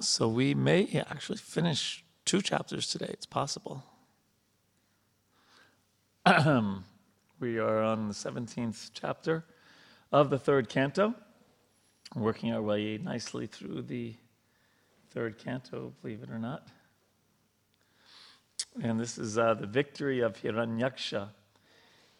So 0.00 0.28
we 0.28 0.54
may 0.54 1.04
actually 1.10 1.38
finish 1.38 2.04
two 2.24 2.40
chapters 2.40 2.88
today. 2.88 3.08
It's 3.08 3.26
possible. 3.26 3.82
we 7.40 7.58
are 7.58 7.82
on 7.82 8.06
the 8.06 8.14
17th 8.14 8.90
chapter 8.94 9.44
of 10.12 10.30
the 10.30 10.38
third 10.38 10.68
canto, 10.68 11.14
working 12.14 12.52
our 12.52 12.62
way 12.62 12.98
nicely 12.98 13.48
through 13.48 13.82
the 13.82 14.14
third 15.10 15.36
canto, 15.36 15.92
believe 16.00 16.22
it 16.22 16.30
or 16.30 16.38
not. 16.38 16.68
And 18.80 19.00
this 19.00 19.18
is 19.18 19.36
uh, 19.36 19.54
the 19.54 19.66
victory 19.66 20.20
of 20.20 20.40
Hiranyaksha 20.40 21.30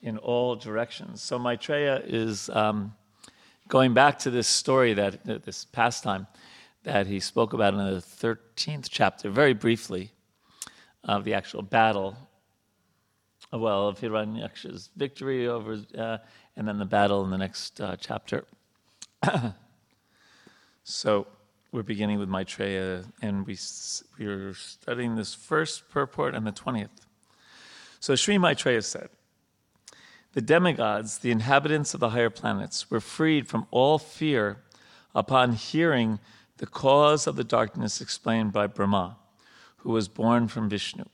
in 0.02 0.18
all 0.18 0.56
directions. 0.56 1.22
So 1.22 1.38
Maitreya 1.38 2.02
is 2.04 2.50
um, 2.50 2.94
going 3.68 3.94
back 3.94 4.18
to 4.20 4.30
this 4.30 4.48
story 4.48 4.94
that 4.94 5.24
this 5.44 5.64
pastime 5.64 6.26
that 6.88 7.06
he 7.06 7.20
spoke 7.20 7.52
about 7.52 7.74
in 7.74 7.80
the 7.80 8.00
13th 8.00 8.88
chapter, 8.90 9.28
very 9.28 9.52
briefly, 9.52 10.10
of 11.04 11.22
the 11.22 11.34
actual 11.34 11.60
battle, 11.60 12.16
well, 13.52 13.88
of 13.88 14.00
Hiranyaksha's 14.00 14.88
victory 14.96 15.46
over, 15.46 15.78
uh, 15.96 16.16
and 16.56 16.66
then 16.66 16.78
the 16.78 16.86
battle 16.86 17.22
in 17.24 17.30
the 17.30 17.36
next 17.36 17.78
uh, 17.78 17.96
chapter. 18.00 18.46
so 20.82 21.26
we're 21.72 21.82
beginning 21.82 22.18
with 22.18 22.30
Maitreya, 22.30 23.04
and 23.20 23.46
we, 23.46 23.58
we're 24.18 24.54
studying 24.54 25.14
this 25.14 25.34
first 25.34 25.90
purport 25.90 26.34
and 26.34 26.46
the 26.46 26.52
20th. 26.52 26.88
So 28.00 28.14
Sri 28.14 28.38
Maitreya 28.38 28.80
said, 28.80 29.10
the 30.32 30.40
demigods, 30.40 31.18
the 31.18 31.32
inhabitants 31.32 31.92
of 31.92 32.00
the 32.00 32.10
higher 32.10 32.30
planets, 32.30 32.90
were 32.90 33.00
freed 33.00 33.46
from 33.46 33.66
all 33.70 33.98
fear 33.98 34.62
upon 35.14 35.52
hearing 35.52 36.18
the 36.58 36.66
cause 36.66 37.26
of 37.26 37.36
the 37.36 37.44
darkness 37.44 38.00
explained 38.00 38.52
by 38.52 38.66
Brahma, 38.66 39.16
who 39.78 39.90
was 39.90 40.08
born 40.08 40.48
from 40.48 40.68
Vishnu. 40.68 41.04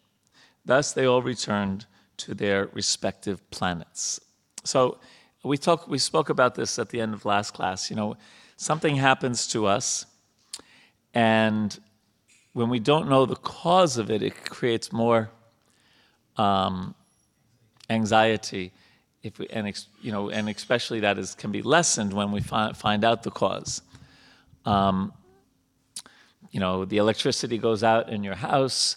Thus 0.65 0.93
they 0.93 1.05
all 1.05 1.23
returned 1.23 1.87
to 2.17 2.35
their 2.35 2.67
respective 2.73 3.49
planets. 3.51 4.21
So 4.65 4.99
we 5.43 5.59
talk, 5.59 5.89
we 5.89 5.99
spoke 5.99 6.31
about 6.31 6.55
this 6.55 6.79
at 6.79 6.89
the 6.89 7.01
end 7.01 7.13
of 7.13 7.25
last 7.25 7.53
class. 7.53 7.91
You 7.91 7.97
know, 7.97 8.17
something 8.57 8.97
happens 8.97 9.47
to 9.49 9.67
us, 9.67 10.07
and 11.13 11.79
when 12.55 12.71
we 12.71 12.79
don't 12.79 13.09
know 13.09 13.27
the 13.27 13.37
cause 13.37 13.99
of 13.99 14.11
it, 14.11 14.23
it 14.23 14.45
creates 14.47 14.93
more 14.93 15.31
um, 16.37 16.95
anxiety 17.91 18.73
if 19.23 19.39
we, 19.39 19.49
and 19.49 19.73
you 20.03 20.13
know, 20.13 20.31
and 20.31 20.49
especially 20.49 21.01
that 21.01 21.19
is 21.19 21.35
can 21.35 21.51
be 21.51 21.63
lessened 21.63 22.13
when 22.13 22.31
we 22.31 22.41
find 22.41 22.77
find 22.77 23.05
out 23.05 23.23
the 23.23 23.31
cause. 23.31 23.83
Um, 24.65 25.13
you 26.55 26.61
know, 26.61 26.85
the 26.85 26.99
electricity 26.99 27.59
goes 27.59 27.83
out 27.83 28.09
in 28.11 28.23
your 28.23 28.37
house, 28.37 28.97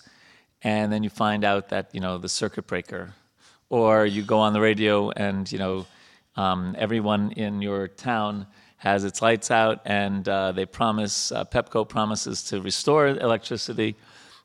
and 0.62 0.94
then 0.94 1.02
you 1.02 1.10
find 1.10 1.44
out 1.44 1.70
that 1.70 1.90
you 1.92 2.00
know 2.00 2.20
the 2.20 2.30
circuit 2.30 2.68
breaker, 2.68 3.16
or 3.72 4.06
you 4.06 4.22
go 4.22 4.38
on 4.38 4.54
the 4.54 4.62
radio 4.62 5.10
and 5.10 5.52
you 5.52 5.58
know 5.58 5.88
um, 6.36 6.76
everyone 6.78 7.32
in 7.32 7.60
your 7.64 7.88
town 7.88 8.46
has 8.78 9.04
its 9.04 9.24
lights 9.24 9.50
out, 9.50 9.82
and 9.86 10.30
uh, 10.30 10.52
they 10.52 10.68
promise 10.68 11.32
uh, 11.32 11.44
Pepco 11.46 11.90
promises 11.90 12.44
to 12.44 12.62
restore 12.62 13.08
electricity 13.08 13.96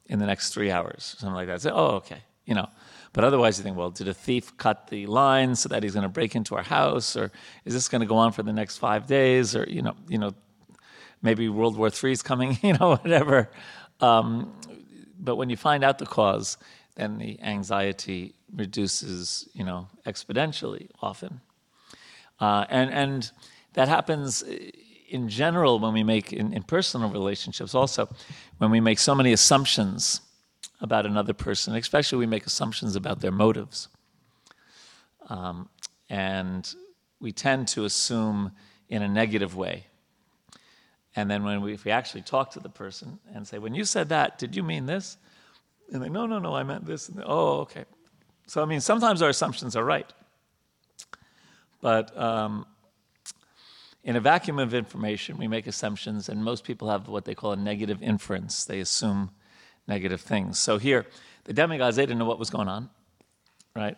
in 0.06 0.18
the 0.18 0.24
next 0.24 0.54
three 0.54 0.70
hours, 0.70 1.14
something 1.18 1.34
like 1.34 1.48
that. 1.48 1.60
Say, 1.60 1.70
oh, 1.70 1.96
okay, 1.96 2.22
you 2.46 2.54
know. 2.54 2.68
But 3.12 3.24
otherwise, 3.24 3.58
you 3.58 3.64
think, 3.64 3.76
well, 3.76 3.90
did 3.90 4.08
a 4.08 4.14
thief 4.14 4.56
cut 4.56 4.88
the 4.88 5.04
line 5.04 5.54
so 5.54 5.68
that 5.68 5.82
he's 5.82 5.92
going 5.92 6.04
to 6.04 6.08
break 6.08 6.34
into 6.34 6.56
our 6.56 6.62
house, 6.62 7.14
or 7.14 7.30
is 7.66 7.74
this 7.74 7.90
going 7.90 8.00
to 8.00 8.06
go 8.06 8.16
on 8.16 8.32
for 8.32 8.42
the 8.42 8.54
next 8.54 8.78
five 8.78 9.06
days, 9.06 9.54
or 9.54 9.64
you 9.68 9.82
know, 9.82 9.94
you 10.08 10.16
know, 10.16 10.32
maybe 11.22 11.48
World 11.48 11.76
War 11.76 11.88
III 11.88 12.12
is 12.12 12.22
coming, 12.22 12.58
you 12.62 12.74
know, 12.74 12.96
whatever. 12.96 13.50
Um, 14.00 14.52
but 15.18 15.36
when 15.36 15.50
you 15.50 15.56
find 15.56 15.84
out 15.84 15.98
the 15.98 16.06
cause, 16.06 16.56
then 16.96 17.18
the 17.18 17.40
anxiety 17.40 18.34
reduces, 18.54 19.48
you 19.54 19.64
know, 19.64 19.88
exponentially 20.04 20.88
often. 21.00 21.40
Uh, 22.40 22.66
and 22.68 22.90
and 22.90 23.30
that 23.74 23.88
happens 23.88 24.42
in 25.08 25.28
general 25.28 25.78
when 25.78 25.92
we 25.92 26.02
make 26.02 26.32
in, 26.32 26.52
in 26.52 26.62
personal 26.62 27.10
relationships 27.10 27.74
also 27.74 28.08
when 28.58 28.70
we 28.70 28.80
make 28.80 28.98
so 28.98 29.14
many 29.14 29.32
assumptions 29.32 30.20
about 30.80 31.06
another 31.06 31.32
person, 31.32 31.74
especially 31.76 32.18
we 32.18 32.26
make 32.26 32.44
assumptions 32.46 32.96
about 32.96 33.20
their 33.20 33.30
motives. 33.30 33.88
Um, 35.28 35.68
and 36.10 36.74
we 37.20 37.30
tend 37.30 37.68
to 37.68 37.84
assume 37.84 38.50
in 38.88 39.02
a 39.02 39.08
negative 39.08 39.56
way. 39.56 39.86
And 41.14 41.30
then 41.30 41.44
when 41.44 41.60
we, 41.60 41.74
if 41.74 41.84
we 41.84 41.90
actually 41.90 42.22
talk 42.22 42.52
to 42.52 42.60
the 42.60 42.68
person 42.68 43.18
and 43.34 43.46
say, 43.46 43.58
when 43.58 43.74
you 43.74 43.84
said 43.84 44.08
that, 44.08 44.38
did 44.38 44.56
you 44.56 44.62
mean 44.62 44.86
this? 44.86 45.18
And 45.92 46.02
they, 46.02 46.08
no, 46.08 46.26
no, 46.26 46.38
no, 46.38 46.54
I 46.54 46.62
meant 46.62 46.86
this. 46.86 47.08
And 47.08 47.22
oh, 47.26 47.60
okay. 47.60 47.84
So, 48.46 48.62
I 48.62 48.64
mean, 48.64 48.80
sometimes 48.80 49.20
our 49.20 49.28
assumptions 49.28 49.76
are 49.76 49.84
right. 49.84 50.10
But 51.80 52.16
um, 52.16 52.66
in 54.04 54.16
a 54.16 54.20
vacuum 54.20 54.58
of 54.58 54.72
information, 54.72 55.36
we 55.36 55.48
make 55.48 55.66
assumptions, 55.66 56.28
and 56.28 56.42
most 56.42 56.64
people 56.64 56.88
have 56.90 57.08
what 57.08 57.24
they 57.24 57.34
call 57.34 57.52
a 57.52 57.56
negative 57.56 58.02
inference. 58.02 58.64
They 58.64 58.80
assume 58.80 59.30
negative 59.86 60.20
things. 60.20 60.58
So 60.58 60.78
here, 60.78 61.06
the 61.44 61.52
demigods, 61.52 61.96
they 61.96 62.02
didn't 62.02 62.18
know 62.18 62.24
what 62.24 62.38
was 62.38 62.50
going 62.50 62.68
on, 62.68 62.88
right? 63.76 63.96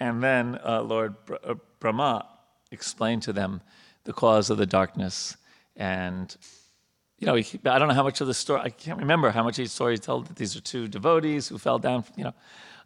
And 0.00 0.22
then 0.22 0.58
uh, 0.64 0.82
Lord 0.82 1.16
uh, 1.44 1.54
Brahma 1.80 2.26
explained 2.70 3.22
to 3.22 3.32
them 3.32 3.60
the 4.04 4.12
cause 4.12 4.50
of 4.50 4.58
the 4.58 4.66
darkness. 4.66 5.36
And, 5.78 6.36
you 7.18 7.26
know, 7.26 7.36
I 7.36 7.78
don't 7.78 7.88
know 7.88 7.94
how 7.94 8.02
much 8.02 8.20
of 8.20 8.26
the 8.26 8.34
story, 8.34 8.60
I 8.62 8.68
can't 8.68 8.98
remember 8.98 9.30
how 9.30 9.44
much 9.44 9.56
the 9.56 9.66
story 9.66 9.96
told 9.96 10.26
that 10.26 10.36
these 10.36 10.56
are 10.56 10.60
two 10.60 10.88
devotees 10.88 11.48
who 11.48 11.56
fell 11.56 11.78
down, 11.78 12.04
you 12.16 12.24
know, 12.24 12.34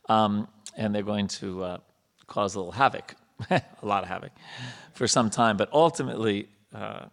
um, 0.08 0.46
and 0.76 0.94
they're 0.94 1.02
going 1.02 1.26
to 1.28 1.64
uh, 1.64 1.78
cause 2.26 2.54
a 2.54 2.58
little 2.58 2.72
havoc, 2.72 3.16
a 3.50 3.62
lot 3.82 4.02
of 4.02 4.08
havoc, 4.10 4.32
for 4.92 5.08
some 5.08 5.30
time. 5.30 5.56
But 5.56 5.70
ultimately, 5.72 6.48
uh, 6.74 7.06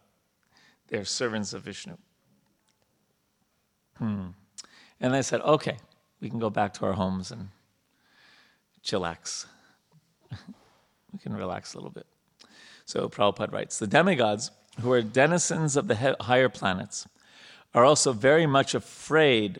they're 0.89 1.05
servants 1.05 1.53
of 1.53 1.63
Vishnu. 1.63 1.95
Hmm. 3.97 4.27
And 4.99 5.13
they 5.13 5.21
said, 5.21 5.41
okay, 5.41 5.77
we 6.19 6.29
can 6.29 6.39
go 6.39 6.49
back 6.49 6.73
to 6.75 6.85
our 6.85 6.93
homes 6.93 7.31
and 7.31 7.49
chillax. 8.83 9.45
we 11.13 11.19
can 11.19 11.33
relax 11.33 11.73
a 11.73 11.77
little 11.77 11.91
bit. 11.91 12.05
So 12.85 13.07
Prabhupada 13.07 13.51
writes 13.51 13.79
The 13.79 13.87
demigods, 13.87 14.51
who 14.81 14.91
are 14.91 15.01
denizens 15.01 15.75
of 15.75 15.87
the 15.87 16.15
higher 16.21 16.49
planets, 16.49 17.07
are 17.73 17.85
also 17.85 18.13
very 18.13 18.45
much 18.45 18.73
afraid 18.73 19.59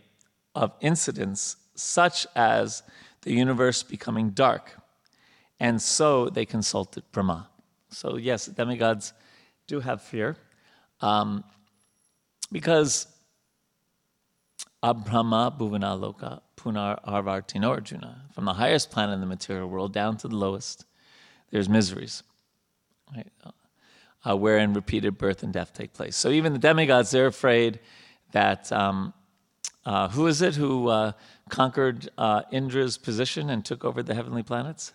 of 0.56 0.72
incidents 0.81 1.57
such 1.75 2.25
as 2.35 2.84
the 3.22 3.34
universe 3.34 3.84
becoming 3.84 4.31
dark. 4.31 4.75
And 5.59 5.81
so 5.81 6.29
they 6.29 6.46
consulted 6.46 7.03
Brahma. 7.12 7.50
So, 7.90 8.18
yes, 8.18 8.46
demigods 8.46 9.13
do 9.68 9.79
have 9.79 10.02
fear 10.02 10.38
um, 11.02 11.44
because 12.52 13.08
Abrahma 14.84 15.56
Bhuvanaloka 15.58 16.41
Punar 16.56 17.03
Arvartino 17.06 17.69
Arjuna. 17.69 18.25
From 18.34 18.46
the 18.46 18.53
highest 18.53 18.91
planet 18.91 19.13
in 19.13 19.19
the 19.22 19.25
material 19.25 19.68
world 19.68 19.94
down 19.94 20.18
to 20.18 20.28
the 20.28 20.35
lowest, 20.35 20.85
there's 21.52 21.69
miseries, 21.69 22.24
right? 23.16 23.28
Uh, 24.28 24.35
wherein 24.35 24.74
repeated 24.74 25.18
birth 25.18 25.44
and 25.44 25.53
death 25.53 25.74
take 25.74 25.94
place. 25.94 26.16
So 26.16 26.30
even 26.30 26.53
the 26.53 26.59
demigods, 26.59 27.12
they're 27.12 27.28
afraid 27.28 27.80
that 28.31 28.72
um, 28.72 29.13
uh, 29.85 30.09
who 30.09 30.28
is 30.28 30.41
it 30.41 30.56
who 30.56 30.90
uh, 30.90 31.13
conquered 31.50 32.09
uh, 32.18 32.44
Indra's 32.52 32.97
position 32.97 33.50
and 33.50 33.63
took 33.66 33.84
over 33.85 34.03
the 34.03 34.13
heavenly 34.13 34.44
planets? 34.44 34.94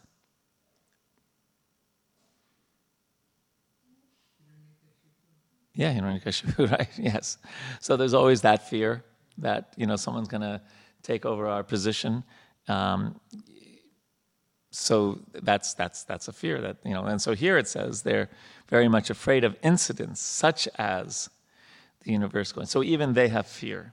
Yeah, 5.74 5.92
Hiranyakashipu, 5.92 6.70
right? 6.78 6.88
Yes. 6.96 7.38
So 7.80 7.96
there's 7.96 8.14
always 8.14 8.42
that 8.42 8.68
fear 8.68 9.04
that 9.38 9.72
you 9.76 9.86
know 9.86 9.96
someone's 9.96 10.28
going 10.28 10.42
to 10.42 10.60
take 11.02 11.26
over 11.26 11.46
our 11.48 11.64
position. 11.64 12.22
Um, 12.68 13.20
so 14.74 15.20
that's 15.32 15.72
that's 15.74 16.02
that's 16.02 16.26
a 16.26 16.32
fear 16.32 16.60
that 16.60 16.78
you 16.84 16.92
know. 16.92 17.04
And 17.04 17.22
so 17.22 17.32
here 17.34 17.56
it 17.56 17.68
says 17.68 18.02
they're 18.02 18.28
very 18.68 18.88
much 18.88 19.08
afraid 19.08 19.44
of 19.44 19.56
incidents 19.62 20.20
such 20.20 20.66
as 20.76 21.30
the 22.02 22.10
universe 22.10 22.50
going. 22.50 22.66
So 22.66 22.82
even 22.82 23.12
they 23.12 23.28
have 23.28 23.46
fear. 23.46 23.92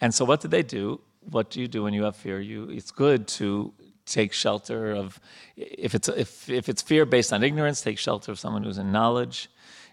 And 0.00 0.12
so 0.12 0.24
what 0.24 0.40
do 0.40 0.48
they 0.48 0.62
do? 0.62 1.00
What 1.30 1.50
do 1.50 1.60
you 1.60 1.68
do 1.68 1.84
when 1.84 1.94
you 1.94 2.02
have 2.02 2.16
fear? 2.16 2.40
You 2.40 2.68
it's 2.68 2.90
good 2.90 3.28
to 3.38 3.72
take 4.06 4.32
shelter 4.32 4.92
of 4.92 5.20
if 5.56 5.94
it's 5.94 6.08
if 6.08 6.50
if 6.50 6.68
it's 6.68 6.82
fear 6.82 7.06
based 7.06 7.32
on 7.32 7.44
ignorance, 7.44 7.80
take 7.80 7.98
shelter 7.98 8.32
of 8.32 8.40
someone 8.40 8.64
who's 8.64 8.78
in 8.78 8.90
knowledge. 8.90 9.48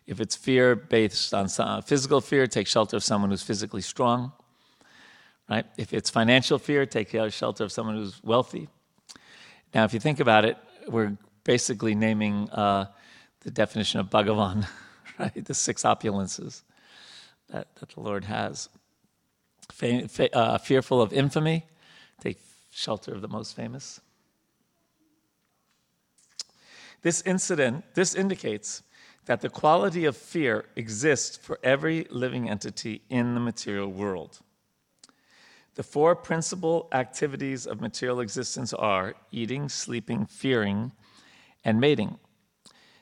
If 0.07 0.19
it's 0.19 0.35
fear 0.35 0.75
based 0.75 1.33
on 1.33 1.47
some, 1.47 1.67
uh, 1.67 1.81
physical 1.81 2.19
fear, 2.19 2.47
take 2.47 2.67
shelter 2.67 2.97
of 2.97 3.03
someone 3.03 3.29
who's 3.29 3.43
physically 3.43 3.81
strong. 3.81 4.33
Right? 5.49 5.65
If 5.77 5.93
it's 5.93 6.09
financial 6.09 6.57
fear, 6.57 6.85
take 6.85 7.09
shelter 7.31 7.63
of 7.63 7.71
someone 7.71 7.95
who's 7.95 8.21
wealthy. 8.23 8.69
Now, 9.73 9.85
if 9.85 9.93
you 9.93 9.99
think 9.99 10.19
about 10.19 10.45
it, 10.45 10.57
we're 10.87 11.17
basically 11.43 11.95
naming 11.95 12.49
uh, 12.51 12.85
the 13.41 13.51
definition 13.51 13.99
of 13.99 14.09
Bhagavan, 14.09 14.67
right? 15.19 15.45
The 15.45 15.53
six 15.53 15.83
opulences. 15.83 16.61
that, 17.49 17.75
that 17.75 17.89
the 17.89 17.99
Lord 17.99 18.25
has. 18.25 18.69
Uh, 19.81 20.57
fearful 20.57 21.01
of 21.01 21.11
infamy, 21.11 21.65
take 22.21 22.37
shelter 22.71 23.13
of 23.13 23.21
the 23.21 23.27
most 23.27 23.55
famous. 23.55 23.99
This 27.01 27.21
incident, 27.21 27.83
this 27.95 28.13
indicates 28.13 28.83
that 29.25 29.41
the 29.41 29.49
quality 29.49 30.05
of 30.05 30.15
fear 30.15 30.65
exists 30.75 31.37
for 31.37 31.59
every 31.63 32.05
living 32.09 32.49
entity 32.49 33.01
in 33.09 33.33
the 33.33 33.39
material 33.39 33.87
world. 33.87 34.39
The 35.75 35.83
four 35.83 36.15
principal 36.15 36.87
activities 36.91 37.65
of 37.65 37.81
material 37.81 38.19
existence 38.19 38.73
are 38.73 39.15
eating, 39.31 39.69
sleeping, 39.69 40.25
fearing, 40.27 40.91
and 41.65 41.79
mating. 41.79 42.19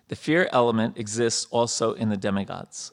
The 0.07 0.15
fear 0.15 0.50
element 0.51 0.97
exists 0.97 1.47
also 1.51 1.94
in 1.94 2.09
the 2.09 2.18
demigods. 2.18 2.91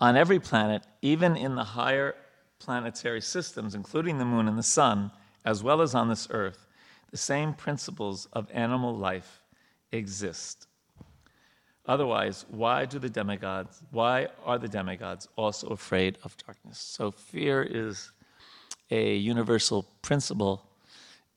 On 0.00 0.16
every 0.16 0.38
planet, 0.38 0.82
even 1.02 1.36
in 1.36 1.54
the 1.54 1.64
higher 1.64 2.14
planetary 2.58 3.20
systems, 3.20 3.74
including 3.74 4.18
the 4.18 4.24
moon 4.24 4.48
and 4.48 4.58
the 4.58 4.62
sun, 4.62 5.10
as 5.44 5.62
well 5.62 5.80
as 5.80 5.94
on 5.94 6.08
this 6.08 6.28
earth, 6.30 6.66
the 7.10 7.16
same 7.16 7.52
principles 7.52 8.26
of 8.32 8.50
animal 8.52 8.96
life 8.96 9.42
exist. 9.92 10.66
Otherwise, 11.86 12.46
why 12.48 12.86
do 12.86 12.98
the 12.98 13.10
demigods, 13.10 13.82
why 13.90 14.28
are 14.44 14.58
the 14.58 14.68
demigods 14.68 15.28
also 15.36 15.68
afraid 15.68 16.16
of 16.24 16.36
darkness? 16.38 16.78
So 16.78 17.10
fear 17.10 17.62
is 17.62 18.10
a 18.90 19.16
universal 19.16 19.86
principle 20.00 20.66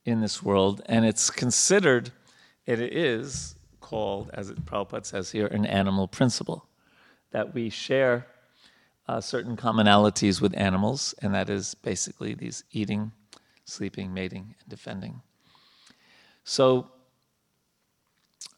in 0.06 0.22
this 0.22 0.42
world, 0.42 0.82
and 0.86 1.06
it's 1.06 1.30
considered, 1.30 2.12
it 2.66 2.80
is 2.80 3.56
called, 3.82 4.30
as 4.34 4.50
it, 4.50 4.66
Prabhupada 4.66 5.06
says 5.06 5.32
here, 5.32 5.48
an 5.48 5.66
animal 5.66 6.08
principle, 6.08 6.66
that 7.32 7.54
we 7.54 7.70
share 7.70 8.26
uh, 9.10 9.20
certain 9.20 9.58
commonalities 9.58 10.40
with 10.42 10.58
animals, 10.58 11.14
and 11.22 11.34
that 11.34 11.50
is 11.50 11.76
basically 11.76 12.34
these 12.34 12.64
eating, 12.72 13.12
sleeping, 13.66 14.14
mating, 14.14 14.56
and 14.60 14.70
defending. 14.70 15.22
So, 16.46 16.90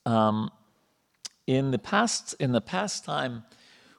um, 0.06 0.52
in 1.50 1.72
the 1.72 1.80
past, 1.80 2.36
in 2.40 2.52
the 2.52 2.62
past 2.62 3.04
time 3.04 3.44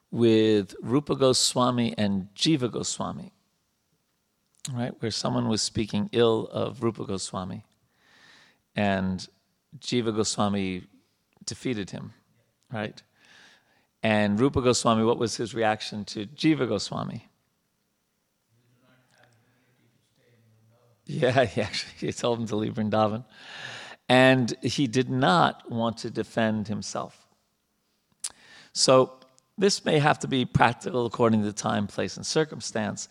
with 0.09 0.73
Rupa 0.81 1.17
Goswami 1.17 1.93
and 1.97 2.29
Jiva 2.33 2.71
Goswami, 2.71 3.33
right, 4.71 4.93
where 5.01 5.11
someone 5.11 5.49
was 5.49 5.61
speaking 5.61 6.09
ill 6.13 6.47
of 6.53 6.81
Rupa 6.81 7.03
Goswami, 7.03 7.65
and 8.73 9.27
Jiva 9.79 10.15
Goswami 10.15 10.83
defeated 11.45 11.89
him, 11.89 12.13
right? 12.71 13.03
And 14.01 14.39
Rupa 14.39 14.61
Goswami, 14.61 15.03
what 15.03 15.17
was 15.17 15.35
his 15.35 15.53
reaction 15.53 16.05
to 16.05 16.27
Jiva 16.27 16.69
Goswami? 16.69 17.27
Yeah, 21.05 21.43
he 21.53 21.59
actually 21.59 22.07
he 22.07 22.13
told 22.13 22.39
him 22.39 22.47
to 22.47 22.55
leave 22.55 22.75
Vrindavan. 22.75 23.25
And 24.07 24.53
he 24.61 24.87
did 24.87 25.09
not 25.09 25.69
want 25.69 25.97
to 25.97 26.09
defend 26.09 26.69
himself. 26.69 27.20
So 28.73 29.13
this 29.57 29.85
may 29.85 29.99
have 29.99 30.19
to 30.19 30.27
be 30.27 30.45
practical 30.45 31.05
according 31.05 31.43
to 31.43 31.53
time, 31.53 31.87
place, 31.87 32.17
and 32.17 32.25
circumstance. 32.25 33.07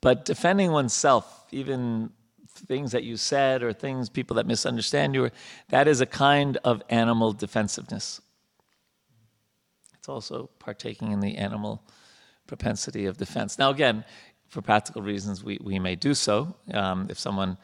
But 0.00 0.24
defending 0.24 0.72
oneself, 0.72 1.46
even 1.50 2.10
things 2.48 2.92
that 2.92 3.04
you 3.04 3.16
said 3.16 3.62
or 3.62 3.72
things 3.72 4.08
people 4.08 4.36
that 4.36 4.46
misunderstand 4.46 5.14
you, 5.14 5.30
that 5.70 5.88
is 5.88 6.00
a 6.00 6.06
kind 6.06 6.58
of 6.64 6.82
animal 6.88 7.32
defensiveness. 7.32 8.20
It's 9.98 10.08
also 10.08 10.50
partaking 10.58 11.12
in 11.12 11.20
the 11.20 11.36
animal 11.36 11.82
propensity 12.46 13.06
of 13.06 13.16
defense. 13.16 13.58
Now, 13.58 13.70
again, 13.70 14.04
for 14.48 14.60
practical 14.60 15.02
reasons, 15.02 15.42
we, 15.42 15.58
we 15.62 15.78
may 15.78 15.96
do 15.96 16.14
so. 16.14 16.54
Um, 16.72 17.06
if 17.08 17.18
someone 17.18 17.56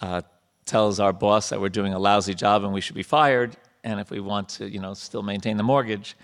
uh, 0.00 0.22
tells 0.64 0.98
our 0.98 1.12
boss 1.12 1.50
that 1.50 1.60
we're 1.60 1.68
doing 1.68 1.94
a 1.94 1.98
lousy 1.98 2.34
job 2.34 2.64
and 2.64 2.72
we 2.72 2.80
should 2.80 2.96
be 2.96 3.02
fired, 3.04 3.56
and 3.86 4.00
if 4.00 4.10
we 4.10 4.18
want 4.18 4.48
to, 4.48 4.68
you 4.68 4.80
know, 4.80 4.94
still 4.94 5.22
maintain 5.22 5.56
the 5.56 5.62
mortgage, 5.62 6.16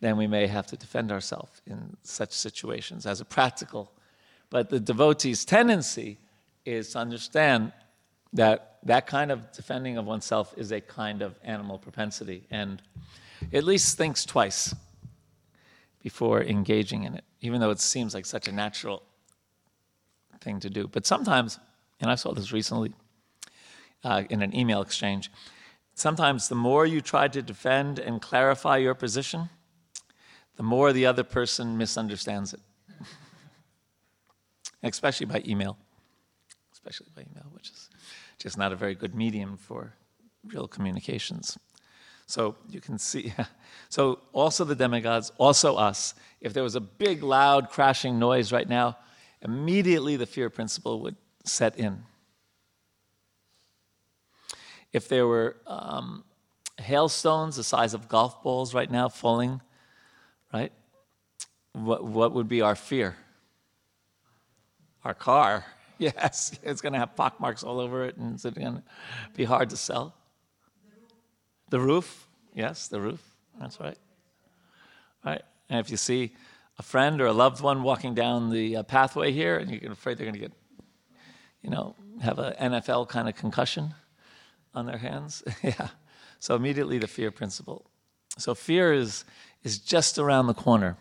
then 0.00 0.18
we 0.18 0.26
may 0.26 0.46
have 0.46 0.66
to 0.66 0.76
defend 0.76 1.10
ourselves 1.10 1.62
in 1.66 1.96
such 2.02 2.30
situations 2.30 3.06
as 3.06 3.22
a 3.22 3.24
practical. 3.24 3.90
But 4.50 4.68
the 4.68 4.78
devotee's 4.78 5.46
tendency 5.46 6.18
is 6.66 6.90
to 6.90 6.98
understand 6.98 7.72
that 8.34 8.80
that 8.82 9.06
kind 9.06 9.32
of 9.32 9.50
defending 9.52 9.96
of 9.96 10.04
oneself 10.04 10.52
is 10.58 10.72
a 10.72 10.80
kind 10.82 11.22
of 11.22 11.40
animal 11.42 11.78
propensity, 11.78 12.46
and 12.50 12.82
at 13.50 13.64
least 13.64 13.96
thinks 13.96 14.26
twice 14.26 14.74
before 16.02 16.42
engaging 16.42 17.04
in 17.04 17.14
it, 17.14 17.24
even 17.40 17.62
though 17.62 17.70
it 17.70 17.80
seems 17.80 18.12
like 18.12 18.26
such 18.26 18.46
a 18.46 18.52
natural 18.52 19.02
thing 20.42 20.60
to 20.60 20.68
do. 20.68 20.86
But 20.86 21.06
sometimes, 21.06 21.58
and 21.98 22.10
I 22.10 22.16
saw 22.16 22.34
this 22.34 22.52
recently 22.52 22.92
uh, 24.04 24.24
in 24.28 24.42
an 24.42 24.54
email 24.54 24.82
exchange, 24.82 25.30
Sometimes 25.96 26.48
the 26.48 26.54
more 26.54 26.84
you 26.84 27.00
try 27.00 27.26
to 27.26 27.40
defend 27.40 27.98
and 27.98 28.20
clarify 28.20 28.76
your 28.76 28.94
position, 28.94 29.48
the 30.56 30.62
more 30.62 30.92
the 30.92 31.06
other 31.06 31.24
person 31.24 31.78
misunderstands 31.78 32.52
it. 32.52 32.60
Especially 34.82 35.24
by 35.24 35.42
email. 35.46 35.78
Especially 36.70 37.06
by 37.16 37.22
email, 37.22 37.46
which 37.52 37.70
is 37.70 37.88
just 38.38 38.58
not 38.58 38.74
a 38.74 38.76
very 38.76 38.94
good 38.94 39.14
medium 39.14 39.56
for 39.56 39.94
real 40.44 40.68
communications. 40.68 41.58
So 42.26 42.56
you 42.68 42.82
can 42.82 42.98
see, 42.98 43.32
so 43.88 44.18
also 44.34 44.64
the 44.64 44.74
demigods, 44.74 45.32
also 45.38 45.76
us. 45.76 46.14
If 46.42 46.52
there 46.52 46.62
was 46.62 46.74
a 46.74 46.80
big, 46.80 47.22
loud, 47.22 47.70
crashing 47.70 48.18
noise 48.18 48.52
right 48.52 48.68
now, 48.68 48.98
immediately 49.40 50.16
the 50.16 50.26
fear 50.26 50.50
principle 50.50 51.00
would 51.00 51.16
set 51.42 51.78
in 51.78 52.04
if 54.96 55.08
there 55.08 55.26
were 55.26 55.56
um, 55.66 56.24
hailstones 56.78 57.56
the 57.56 57.62
size 57.62 57.92
of 57.92 58.08
golf 58.08 58.42
balls 58.42 58.72
right 58.72 58.90
now 58.90 59.10
falling, 59.10 59.60
right? 60.54 60.72
What, 61.74 62.02
what 62.02 62.32
would 62.32 62.48
be 62.48 62.62
our 62.62 62.74
fear? 62.74 63.14
Our 65.04 65.14
car. 65.14 65.64
Yes, 65.98 66.52
it's 66.62 66.82
going 66.82 66.92
to 66.92 66.98
have 66.98 67.16
pockmarks 67.16 67.62
all 67.64 67.80
over 67.80 68.04
it 68.04 68.18
and 68.18 68.34
it's 68.34 68.42
going 68.42 68.74
to 68.74 68.82
be 69.34 69.44
hard 69.44 69.70
to 69.70 69.78
sell. 69.78 70.14
The 71.70 71.80
roof. 71.80 72.28
Yes, 72.54 72.88
the 72.88 73.00
roof. 73.00 73.22
That's 73.58 73.80
right. 73.80 73.96
Right. 75.24 75.40
And 75.70 75.80
if 75.80 75.90
you 75.90 75.96
see 75.96 76.34
a 76.78 76.82
friend 76.82 77.18
or 77.22 77.26
a 77.28 77.32
loved 77.32 77.62
one 77.62 77.82
walking 77.82 78.12
down 78.14 78.50
the 78.50 78.76
uh, 78.76 78.82
pathway 78.82 79.32
here 79.32 79.56
and 79.56 79.70
you're 79.70 79.92
afraid 79.92 80.18
they're 80.18 80.26
going 80.26 80.34
to 80.34 80.40
get, 80.40 80.52
you 81.62 81.70
know, 81.70 81.96
have 82.20 82.38
an 82.40 82.72
NFL 82.72 83.08
kind 83.08 83.26
of 83.26 83.34
concussion, 83.34 83.94
on 84.76 84.86
their 84.86 84.98
hands? 84.98 85.42
yeah. 85.62 85.88
So 86.38 86.54
immediately 86.54 86.98
the 86.98 87.08
fear 87.08 87.30
principle. 87.30 87.84
So 88.38 88.54
fear 88.54 88.92
is, 88.92 89.24
is 89.64 89.78
just 89.78 90.18
around 90.18 90.46
the 90.46 90.54
corner 90.54 90.96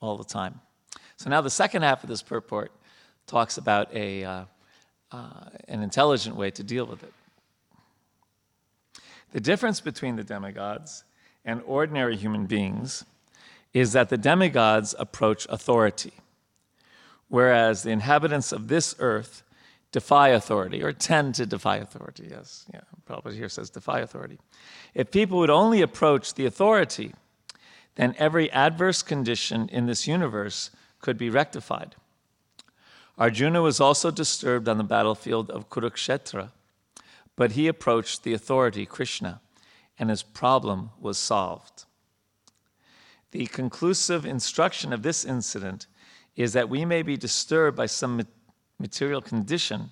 all 0.00 0.16
the 0.16 0.24
time. 0.24 0.60
So 1.16 1.28
now 1.30 1.40
the 1.40 1.50
second 1.50 1.82
half 1.82 2.02
of 2.02 2.08
this 2.08 2.22
purport 2.22 2.72
talks 3.26 3.58
about 3.58 3.94
a, 3.94 4.24
uh, 4.24 4.44
uh, 5.12 5.48
an 5.68 5.82
intelligent 5.82 6.36
way 6.36 6.50
to 6.52 6.62
deal 6.62 6.86
with 6.86 7.02
it. 7.02 7.12
The 9.32 9.40
difference 9.40 9.80
between 9.80 10.16
the 10.16 10.24
demigods 10.24 11.04
and 11.44 11.60
ordinary 11.66 12.16
human 12.16 12.46
beings 12.46 13.04
is 13.72 13.92
that 13.92 14.08
the 14.08 14.16
demigods 14.16 14.94
approach 14.98 15.46
authority, 15.50 16.12
whereas 17.28 17.82
the 17.82 17.90
inhabitants 17.90 18.52
of 18.52 18.68
this 18.68 18.94
earth 18.98 19.42
defy 19.94 20.30
authority 20.30 20.82
or 20.82 20.92
tend 20.92 21.36
to 21.36 21.46
defy 21.46 21.76
authority. 21.76 22.26
Yes, 22.28 22.66
yeah, 22.74 22.80
Prabhupada 23.08 23.32
here 23.32 23.48
says 23.48 23.70
defy 23.70 24.00
authority. 24.00 24.40
If 24.92 25.12
people 25.12 25.38
would 25.38 25.50
only 25.50 25.82
approach 25.82 26.34
the 26.34 26.46
authority, 26.46 27.14
then 27.94 28.16
every 28.18 28.50
adverse 28.50 29.04
condition 29.04 29.68
in 29.68 29.86
this 29.86 30.08
universe 30.08 30.72
could 31.00 31.16
be 31.16 31.30
rectified. 31.30 31.94
Arjuna 33.16 33.62
was 33.62 33.78
also 33.78 34.10
disturbed 34.10 34.68
on 34.68 34.78
the 34.78 34.82
battlefield 34.82 35.48
of 35.48 35.70
Kurukshetra, 35.70 36.50
but 37.36 37.52
he 37.52 37.68
approached 37.68 38.24
the 38.24 38.34
authority, 38.34 38.86
Krishna, 38.86 39.40
and 39.96 40.10
his 40.10 40.24
problem 40.24 40.90
was 41.00 41.18
solved. 41.18 41.84
The 43.30 43.46
conclusive 43.46 44.26
instruction 44.26 44.92
of 44.92 45.04
this 45.04 45.24
incident 45.24 45.86
is 46.34 46.52
that 46.52 46.68
we 46.68 46.84
may 46.84 47.02
be 47.02 47.16
disturbed 47.16 47.76
by 47.76 47.86
some 47.86 48.26
material 48.78 49.20
condition, 49.20 49.90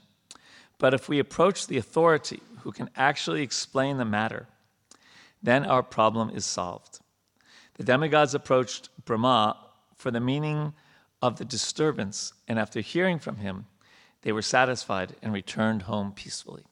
but 0.78 0.94
if 0.94 1.08
we 1.08 1.18
approach 1.18 1.66
the 1.66 1.78
authority 1.78 2.40
who 2.60 2.72
can 2.72 2.90
actually 2.96 3.42
explain 3.42 3.96
the 3.96 4.04
matter, 4.04 4.46
then 5.42 5.64
our 5.64 5.82
problem 5.82 6.30
is 6.30 6.44
solved. 6.44 7.00
The 7.74 7.84
demigods 7.84 8.34
approached 8.34 8.88
Brahma 9.04 9.56
for 9.96 10.10
the 10.10 10.20
meaning 10.20 10.72
of 11.20 11.36
the 11.36 11.44
disturbance, 11.44 12.32
and 12.48 12.58
after 12.58 12.80
hearing 12.80 13.18
from 13.18 13.36
him, 13.36 13.66
they 14.22 14.32
were 14.32 14.42
satisfied 14.42 15.14
and 15.22 15.32
returned 15.32 15.82
home 15.82 16.12
peacefully. 16.12 16.64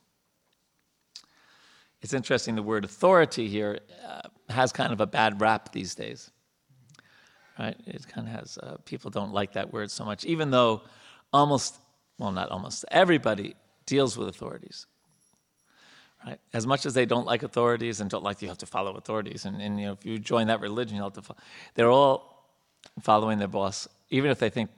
It's 2.02 2.14
interesting, 2.14 2.54
the 2.54 2.62
word 2.62 2.84
authority 2.84 3.48
here 3.48 3.80
uh, 4.06 4.22
has 4.48 4.72
kind 4.72 4.92
of 4.92 5.00
a 5.00 5.06
bad 5.06 5.40
rap 5.40 5.72
these 5.72 5.94
days. 5.94 6.30
right? 7.60 7.76
It 7.86 8.08
kind 8.08 8.26
of 8.26 8.32
has, 8.34 8.58
uh, 8.58 8.76
people 8.84 9.10
don't 9.10 9.32
like 9.32 9.52
that 9.52 9.72
word 9.72 9.90
so 9.90 10.04
much, 10.04 10.24
even 10.24 10.50
though 10.50 10.82
almost, 11.32 11.76
well, 12.20 12.32
not 12.32 12.50
almost, 12.50 12.84
everybody 12.90 13.56
deals 13.86 14.16
with 14.18 14.28
authorities. 14.28 14.86
Right? 16.24 16.38
As 16.52 16.66
much 16.66 16.84
as 16.84 16.92
they 16.92 17.06
don't 17.06 17.24
like 17.24 17.42
authorities 17.42 18.00
and 18.00 18.10
don't 18.10 18.22
like 18.22 18.42
you 18.42 18.48
have 18.48 18.58
to 18.58 18.66
follow 18.66 18.94
authorities, 18.96 19.46
and, 19.46 19.60
and 19.62 19.80
you 19.80 19.86
know, 19.86 19.92
if 19.94 20.04
you 20.04 20.18
join 20.18 20.48
that 20.48 20.60
religion, 20.60 20.96
you 20.96 21.02
have 21.02 21.14
to 21.14 21.22
follow, 21.22 21.40
they're 21.74 21.90
all 21.90 22.44
following 23.00 23.38
their 23.38 23.48
boss, 23.48 23.88
even 24.10 24.30
if 24.30 24.38
they 24.38 24.50
think 24.50 24.68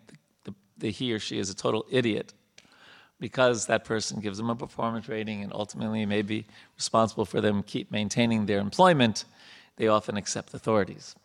the, 0.44 0.54
the, 0.78 0.90
he 0.90 1.12
or 1.12 1.18
she 1.18 1.36
is 1.36 1.50
a 1.50 1.54
total 1.54 1.84
idiot, 1.90 2.32
because 3.18 3.66
that 3.66 3.84
person 3.84 4.20
gives 4.20 4.38
them 4.38 4.48
a 4.48 4.54
performance 4.54 5.08
rating 5.08 5.42
and 5.42 5.52
ultimately 5.52 6.06
may 6.06 6.22
be 6.22 6.46
responsible 6.76 7.24
for 7.24 7.40
them 7.40 7.64
keep 7.64 7.90
maintaining 7.90 8.46
their 8.46 8.60
employment, 8.60 9.24
they 9.78 9.88
often 9.88 10.16
accept 10.16 10.54
authorities. 10.54 11.16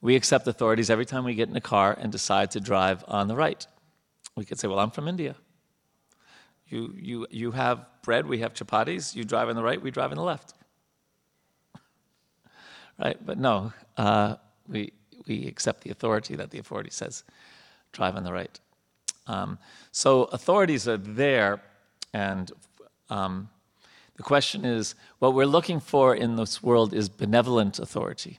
We 0.00 0.16
accept 0.16 0.48
authorities 0.48 0.90
every 0.90 1.06
time 1.06 1.22
we 1.22 1.34
get 1.34 1.48
in 1.48 1.54
a 1.54 1.60
car 1.60 1.96
and 2.00 2.10
decide 2.10 2.50
to 2.52 2.60
drive 2.60 3.04
on 3.06 3.28
the 3.28 3.36
right. 3.36 3.64
We 4.40 4.46
could 4.46 4.58
say, 4.58 4.68
Well, 4.68 4.78
I'm 4.78 4.90
from 4.90 5.06
India. 5.06 5.36
You, 6.66 6.94
you, 6.96 7.26
you 7.30 7.50
have 7.50 7.84
bread, 8.02 8.26
we 8.26 8.38
have 8.38 8.54
chapatis. 8.54 9.14
You 9.14 9.22
drive 9.22 9.50
on 9.50 9.54
the 9.54 9.62
right, 9.62 9.82
we 9.82 9.90
drive 9.90 10.12
on 10.12 10.16
the 10.16 10.22
left. 10.22 10.54
right? 12.98 13.18
But 13.26 13.36
no, 13.36 13.74
uh, 13.98 14.36
we, 14.66 14.94
we 15.26 15.46
accept 15.46 15.82
the 15.82 15.90
authority 15.90 16.36
that 16.36 16.50
the 16.52 16.58
authority 16.58 16.88
says 16.88 17.22
drive 17.92 18.16
on 18.16 18.24
the 18.24 18.32
right. 18.32 18.58
Um, 19.26 19.58
so 19.92 20.24
authorities 20.24 20.88
are 20.88 20.96
there, 20.96 21.60
and 22.14 22.50
um, 23.10 23.50
the 24.16 24.22
question 24.22 24.64
is 24.64 24.94
what 25.18 25.34
we're 25.34 25.44
looking 25.44 25.80
for 25.80 26.14
in 26.14 26.36
this 26.36 26.62
world 26.62 26.94
is 26.94 27.10
benevolent 27.10 27.78
authority. 27.78 28.38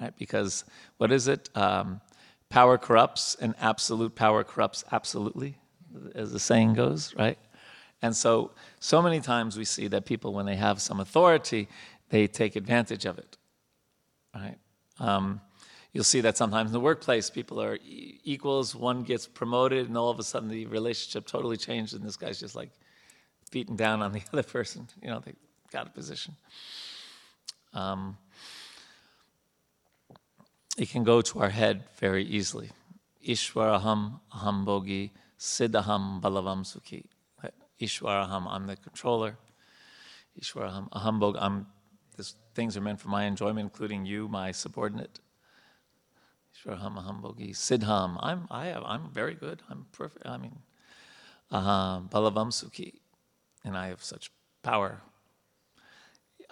Right? 0.00 0.16
Because 0.18 0.64
what 0.96 1.12
is 1.12 1.28
it? 1.28 1.48
Um, 1.54 2.00
power 2.50 2.78
corrupts, 2.78 3.36
and 3.40 3.54
absolute 3.60 4.14
power 4.14 4.44
corrupts 4.44 4.84
absolutely, 4.90 5.58
as 6.14 6.32
the 6.32 6.38
saying 6.38 6.74
goes, 6.74 7.14
right? 7.14 7.38
And 8.00 8.14
so, 8.14 8.52
so 8.80 9.02
many 9.02 9.20
times 9.20 9.56
we 9.56 9.64
see 9.64 9.88
that 9.88 10.06
people, 10.06 10.32
when 10.32 10.46
they 10.46 10.56
have 10.56 10.80
some 10.80 11.00
authority, 11.00 11.68
they 12.10 12.26
take 12.26 12.56
advantage 12.56 13.04
of 13.04 13.18
it, 13.18 13.36
right? 14.34 14.56
Um, 15.00 15.40
you'll 15.92 16.04
see 16.04 16.20
that 16.22 16.36
sometimes 16.36 16.68
in 16.68 16.72
the 16.72 16.80
workplace, 16.80 17.28
people 17.28 17.60
are 17.60 17.76
e- 17.76 18.20
equals, 18.24 18.74
one 18.74 19.02
gets 19.02 19.26
promoted, 19.26 19.88
and 19.88 19.96
all 19.96 20.10
of 20.10 20.18
a 20.18 20.22
sudden 20.22 20.48
the 20.48 20.66
relationship 20.66 21.26
totally 21.26 21.56
changed, 21.56 21.94
and 21.94 22.02
this 22.02 22.16
guy's 22.16 22.40
just 22.40 22.54
like 22.54 22.70
beating 23.50 23.76
down 23.76 24.00
on 24.02 24.12
the 24.12 24.22
other 24.32 24.42
person. 24.42 24.86
You 25.02 25.08
know, 25.08 25.20
they 25.20 25.34
got 25.70 25.86
a 25.86 25.90
position. 25.90 26.34
Um, 27.74 28.16
it 30.78 30.90
can 30.90 31.02
go 31.02 31.20
to 31.20 31.40
our 31.40 31.50
head 31.50 31.82
very 31.98 32.24
easily. 32.24 32.70
Ishwaraham 33.26 34.20
aham 34.32 34.64
bogi 34.64 35.10
siddhaham 35.38 36.22
balavam 36.22 36.62
sukhi. 36.62 37.04
Ishwaraham, 37.80 38.48
I'm 38.48 38.66
the 38.66 38.76
controller. 38.76 39.36
Ishwaraham 40.40 40.88
aham 40.90 41.20
bog, 41.20 41.36
I'm, 41.38 41.66
this, 42.16 42.34
things 42.54 42.76
are 42.76 42.80
meant 42.80 43.00
for 43.00 43.08
my 43.08 43.24
enjoyment, 43.24 43.70
including 43.72 44.06
you, 44.06 44.28
my 44.28 44.52
subordinate. 44.52 45.18
Ishwaraham 46.54 46.96
aham 46.96 47.22
bogi 47.22 47.50
siddham, 47.50 48.16
I'm, 48.20 48.46
I 48.50 48.66
have, 48.66 48.84
I'm 48.84 49.10
very 49.10 49.34
good. 49.34 49.62
I'm 49.68 49.86
perfect. 49.92 50.26
I 50.26 50.38
mean, 50.38 50.60
aham 51.52 52.08
balavam. 52.08 52.92
And 53.64 53.76
I 53.76 53.88
have 53.88 54.02
such 54.02 54.30
power. 54.62 55.02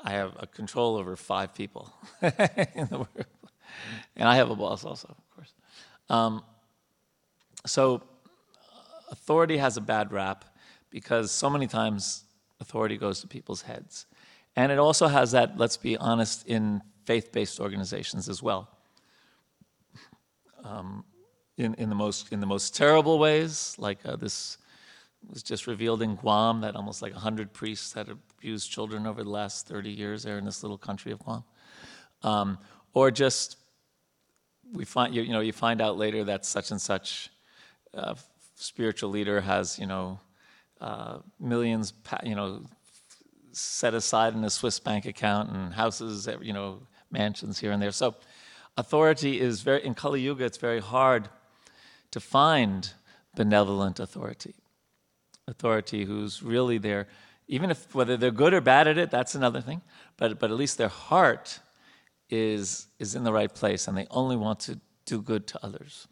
I 0.02 0.12
have 0.12 0.32
a 0.38 0.46
control 0.46 0.96
over 0.96 1.16
five 1.16 1.54
people 1.54 1.92
in 2.22 2.86
the 2.88 2.98
world 2.98 3.35
and 4.16 4.28
I 4.28 4.36
have 4.36 4.50
a 4.50 4.56
boss 4.56 4.84
also, 4.84 5.08
of 5.08 5.34
course. 5.34 5.52
Um, 6.08 6.42
so 7.64 8.02
authority 9.10 9.56
has 9.58 9.76
a 9.76 9.80
bad 9.80 10.12
rap 10.12 10.44
because 10.90 11.30
so 11.30 11.50
many 11.50 11.66
times 11.66 12.24
authority 12.60 12.96
goes 12.96 13.20
to 13.20 13.26
people's 13.26 13.62
heads. 13.62 14.06
And 14.54 14.72
it 14.72 14.78
also 14.78 15.08
has 15.08 15.32
that, 15.32 15.58
let's 15.58 15.76
be 15.76 15.96
honest, 15.96 16.46
in 16.46 16.80
faith 17.04 17.32
based 17.32 17.60
organizations 17.60 18.28
as 18.28 18.42
well. 18.42 18.68
Um, 20.64 21.04
in, 21.58 21.74
in, 21.74 21.88
the 21.88 21.94
most, 21.94 22.32
in 22.32 22.40
the 22.40 22.46
most 22.46 22.74
terrible 22.74 23.18
ways, 23.18 23.76
like 23.78 23.98
uh, 24.04 24.16
this 24.16 24.58
was 25.28 25.42
just 25.42 25.66
revealed 25.66 26.02
in 26.02 26.16
Guam 26.16 26.60
that 26.60 26.76
almost 26.76 27.02
like 27.02 27.12
100 27.12 27.52
priests 27.52 27.92
had 27.92 28.08
abused 28.08 28.70
children 28.70 29.06
over 29.06 29.22
the 29.22 29.30
last 29.30 29.66
30 29.66 29.90
years 29.90 30.22
there 30.22 30.38
in 30.38 30.44
this 30.44 30.62
little 30.62 30.78
country 30.78 31.12
of 31.12 31.18
Guam. 31.20 31.44
Um, 32.22 32.58
or 32.96 33.10
just 33.10 33.58
we 34.72 34.86
find 34.86 35.14
you, 35.14 35.20
you 35.20 35.32
know 35.32 35.40
you 35.40 35.52
find 35.52 35.82
out 35.82 35.98
later 35.98 36.24
that 36.24 36.46
such 36.46 36.70
and 36.70 36.80
such 36.80 37.28
uh, 37.92 38.14
spiritual 38.54 39.10
leader 39.10 39.42
has 39.42 39.78
you 39.78 39.86
know 39.86 40.18
uh, 40.80 41.18
millions 41.38 41.92
you 42.24 42.34
know 42.34 42.62
set 43.52 43.92
aside 43.92 44.34
in 44.34 44.42
a 44.44 44.50
Swiss 44.50 44.80
bank 44.80 45.04
account 45.04 45.50
and 45.50 45.74
houses 45.74 46.26
you 46.40 46.54
know 46.54 46.80
mansions 47.10 47.58
here 47.58 47.70
and 47.70 47.82
there. 47.82 47.92
So 47.92 48.14
authority 48.78 49.40
is 49.40 49.60
very 49.60 49.84
in 49.84 49.94
Kali 49.94 50.22
Yuga. 50.22 50.46
It's 50.46 50.58
very 50.58 50.80
hard 50.80 51.28
to 52.12 52.18
find 52.18 52.90
benevolent 53.34 54.00
authority, 54.00 54.54
authority 55.46 56.06
who's 56.06 56.42
really 56.42 56.78
there. 56.78 57.08
Even 57.46 57.70
if 57.70 57.94
whether 57.94 58.16
they're 58.16 58.30
good 58.30 58.54
or 58.54 58.62
bad 58.62 58.88
at 58.88 58.96
it, 58.96 59.10
that's 59.10 59.34
another 59.34 59.60
thing. 59.60 59.82
But 60.16 60.38
but 60.38 60.50
at 60.50 60.56
least 60.56 60.78
their 60.78 60.94
heart 61.10 61.60
is, 62.28 62.88
is 62.98 63.14
in 63.14 63.24
the 63.24 63.32
right 63.32 63.52
place 63.52 63.88
and 63.88 63.96
they 63.96 64.06
only 64.10 64.36
want 64.36 64.60
to 64.60 64.80
do 65.04 65.22
good 65.22 65.46
to 65.48 65.64
others. 65.64 66.08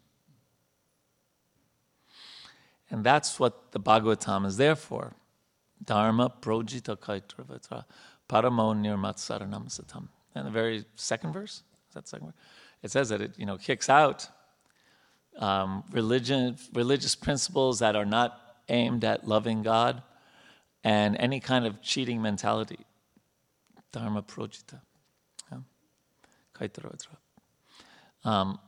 And 2.89 3.03
that's 3.03 3.39
what 3.39 3.71
the 3.71 3.79
Bhagavatam 3.79 4.45
is 4.45 4.57
there 4.57 4.75
for. 4.75 5.15
Dharma 5.83 6.29
projita 6.29 6.95
kaitravatra 6.95 7.85
paramo 8.29 8.73
nirmatsaranam 8.73 9.67
satam. 9.67 10.07
And 10.33 10.47
the 10.47 10.51
very 10.51 10.85
second 10.95 11.33
verse, 11.33 11.63
is 11.89 11.93
that 11.93 12.07
second 12.07 12.27
verse? 12.27 12.35
It 12.83 12.91
says 12.91 13.09
that 13.09 13.21
it 13.21 13.33
you 13.37 13.45
know 13.45 13.57
kicks 13.57 13.89
out 13.89 14.27
um, 15.37 15.83
religion, 15.91 16.57
religious 16.73 17.15
principles 17.15 17.79
that 17.79 17.95
are 17.95 18.05
not 18.05 18.39
aimed 18.69 19.03
at 19.03 19.27
loving 19.27 19.63
God 19.63 20.01
and 20.83 21.17
any 21.17 21.39
kind 21.39 21.65
of 21.65 21.81
cheating 21.81 22.21
mentality. 22.21 22.79
Dharma 23.91 24.21
projita. 24.21 24.81
Um, 28.23 28.59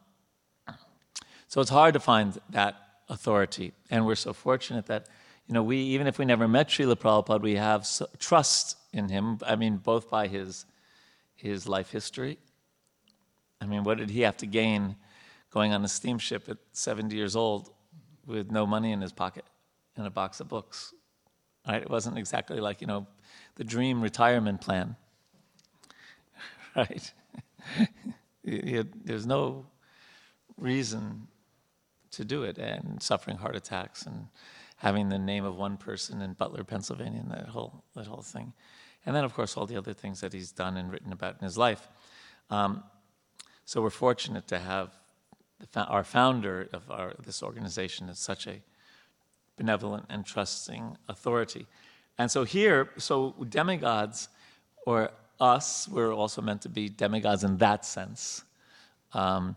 so 1.48 1.62
it's 1.62 1.70
hard 1.70 1.94
to 1.94 2.00
find 2.00 2.38
that 2.50 2.76
authority, 3.10 3.74
and 3.90 4.06
we're 4.06 4.16
so 4.16 4.34
fortunate 4.34 4.86
that 4.88 5.08
you 5.48 5.54
know 5.54 5.64
we 5.64 5.78
even 5.78 6.08
if 6.08 6.20
we 6.20 6.26
never 6.26 6.48
met 6.48 6.68
Srila 6.68 6.96
Prabhupada, 6.96 7.42
we 7.42 7.56
have 7.56 7.86
so, 7.86 8.08
trust 8.20 8.78
in 8.94 9.10
him. 9.10 9.40
I 9.46 9.56
mean, 9.56 9.78
both 9.78 10.10
by 10.10 10.28
his 10.28 10.66
his 11.36 11.68
life 11.68 11.92
history. 11.92 12.38
I 13.62 13.66
mean, 13.66 13.84
what 13.84 13.98
did 13.98 14.10
he 14.10 14.22
have 14.22 14.38
to 14.38 14.46
gain 14.46 14.96
going 15.50 15.74
on 15.74 15.84
a 15.84 15.88
steamship 15.88 16.50
at 16.50 16.58
70 16.74 17.16
years 17.16 17.36
old 17.36 17.72
with 18.26 18.52
no 18.52 18.68
money 18.68 18.92
in 18.92 19.02
his 19.02 19.12
pocket 19.12 19.46
and 19.96 20.06
a 20.06 20.12
box 20.12 20.40
of 20.40 20.48
books? 20.48 20.94
Right? 21.68 21.82
It 21.82 21.90
wasn't 21.90 22.18
exactly 22.18 22.60
like 22.60 22.82
you 22.82 22.88
know 22.88 23.08
the 23.56 23.64
dream 23.64 24.02
retirement 24.02 24.62
plan, 24.62 24.96
right? 26.76 27.12
there's 28.44 29.26
no 29.26 29.66
reason 30.58 31.28
to 32.12 32.26
do 32.26 32.44
it, 32.44 32.58
and 32.58 33.02
suffering 33.02 33.38
heart 33.38 33.56
attacks 33.56 34.06
and 34.06 34.28
having 34.78 35.10
the 35.10 35.20
name 35.20 35.44
of 35.44 35.56
one 35.58 35.78
person 35.78 36.22
in 36.22 36.34
Butler, 36.34 36.64
Pennsylvania, 36.64 37.20
and 37.20 37.32
that 37.32 37.48
whole 37.50 37.84
that 37.96 38.08
whole 38.08 38.22
thing, 38.22 38.54
and 39.06 39.16
then 39.16 39.24
of 39.24 39.34
course 39.34 39.58
all 39.58 39.66
the 39.66 39.78
other 39.78 39.94
things 39.94 40.22
that 40.22 40.34
he's 40.34 40.52
done 40.52 40.78
and 40.78 40.92
written 40.92 41.12
about 41.12 41.36
in 41.40 41.46
his 41.46 41.58
life. 41.58 41.88
Um, 42.50 42.84
so 43.66 43.82
we're 43.82 43.90
fortunate 43.90 44.48
to 44.48 44.60
have 44.60 44.98
our 45.76 46.04
founder 46.04 46.70
of 46.72 46.90
our, 46.90 47.14
this 47.26 47.44
organization 47.44 48.10
as 48.10 48.20
such 48.20 48.48
a 48.48 48.62
benevolent 49.58 50.06
and 50.10 50.26
trusting 50.26 50.98
authority. 51.10 51.66
And 52.18 52.32
so 52.32 52.44
here, 52.44 52.90
so 52.98 53.36
demigods 53.50 54.30
or 54.86 55.12
us, 55.40 55.88
we're 55.88 56.14
also 56.14 56.42
meant 56.42 56.62
to 56.64 56.70
be 56.70 56.90
demigods 56.90 57.44
in 57.44 57.58
that 57.58 57.86
sense. 57.86 58.44
Um, 59.14 59.56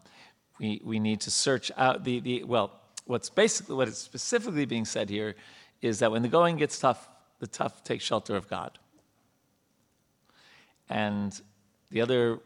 we, 0.58 0.80
we 0.84 0.98
need 0.98 1.20
to 1.22 1.30
search 1.30 1.72
out 1.76 2.04
the, 2.04 2.20
the, 2.20 2.44
well, 2.44 2.72
what's 3.06 3.30
basically, 3.30 3.76
what 3.76 3.88
is 3.88 3.98
specifically 3.98 4.66
being 4.66 4.84
said 4.84 5.08
here 5.08 5.34
is 5.80 5.98
that 6.00 6.12
when 6.12 6.22
the 6.22 6.28
going 6.28 6.56
gets 6.56 6.78
tough, 6.78 7.08
the 7.38 7.46
tough 7.46 7.82
take 7.82 8.00
shelter 8.00 8.36
of 8.36 8.48
God. 8.48 8.78
And 10.88 11.40
the 11.90 12.00
other 12.02 12.40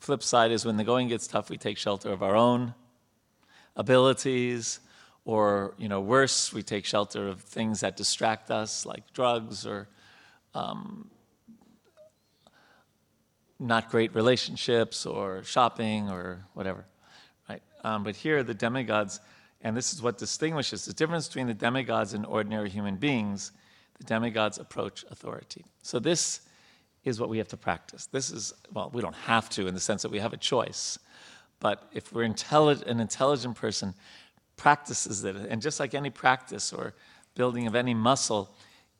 flip 0.00 0.22
side 0.22 0.50
is 0.50 0.64
when 0.64 0.76
the 0.76 0.84
going 0.84 1.08
gets 1.08 1.26
tough, 1.26 1.50
we 1.50 1.56
take 1.56 1.78
shelter 1.78 2.12
of 2.12 2.22
our 2.22 2.34
own 2.34 2.74
abilities, 3.76 4.80
or 5.24 5.74
you 5.78 5.88
know, 5.88 6.00
worse, 6.00 6.52
we 6.52 6.62
take 6.62 6.84
shelter 6.84 7.28
of 7.28 7.40
things 7.40 7.80
that 7.80 7.96
distract 7.96 8.50
us, 8.50 8.84
like 8.84 9.12
drugs 9.12 9.64
or 9.66 9.88
um, 10.54 11.08
not 13.62 13.90
great 13.90 14.14
relationships 14.14 15.06
or 15.06 15.42
shopping 15.44 16.10
or 16.10 16.44
whatever, 16.54 16.84
right? 17.48 17.62
Um, 17.84 18.02
but 18.02 18.16
here, 18.16 18.42
the 18.42 18.54
demigods, 18.54 19.20
and 19.62 19.76
this 19.76 19.92
is 19.92 20.02
what 20.02 20.18
distinguishes 20.18 20.84
the 20.84 20.92
difference 20.92 21.28
between 21.28 21.46
the 21.46 21.54
demigods 21.54 22.12
and 22.12 22.26
ordinary 22.26 22.68
human 22.68 22.96
beings. 22.96 23.52
The 23.98 24.04
demigods 24.04 24.58
approach 24.58 25.04
authority. 25.10 25.64
So 25.82 25.98
this 25.98 26.40
is 27.04 27.20
what 27.20 27.28
we 27.28 27.38
have 27.38 27.48
to 27.48 27.56
practice. 27.56 28.06
This 28.06 28.30
is 28.30 28.52
well, 28.72 28.90
we 28.92 29.00
don't 29.00 29.14
have 29.14 29.48
to 29.50 29.66
in 29.66 29.74
the 29.74 29.80
sense 29.80 30.02
that 30.02 30.10
we 30.10 30.18
have 30.18 30.32
a 30.32 30.36
choice, 30.36 30.98
but 31.60 31.88
if 31.92 32.12
we're 32.12 32.24
an 32.24 33.00
intelligent 33.00 33.56
person 33.56 33.94
practices 34.56 35.24
it, 35.24 35.36
and 35.36 35.62
just 35.62 35.80
like 35.80 35.94
any 35.94 36.10
practice 36.10 36.72
or 36.72 36.94
building 37.34 37.66
of 37.66 37.74
any 37.74 37.94
muscle, 37.94 38.54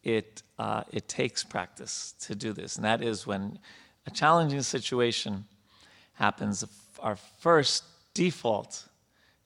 it 0.05 0.43
uh, 0.59 0.83
it 0.93 1.09
takes 1.09 1.43
practice 1.45 2.15
to 2.21 2.35
do 2.35 2.53
this, 2.53 2.77
and 2.77 2.85
that 2.85 3.03
is 3.03 3.27
when 3.27 3.59
a 4.07 4.11
challenging 4.11 4.63
situation 4.63 5.45
happens, 6.15 6.65
our 7.01 7.17
first 7.17 7.85
default 8.15 8.89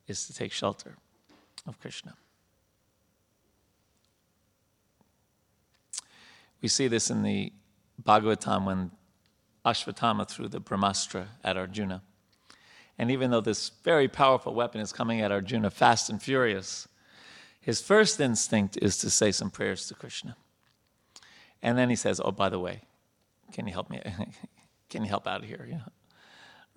is 0.07 0.27
to 0.27 0.35
take 0.35 0.53
shelter 0.53 0.97
of 1.67 1.79
Krishna. 1.81 2.15
We 6.63 6.69
see 6.69 6.89
this 6.89 7.11
in 7.11 7.23
the 7.23 7.53
Bhagavatam 8.03 8.65
when 8.65 8.91
Ashwatthama 9.65 10.29
threw 10.29 10.49
the 10.49 10.61
Brahmastra 10.61 11.27
at 11.45 11.57
Arjuna. 11.57 12.03
And 12.99 13.11
even 13.11 13.31
though 13.31 13.41
this 13.41 13.71
very 13.85 14.09
powerful 14.09 14.55
weapon 14.55 14.81
is 14.81 14.93
coming 14.93 15.21
at 15.21 15.31
Arjuna 15.31 15.71
fast 15.71 16.09
and 16.09 16.23
furious, 16.23 16.89
his 17.61 17.83
first 17.83 18.21
instinct 18.21 18.79
is 18.81 18.97
to 18.99 19.11
say 19.11 19.33
some 19.33 19.51
prayers 19.51 19.87
to 19.89 19.95
Krishna. 19.95 20.37
And 21.63 21.77
then 21.77 21.91
he 21.91 21.97
says, 21.97 22.21
Oh, 22.25 22.31
by 22.31 22.49
the 22.49 22.61
way, 22.61 22.83
can 23.53 23.67
you 23.67 23.73
help 23.73 23.91
me? 23.91 24.01
can 24.91 25.03
you 25.03 25.09
help 25.09 25.27
out 25.27 25.45
here? 25.45 25.67
You 25.69 25.77
know? 25.77 25.93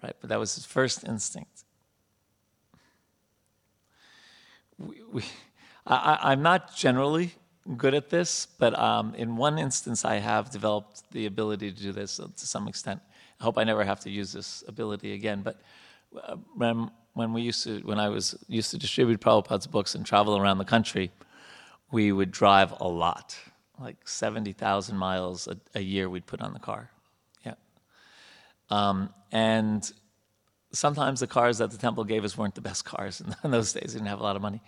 Right? 0.04 0.16
But 0.20 0.30
that 0.30 0.40
was 0.40 0.56
his 0.56 0.66
first 0.66 1.04
instinct. 1.08 1.64
We, 4.78 5.02
we, 5.12 5.24
I, 5.86 6.20
I'm 6.22 6.42
not 6.42 6.76
generally 6.76 7.34
good 7.78 7.94
at 7.94 8.10
this, 8.10 8.48
but 8.58 8.78
um, 8.80 9.14
in 9.16 9.36
one 9.36 9.60
instance, 9.60 10.06
I 10.06 10.16
have 10.16 10.52
developed 10.52 11.04
the 11.12 11.26
ability 11.26 11.72
to 11.72 11.82
do 11.82 11.92
this 11.92 12.18
to 12.18 12.48
some 12.48 12.68
extent. 12.68 13.02
I 13.40 13.44
hope 13.44 13.58
I 13.58 13.64
never 13.64 13.84
have 13.84 14.00
to 14.02 14.10
use 14.10 14.32
this 14.32 14.64
ability 14.68 15.14
again. 15.14 15.42
But 15.42 15.62
uh, 16.24 16.38
when, 16.56 16.92
when 17.14 17.34
we 17.34 17.42
used 17.42 17.64
to, 17.66 17.80
when 17.82 18.00
I 18.00 18.10
was 18.10 18.38
used 18.48 18.72
to 18.72 18.78
distribute 18.78 19.20
Prabhupada's 19.20 19.68
books 19.68 19.96
and 19.96 20.06
travel 20.06 20.38
around 20.38 20.58
the 20.58 20.66
country, 20.66 21.12
we 21.92 22.12
would 22.12 22.32
drive 22.32 22.74
a 22.80 22.88
lot 22.88 23.38
like 23.80 24.08
70,000 24.08 24.98
miles 24.98 25.48
a, 25.48 25.58
a, 25.76 25.82
year 25.82 26.10
we'd 26.10 26.26
put 26.26 26.42
on 26.42 26.54
the 26.54 26.60
car. 26.60 26.90
Yeah. 27.46 27.54
Um, 28.70 29.14
and 29.32 29.90
sometimes 30.72 31.20
the 31.20 31.28
cars 31.28 31.60
that 31.60 31.72
the 31.72 31.78
temple 31.78 32.04
gave 32.04 32.24
us 32.24 32.38
weren't 32.38 32.56
the 32.56 32.62
best 32.62 32.86
cars 32.94 33.22
in 33.22 33.36
those 33.52 33.74
days. 33.74 33.94
We 33.94 34.00
didn't 34.00 34.08
have 34.08 34.20
a 34.20 34.24
lot 34.24 34.36
of 34.36 34.42
money. 34.42 34.62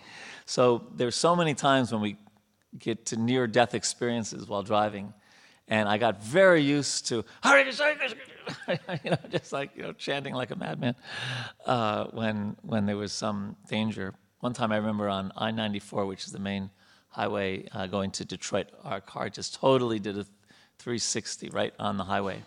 So 0.46 0.84
there's 0.96 1.16
so 1.16 1.36
many 1.36 1.54
times 1.54 1.92
when 1.92 2.02
we 2.02 2.18
get 2.78 3.06
to 3.08 3.18
near 3.18 3.48
death 3.48 3.74
experiences 3.74 4.48
while 4.48 4.64
driving. 4.64 5.14
And 5.68 5.88
I 5.88 5.98
got 5.98 6.22
very 6.24 6.62
used 6.62 7.08
to, 7.08 7.24
you 8.68 9.12
know, 9.12 9.18
just 9.30 9.54
like, 9.54 9.72
you 9.76 9.84
know, 9.84 9.94
chanting 9.94 10.34
like 10.34 10.52
a 10.52 10.56
madman 10.56 10.96
uh, 11.66 12.06
when, 12.06 12.58
when 12.62 12.86
there 12.86 12.98
was 12.98 13.14
some 13.14 13.56
danger. 13.70 14.14
One 14.40 14.54
time 14.54 14.72
I 14.72 14.78
remember 14.78 15.08
on 15.08 15.32
I 15.38 15.52
94, 15.52 16.06
which 16.06 16.26
is 16.26 16.32
the 16.32 16.40
main 16.40 16.72
highway 17.12 17.68
uh, 17.74 17.88
going 17.88 18.12
to 18.12 18.26
Detroit, 18.26 18.68
our 18.84 19.02
car 19.02 19.30
just 19.30 19.56
totally 19.56 20.00
did 20.00 20.18
a 20.18 20.24
360 20.80 21.50
right 21.50 21.74
on 21.78 21.98
the 21.98 22.04
highway. 22.04 22.42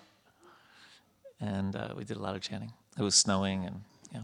And 1.40 1.76
uh, 1.76 1.94
we 1.96 2.04
did 2.04 2.16
a 2.16 2.20
lot 2.20 2.34
of 2.34 2.42
chanting. 2.42 2.72
It 2.98 3.02
was 3.02 3.14
snowing 3.14 3.64
and, 3.64 3.82
yeah, 4.12 4.22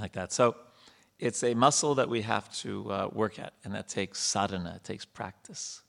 like 0.00 0.12
that. 0.12 0.32
So 0.32 0.56
it's 1.18 1.42
a 1.44 1.54
muscle 1.54 1.94
that 1.96 2.08
we 2.08 2.22
have 2.22 2.52
to 2.58 2.90
uh, 2.90 3.08
work 3.12 3.38
at, 3.38 3.52
and 3.64 3.74
that 3.74 3.88
takes 3.88 4.18
sadhana, 4.20 4.74
it 4.76 4.84
takes 4.84 5.04
practice. 5.04 5.82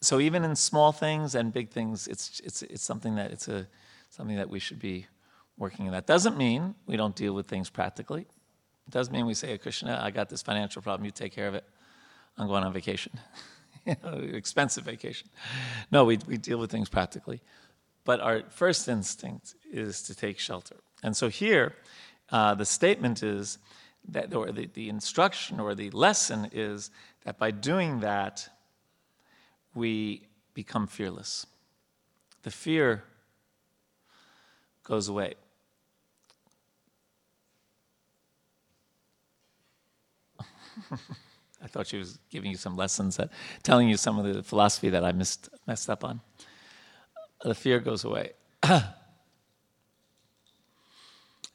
So 0.00 0.20
even 0.20 0.44
in 0.44 0.54
small 0.54 0.92
things 0.92 1.34
and 1.34 1.52
big 1.52 1.70
things, 1.70 2.06
it's, 2.06 2.40
it's, 2.44 2.62
it's 2.62 2.82
something 2.82 3.16
that 3.16 3.32
it's 3.32 3.48
a, 3.48 3.66
something 4.10 4.36
that 4.36 4.48
we 4.48 4.60
should 4.60 4.78
be 4.78 5.06
working 5.56 5.86
on. 5.86 5.92
That 5.92 6.06
doesn't 6.06 6.36
mean 6.36 6.76
we 6.86 6.96
don't 6.96 7.16
deal 7.16 7.32
with 7.32 7.48
things 7.48 7.68
practically. 7.68 8.26
It 8.88 8.92
doesn't 8.92 9.12
mean 9.12 9.26
we 9.26 9.34
say, 9.34 9.52
oh, 9.52 9.58
Krishna, 9.58 10.00
I 10.02 10.10
got 10.10 10.30
this 10.30 10.40
financial 10.40 10.80
problem, 10.80 11.04
you 11.04 11.10
take 11.10 11.34
care 11.34 11.46
of 11.46 11.54
it. 11.54 11.64
I'm 12.38 12.46
going 12.46 12.64
on 12.64 12.72
vacation. 12.72 13.12
expensive 14.32 14.84
vacation. 14.84 15.28
No, 15.92 16.06
we, 16.06 16.18
we 16.26 16.38
deal 16.38 16.58
with 16.58 16.70
things 16.70 16.88
practically. 16.88 17.42
But 18.06 18.20
our 18.20 18.44
first 18.48 18.88
instinct 18.88 19.54
is 19.70 20.02
to 20.04 20.14
take 20.14 20.38
shelter. 20.38 20.76
And 21.02 21.14
so 21.14 21.28
here, 21.28 21.74
uh, 22.30 22.54
the 22.54 22.64
statement 22.64 23.22
is 23.22 23.58
that, 24.08 24.34
or 24.34 24.52
the, 24.52 24.70
the 24.72 24.88
instruction 24.88 25.60
or 25.60 25.74
the 25.74 25.90
lesson 25.90 26.48
is 26.50 26.90
that 27.24 27.38
by 27.38 27.50
doing 27.50 28.00
that, 28.00 28.48
we 29.74 30.22
become 30.54 30.86
fearless. 30.86 31.46
The 32.42 32.50
fear 32.50 33.04
goes 34.82 35.08
away. 35.08 35.34
I 41.62 41.66
thought 41.66 41.86
she 41.88 41.98
was 41.98 42.18
giving 42.30 42.50
you 42.50 42.56
some 42.56 42.76
lessons, 42.76 43.16
that, 43.16 43.30
telling 43.62 43.88
you 43.88 43.96
some 43.96 44.18
of 44.18 44.32
the 44.32 44.42
philosophy 44.42 44.90
that 44.90 45.04
I 45.04 45.12
missed, 45.12 45.48
messed 45.66 45.90
up 45.90 46.04
on. 46.04 46.20
The 47.42 47.54
fear 47.54 47.80
goes 47.80 48.04
away. 48.04 48.32
and 48.62 48.84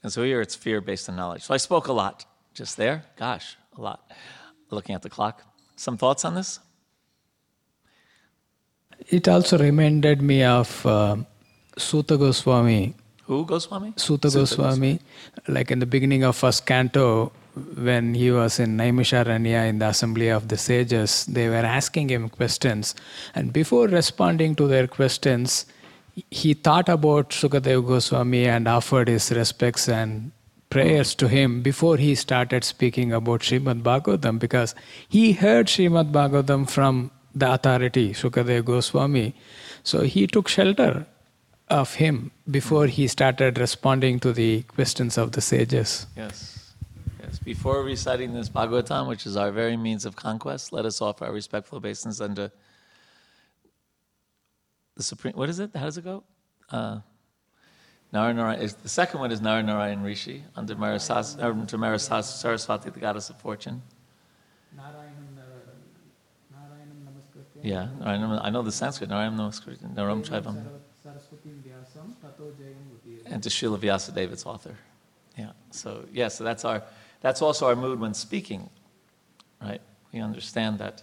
so 0.08 0.24
here 0.24 0.42
it's 0.42 0.56
fear 0.56 0.82
based 0.82 1.08
on 1.10 1.16
knowledge. 1.16 1.44
So 1.44 1.54
I 1.54 1.58
spoke 1.58 1.88
a 1.88 1.94
lot 1.94 2.26
just 2.54 2.78
there. 2.78 3.06
Gosh, 3.18 3.58
a 3.78 3.82
lot. 3.82 4.12
Looking 4.70 4.96
at 4.96 5.02
the 5.02 5.10
clock. 5.10 5.44
Some 5.76 5.98
thoughts 5.98 6.26
on 6.26 6.36
this? 6.36 6.60
It 9.10 9.28
also 9.28 9.58
reminded 9.58 10.22
me 10.22 10.44
of 10.44 10.86
uh, 10.86 11.18
Suta 11.78 12.18
Goswami. 12.18 12.96
Who 13.26 13.46
Goswami? 13.46 13.94
Suta, 13.98 14.30
Suta 14.30 14.40
Goswami, 14.42 14.94
Goswami, 14.94 15.00
like 15.48 15.72
in 15.72 15.80
the 15.80 15.86
beginning 15.86 16.24
of 16.24 16.36
first 16.36 16.66
canto, 16.66 17.32
when 17.56 18.16
he 18.16 18.32
was 18.32 18.60
in 18.60 18.78
Naimisharanya 18.78 19.68
in 19.70 19.80
the 19.80 19.90
assembly 19.90 20.30
of 20.30 20.48
the 20.48 20.58
sages, 20.58 21.26
they 21.26 21.50
were 21.50 21.56
asking 21.56 22.10
him 22.10 22.30
questions. 22.30 22.96
And 23.36 23.54
before 23.54 23.88
responding 23.88 24.56
to 24.56 24.68
their 24.68 24.88
questions, 24.88 25.66
he 26.32 26.54
thought 26.54 26.90
about 26.90 27.30
Sukadeva 27.30 27.86
Goswami 27.86 28.46
and 28.46 28.68
offered 28.68 29.08
his 29.08 29.32
respects 29.32 29.88
and 29.88 30.32
prayers 30.70 31.14
to 31.16 31.28
him 31.28 31.62
before 31.62 31.98
he 31.98 32.16
started 32.16 32.64
speaking 32.64 33.14
about 33.14 33.42
Srimad 33.42 33.84
Bhagavatam 33.84 34.40
because 34.40 34.74
he 35.08 35.34
heard 35.34 35.68
Srimad 35.68 36.12
Bhagavatam 36.12 36.68
from 36.70 37.12
the 37.36 37.54
authority, 37.54 38.14
Sukadeva 38.14 38.66
Goswami. 38.66 39.36
So 39.84 40.02
he 40.02 40.26
took 40.28 40.48
shelter 40.48 41.06
of 41.70 41.96
him 41.96 42.32
before 42.50 42.88
he 42.88 43.08
started 43.08 43.58
responding 43.58 44.20
to 44.22 44.34
the 44.34 44.64
questions 44.64 45.18
of 45.18 45.32
the 45.34 45.42
sages. 45.42 46.08
Yes. 46.16 46.63
Yes, 47.34 47.40
before 47.40 47.82
reciting 47.82 48.32
this 48.32 48.48
Bhagavatam, 48.48 49.08
which 49.08 49.26
is 49.26 49.36
our 49.36 49.50
very 49.50 49.76
means 49.76 50.06
of 50.06 50.16
conquest, 50.16 50.72
let 50.72 50.86
us 50.86 51.02
offer 51.02 51.26
our 51.26 51.34
respectful 51.34 51.80
obeisance 51.80 52.22
unto 52.22 52.50
the 54.96 55.02
Supreme. 55.02 55.34
What 55.34 55.50
is 55.50 55.58
it? 55.58 55.72
How 55.76 55.86
does 55.86 55.98
it 55.98 56.04
go? 56.04 56.24
Uh, 56.70 57.00
Naranarayan, 58.14 58.78
the 58.84 58.90
second 58.90 59.20
one 59.20 59.32
is 59.32 59.42
Naranarayan 59.42 60.04
Rishi 60.04 60.44
under 60.56 60.76
Marasas, 60.76 61.42
under 61.42 61.76
Marasas 61.76 62.26
Saraswati, 62.26 62.92
the 62.92 63.00
goddess 63.00 63.32
of 63.32 63.38
fortune. 63.38 63.82
Yeah, 67.64 67.88
I 68.04 68.52
know 68.52 68.62
the 68.62 68.72
Sanskrit. 68.72 69.10
Narayanam 69.10 69.38
Namaskritam, 69.38 69.96
Naram 69.96 70.22
Chaivam. 70.22 70.68
And 73.26 73.42
to 73.42 73.50
Srila 73.50 73.80
Vyasadeva, 73.80 74.34
its 74.34 74.46
author. 74.46 74.76
Yeah, 75.36 75.54
so, 75.72 76.06
yeah, 76.14 76.28
so 76.28 76.44
that's 76.44 76.64
our 76.64 76.84
that's 77.24 77.42
also 77.42 77.68
our 77.68 77.76
mood 77.76 78.02
when 78.02 78.14
speaking, 78.14 78.70
right? 79.62 79.82
We 80.12 80.20
understand 80.20 80.78
that. 80.80 81.02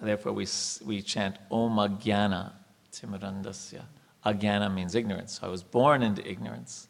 Therefore, 0.00 0.32
we, 0.32 0.46
we 0.86 1.02
chant 1.02 1.36
Om 1.50 1.76
Agyana 1.76 2.52
Timurandasya. 2.90 3.82
Agyana 4.24 4.72
means 4.72 4.94
ignorance. 4.94 5.38
So 5.38 5.46
I 5.46 5.50
was 5.50 5.62
born 5.62 6.02
into 6.02 6.26
ignorance. 6.26 6.88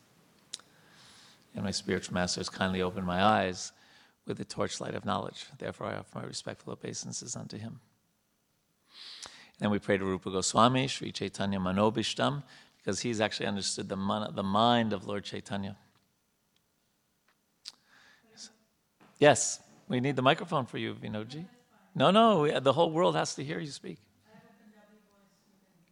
And 1.56 1.64
my 1.64 1.72
spiritual 1.72 2.14
master 2.14 2.38
has 2.38 2.48
kindly 2.48 2.80
opened 2.80 3.06
my 3.06 3.20
eyes 3.20 3.72
with 4.24 4.38
the 4.38 4.44
torchlight 4.44 4.94
of 4.94 5.04
knowledge. 5.04 5.46
Therefore, 5.58 5.88
I 5.88 5.96
offer 5.96 6.20
my 6.20 6.24
respectful 6.24 6.72
obeisances 6.72 7.34
unto 7.34 7.58
him. 7.58 7.80
And 9.58 9.66
then 9.66 9.70
we 9.70 9.80
pray 9.80 9.98
to 9.98 10.04
Rupa 10.04 10.30
Goswami, 10.30 10.86
Sri 10.86 11.10
Chaitanya 11.10 11.58
Manobishtam, 11.58 12.44
because 12.76 13.00
he's 13.00 13.20
actually 13.20 13.46
understood 13.46 13.88
the, 13.88 14.30
the 14.32 14.44
mind 14.44 14.92
of 14.92 15.08
Lord 15.08 15.24
Chaitanya. 15.24 15.76
Yes, 19.20 19.60
we 19.86 20.00
need 20.00 20.16
the 20.16 20.22
microphone 20.22 20.64
for 20.64 20.78
you, 20.78 20.94
Vinoji. 20.94 21.44
No, 21.94 22.10
no, 22.10 22.40
we, 22.40 22.58
the 22.58 22.72
whole 22.72 22.90
world 22.90 23.14
has 23.16 23.34
to 23.34 23.44
hear 23.44 23.60
you 23.60 23.70
speak. 23.70 23.98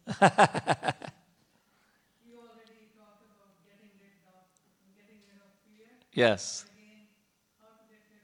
yes. 6.13 6.65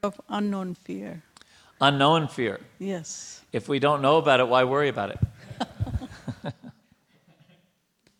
Of 0.02 0.20
unknown 0.28 0.74
fear. 0.74 1.22
Unknown 1.80 2.26
fear. 2.26 2.58
Yes. 2.80 3.42
If 3.52 3.68
we 3.68 3.78
don't 3.78 4.02
know 4.02 4.16
about 4.16 4.40
it, 4.40 4.48
why 4.48 4.64
worry 4.64 4.88
about 4.88 5.10
it? 5.10 5.20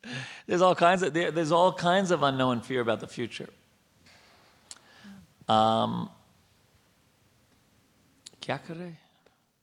there's 0.46 0.62
all 0.62 0.76
kinds 0.76 1.02
of 1.02 1.12
there's 1.12 1.50
all 1.50 1.72
kinds 1.72 2.12
of 2.12 2.22
unknown 2.22 2.60
fear 2.60 2.80
about 2.80 3.00
the 3.00 3.08
future. 3.08 3.48
Um, 5.48 6.10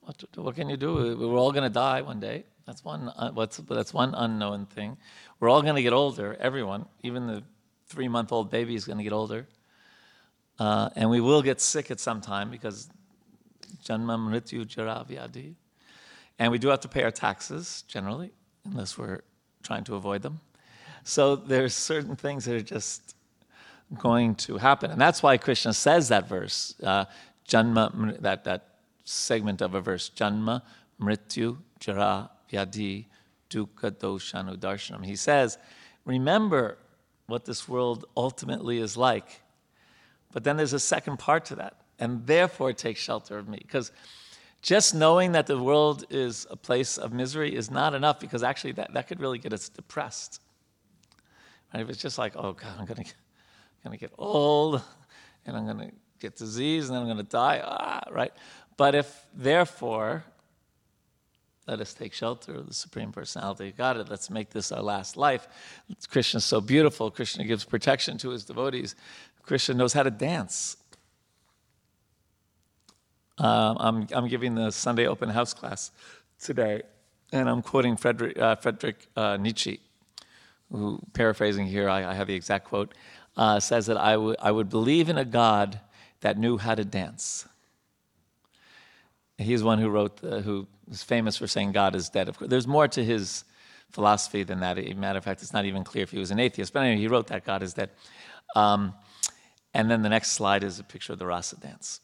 what, 0.02 0.24
what 0.36 0.56
can 0.56 0.68
you 0.68 0.76
do? 0.76 1.16
We're 1.18 1.38
all 1.38 1.54
going 1.54 1.64
to 1.64 1.70
die 1.70 2.02
one 2.02 2.20
day. 2.20 2.44
That's 2.66 2.84
one. 2.84 3.10
Uh, 3.16 3.32
that's 3.70 3.94
one 3.94 4.14
unknown 4.14 4.66
thing. 4.66 4.98
We're 5.40 5.50
all 5.50 5.62
going 5.62 5.76
to 5.76 5.82
get 5.82 5.94
older. 5.94 6.36
Everyone, 6.40 6.86
even 7.02 7.28
the 7.28 7.44
three-month-old 7.88 8.50
baby, 8.50 8.76
is 8.76 8.84
going 8.84 8.98
to 8.98 9.04
get 9.04 9.14
older, 9.14 9.48
uh, 10.60 10.90
and 10.98 11.10
we 11.10 11.22
will 11.22 11.42
get 11.42 11.62
sick 11.62 11.92
at 11.92 12.00
some 12.02 12.20
time 12.20 12.50
because 12.50 12.90
janma 13.86 14.18
mrityu 14.18 14.68
jara 14.68 15.06
vyadi. 15.10 15.56
And 16.40 16.52
we 16.52 16.58
do 16.58 16.68
have 16.68 16.82
to 16.82 16.90
pay 16.90 17.04
our 17.04 17.12
taxes 17.12 17.84
generally, 17.88 18.32
unless 18.66 18.98
we're 18.98 19.22
trying 19.62 19.86
to 19.86 19.96
avoid 19.96 20.24
them. 20.24 20.42
So 21.04 21.38
there's 21.38 21.74
certain 21.74 22.18
things 22.18 22.44
that 22.46 22.56
are 22.56 22.62
just 22.62 23.16
going 23.98 24.36
to 24.36 24.58
happen, 24.58 24.92
and 24.92 25.00
that's 25.00 25.24
why 25.24 25.38
Krishna 25.38 25.74
says 25.74 26.10
that 26.10 26.28
verse, 26.28 26.76
uh, 26.84 27.06
janma, 27.48 28.20
that 28.22 28.44
that 28.44 28.73
segment 29.04 29.62
of 29.62 29.76
a 29.76 29.82
verse, 29.82 30.10
janma 30.16 30.62
mrityu 31.00 31.58
jara 31.80 32.30
vyadi 32.52 33.06
dukkha 33.50 33.92
doshanu 33.92 34.58
darshanam. 34.58 35.06
He 35.06 35.16
says, 35.16 35.58
remember 36.06 36.78
what 37.28 37.46
this 37.46 37.68
world 37.68 38.06
ultimately 38.18 38.80
is 38.80 38.98
like. 38.98 39.42
But 40.32 40.44
then 40.44 40.58
there's 40.58 40.74
a 40.74 40.80
second 40.80 41.20
part 41.20 41.46
to 41.46 41.56
that, 41.56 41.78
and 42.00 42.26
therefore 42.26 42.74
take 42.74 42.98
shelter 42.98 43.38
of 43.38 43.48
me. 43.48 43.60
Because 43.62 43.92
just 44.62 44.96
knowing 44.96 45.34
that 45.34 45.46
the 45.46 45.60
world 45.62 46.06
is 46.10 46.48
a 46.50 46.56
place 46.56 46.98
of 46.98 47.14
misery 47.14 47.56
is 47.56 47.70
not 47.70 47.94
enough, 47.94 48.20
because 48.20 48.44
actually 48.44 48.72
that, 48.74 48.94
that 48.94 49.08
could 49.08 49.20
really 49.20 49.38
get 49.38 49.54
us 49.54 49.70
depressed. 49.70 50.42
Right? 51.74 51.82
If 51.82 51.90
it's 51.90 52.02
just 52.02 52.18
like, 52.18 52.34
oh 52.36 52.54
God, 52.54 52.74
I'm 52.80 52.86
gonna, 52.86 53.98
get 53.98 54.12
old, 54.18 54.82
and 55.46 55.56
I'm 55.56 55.66
gonna 55.66 55.92
get 56.20 56.36
disease, 56.36 56.90
and 56.90 56.96
then 56.96 57.04
I'm 57.04 57.08
gonna 57.08 57.24
die, 57.24 57.62
ah, 57.64 58.04
right? 58.12 58.34
But 58.78 58.96
if 58.96 59.26
therefore, 59.34 60.24
let 61.68 61.80
us 61.80 61.94
take 61.94 62.14
shelter 62.14 62.56
of 62.56 62.68
the 62.68 62.74
Supreme 62.74 63.12
Personality 63.12 63.70
of 63.70 63.78
God. 63.78 64.10
Let's 64.10 64.30
make 64.30 64.50
this 64.50 64.72
our 64.72 64.82
last 64.82 65.16
life. 65.16 65.48
Krishna 66.10 66.40
is 66.40 66.46
so 66.46 66.60
beautiful. 66.60 67.10
Krishna 67.10 67.46
gives 67.46 67.64
protection 67.64 68.18
to 68.20 68.30
his 68.30 68.44
devotees. 68.44 68.96
Krishna 69.44 69.76
knows 69.76 69.94
how 69.94 70.04
to 70.04 70.12
dance. 70.12 70.78
Um, 73.38 73.78
I'm, 73.80 74.08
I'm 74.12 74.28
giving 74.28 74.56
the 74.56 74.72
Sunday 74.72 75.08
open 75.08 75.30
house 75.30 75.54
class 75.54 75.92
today, 76.40 76.84
and 77.32 77.50
I'm 77.50 77.62
quoting 77.62 77.98
Frederick, 77.98 78.38
uh, 78.38 78.56
Frederick 78.56 79.08
uh, 79.16 79.38
Nietzsche, 79.38 79.80
who, 80.72 81.00
paraphrasing 81.14 81.66
here, 81.66 81.90
I, 81.90 82.12
I 82.12 82.14
have 82.14 82.28
the 82.28 82.36
exact 82.36 82.66
quote, 82.66 82.94
uh, 83.38 83.60
says 83.60 83.88
that 83.88 83.98
I 83.98 84.18
would- 84.18 84.38
I 84.40 84.52
would 84.52 84.70
believe 84.70 85.10
in 85.10 85.18
a 85.18 85.26
God 85.26 85.80
that 86.22 86.38
knew 86.38 86.58
how 86.58 86.76
to 86.76 86.86
dance. 86.86 87.48
He's 89.44 89.64
one 89.64 89.80
who 89.80 89.90
wrote, 89.90 90.24
uh, 90.24 90.40
who 90.40 90.68
is 90.90 91.04
famous 91.04 91.38
for 91.38 91.48
saying 91.48 91.72
God 91.72 91.96
is 91.96 92.10
dead. 92.10 92.30
Of 92.30 92.38
course, 92.38 92.50
there's 92.50 92.68
more 92.68 92.88
to 92.88 93.04
his 93.04 93.44
philosophy 93.92 94.44
than 94.44 94.60
that. 94.62 94.78
As 94.78 94.96
matter 94.96 95.18
of 95.18 95.24
fact, 95.24 95.42
it's 95.42 95.54
not 95.54 95.66
even 95.66 95.84
clear 95.84 96.04
if 96.04 96.12
he 96.12 96.20
was 96.20 96.32
an 96.32 96.40
atheist. 96.40 96.74
But 96.74 96.82
anyway, 96.82 97.00
he 97.00 97.08
wrote 97.08 97.28
that 97.28 97.46
God 97.46 97.62
is 97.62 97.74
dead. 97.74 97.92
Um, 98.56 98.94
and 99.74 99.90
then 99.90 100.02
the 100.02 100.10
next 100.10 100.32
slide 100.32 100.64
is 100.64 100.80
a 100.80 100.84
picture 100.84 101.14
of 101.14 101.20
the 101.20 101.26
rasa 101.26 101.58
dance. 101.58 102.00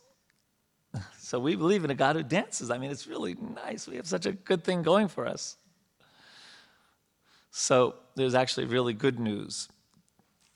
So 1.19 1.39
we 1.39 1.55
believe 1.55 1.85
in 1.85 1.91
a 1.91 1.95
God 1.95 2.15
who 2.15 2.23
dances. 2.23 2.71
I 2.71 2.79
mean, 2.79 2.89
it's 2.89 3.05
really 3.05 3.35
nice. 3.35 3.87
We 3.87 3.97
have 3.97 4.07
such 4.07 4.25
a 4.25 4.31
good 4.31 4.63
thing 4.63 4.81
going 4.81 5.07
for 5.07 5.27
us. 5.27 5.57
So 7.51 7.97
there's 8.15 8.33
actually 8.33 8.65
really 8.65 8.93
good 8.93 9.19
news 9.19 9.69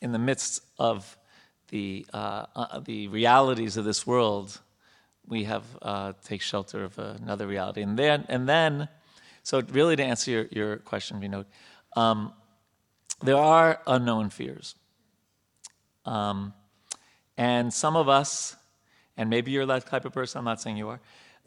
in 0.02 0.14
the 0.14 0.18
midst 0.18 0.62
of 0.80 1.16
the 1.70 2.08
uh, 2.12 2.46
uh, 2.56 2.80
the 2.80 3.08
realities 3.08 3.78
of 3.78 3.86
this 3.86 4.08
world. 4.08 4.60
We 5.28 5.46
have 5.46 5.64
uh, 5.82 6.14
take 6.24 6.42
shelter 6.42 6.84
of 6.84 6.98
another 7.00 7.48
reality, 7.48 7.82
and 7.82 7.98
then 7.98 8.26
and 8.30 8.48
then, 8.48 8.90
so 9.44 9.62
really 9.62 9.96
to 9.96 10.04
answer 10.04 10.32
your, 10.32 10.46
your 10.52 10.78
question, 10.78 11.22
Vinod, 11.22 11.46
um, 11.96 12.34
there 13.22 13.38
are 13.38 13.80
unknown 13.88 14.30
fears, 14.30 14.76
um, 16.06 16.54
and 17.38 17.74
some 17.74 17.96
of 17.96 18.10
us, 18.10 18.56
and 19.16 19.30
maybe 19.30 19.52
you're 19.52 19.66
that 19.66 19.88
type 19.88 20.06
of 20.06 20.14
person. 20.14 20.40
I'm 20.40 20.46
not 20.46 20.62
saying 20.62 20.78
you 20.78 20.90
are. 20.90 21.00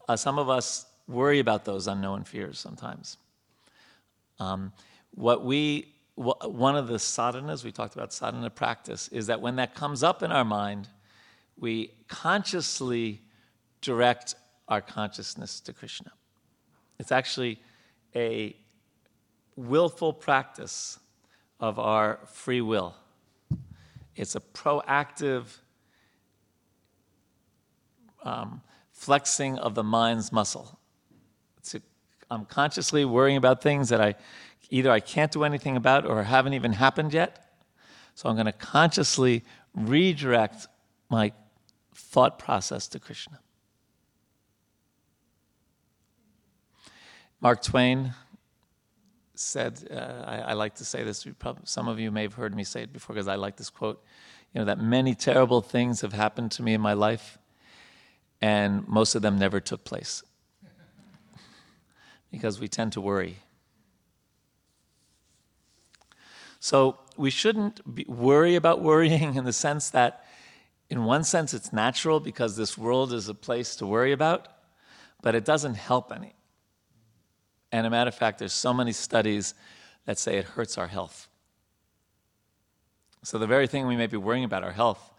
Uh, 0.09 0.17
some 0.17 0.39
of 0.39 0.49
us 0.49 0.87
worry 1.07 1.39
about 1.39 1.65
those 1.65 1.87
unknown 1.87 2.25
fears 2.25 2.59
sometimes. 2.59 3.19
Um, 4.39 4.73
what 5.15 5.45
we 5.45 5.93
one 6.17 6.77
of 6.77 6.89
the 6.89 6.95
sadhanas 6.95 7.63
we 7.63 7.71
talked 7.71 7.95
about 7.95 8.11
sadhana 8.11 8.49
practice 8.49 9.09
is 9.09 9.27
that 9.27 9.43
when 9.43 9.57
that 9.57 9.75
comes 9.75 10.03
up 10.03 10.23
in 10.23 10.33
our 10.33 10.47
mind, 10.47 10.89
we 11.59 11.93
consciously 12.09 13.21
direct 13.87 14.35
our 14.67 14.81
consciousness 14.81 15.61
to 15.61 15.73
Krishna. 15.73 16.11
It's 16.99 17.13
actually 17.13 17.61
a 18.17 18.57
willful 19.55 20.13
practice 20.13 20.99
of 21.61 21.79
our 21.79 22.19
free 22.27 22.61
will. 22.61 22.97
It's 24.17 24.35
a 24.35 24.41
proactive 24.41 25.45
um, 28.25 28.61
flexing 28.91 29.57
of 29.59 29.77
the 29.77 29.85
mind's 29.85 30.33
muscle. 30.33 30.81
A, 31.73 31.81
I'm 32.29 32.45
consciously 32.45 33.05
worrying 33.05 33.37
about 33.37 33.63
things 33.63 33.91
that 33.91 34.01
I 34.01 34.17
either 34.69 34.91
I 34.91 34.99
can't 34.99 35.31
do 35.31 35.45
anything 35.45 35.77
about 35.77 36.05
or 36.05 36.25
haven't 36.25 36.55
even 36.55 36.73
happened 36.73 37.15
yet. 37.15 37.61
So 38.17 38.29
I'm 38.29 38.35
going 38.35 38.47
to 38.47 38.53
consciously 38.53 39.45
redirect 39.75 40.67
my 41.09 41.33
thought 41.95 42.41
process 42.41 42.89
to 42.89 42.99
Krishna. 42.99 43.39
Mark 47.41 47.63
Twain 47.63 48.15
said, 49.35 49.87
uh, 49.91 50.25
I, 50.27 50.37
I 50.39 50.53
like 50.55 50.77
to 50.77 50.85
say 50.85 51.05
this, 51.05 51.27
you 51.27 51.35
prob- 51.35 51.69
some 51.69 51.89
of 51.89 52.01
you 52.01 52.11
may 52.11 52.23
have 52.23 52.35
heard 52.35 52.55
me 52.55 52.65
say 52.65 52.83
it 52.83 52.93
before 52.93 53.15
because 53.15 53.29
I 53.29 53.35
like 53.35 53.57
this 53.57 53.69
quote, 53.69 54.03
you 54.55 54.61
know, 54.61 54.65
that 54.65 54.79
many 54.79 55.15
terrible 55.15 55.61
things 55.61 56.01
have 56.01 56.15
happened 56.15 56.51
to 56.53 56.63
me 56.63 56.73
in 56.73 56.81
my 56.81 56.95
life, 56.95 57.39
and 58.41 58.87
most 58.89 59.15
of 59.15 59.23
them 59.23 59.39
never 59.39 59.61
took 59.61 59.85
place. 59.85 60.23
because 62.31 62.59
we 62.59 62.69
tend 62.69 62.93
to 62.93 63.01
worry. 63.01 63.37
So 66.59 66.99
we 67.19 67.29
shouldn't 67.29 68.09
worry 68.09 68.55
about 68.55 68.81
worrying 68.81 69.35
in 69.35 69.45
the 69.45 69.53
sense 69.53 69.91
that, 69.91 70.25
in 70.89 71.05
one 71.05 71.23
sense, 71.23 71.53
it's 71.53 71.73
natural 71.73 72.19
because 72.19 72.57
this 72.57 72.79
world 72.79 73.13
is 73.13 73.29
a 73.29 73.35
place 73.35 73.77
to 73.77 73.87
worry 73.87 74.13
about, 74.13 74.49
but 75.21 75.35
it 75.35 75.45
doesn't 75.45 75.75
help 75.75 76.11
any. 76.13 76.36
And 77.77 77.87
a 77.87 77.91
matter 77.91 78.09
of 78.09 78.15
fact, 78.15 78.39
there's 78.39 78.55
so 78.55 78.73
many 78.73 78.93
studies 78.93 79.53
that 80.07 80.19
say 80.19 80.39
it 80.39 80.47
hurts 80.47 80.79
our 80.79 80.87
health. 80.87 81.29
So 83.23 83.37
the 83.37 83.47
very 83.47 83.67
thing 83.67 83.87
we 83.87 83.97
may 83.97 84.07
be 84.07 84.17
worrying 84.17 84.45
about, 84.45 84.65
our 84.65 84.73
health, 84.73 85.13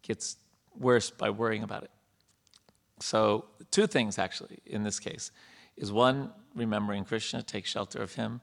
gets 0.00 0.36
worse 0.74 1.10
by 1.10 1.28
worrying 1.28 1.62
about 1.62 1.82
it. 1.82 1.90
So 3.00 3.44
two 3.70 3.86
things 3.86 4.18
actually 4.18 4.60
in 4.64 4.84
this 4.84 4.98
case 4.98 5.32
is 5.76 5.92
one, 5.92 6.30
remembering 6.54 7.04
Krishna, 7.04 7.42
take 7.42 7.66
shelter 7.66 8.00
of 8.00 8.14
him, 8.14 8.40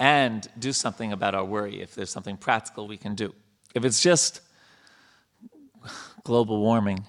and 0.00 0.48
do 0.58 0.72
something 0.72 1.12
about 1.12 1.36
our 1.36 1.44
worry 1.44 1.80
if 1.80 1.94
there's 1.94 2.10
something 2.10 2.36
practical 2.36 2.88
we 2.88 2.96
can 2.96 3.14
do. 3.14 3.32
If 3.72 3.84
it's 3.84 4.02
just 4.02 4.40
global 6.24 6.60
warming, 6.60 7.06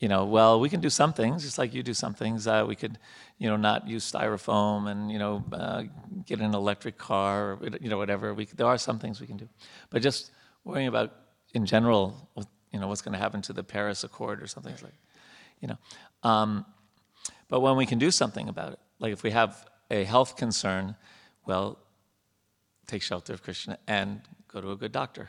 you 0.00 0.08
know, 0.08 0.24
well, 0.24 0.58
we 0.58 0.70
can 0.70 0.80
do 0.80 0.88
some 0.88 1.12
things, 1.12 1.44
just 1.44 1.58
like 1.58 1.74
you 1.74 1.82
do 1.82 1.92
some 1.92 2.14
things. 2.14 2.46
Uh, 2.46 2.64
we 2.66 2.74
could, 2.74 2.98
you 3.38 3.48
know, 3.50 3.56
not 3.56 3.86
use 3.86 4.10
styrofoam 4.10 4.90
and, 4.90 5.12
you 5.12 5.18
know, 5.18 5.44
uh, 5.52 5.82
get 6.26 6.40
an 6.40 6.54
electric 6.54 6.96
car, 6.96 7.52
or, 7.52 7.68
you 7.80 7.90
know, 7.90 7.98
whatever. 7.98 8.32
We, 8.32 8.46
there 8.46 8.66
are 8.66 8.78
some 8.78 8.98
things 8.98 9.20
we 9.20 9.26
can 9.26 9.36
do. 9.36 9.48
But 9.90 10.00
just 10.00 10.30
worrying 10.64 10.88
about, 10.88 11.14
in 11.52 11.66
general, 11.66 12.30
you 12.72 12.80
know, 12.80 12.88
what's 12.88 13.02
going 13.02 13.12
to 13.12 13.18
happen 13.18 13.42
to 13.42 13.52
the 13.52 13.62
Paris 13.62 14.02
Accord 14.02 14.42
or 14.42 14.46
something 14.46 14.74
like 14.82 14.94
you 15.60 15.68
know. 15.68 15.78
Um, 16.22 16.64
but 17.48 17.60
when 17.60 17.76
we 17.76 17.84
can 17.84 17.98
do 17.98 18.10
something 18.10 18.48
about 18.48 18.72
it, 18.72 18.78
like 19.00 19.12
if 19.12 19.22
we 19.22 19.32
have 19.32 19.68
a 19.90 20.04
health 20.04 20.36
concern, 20.36 20.94
well, 21.46 21.78
take 22.86 23.02
shelter 23.02 23.34
of 23.34 23.42
Krishna 23.42 23.78
and 23.86 24.22
go 24.48 24.60
to 24.60 24.70
a 24.70 24.76
good 24.76 24.92
doctor. 24.92 25.28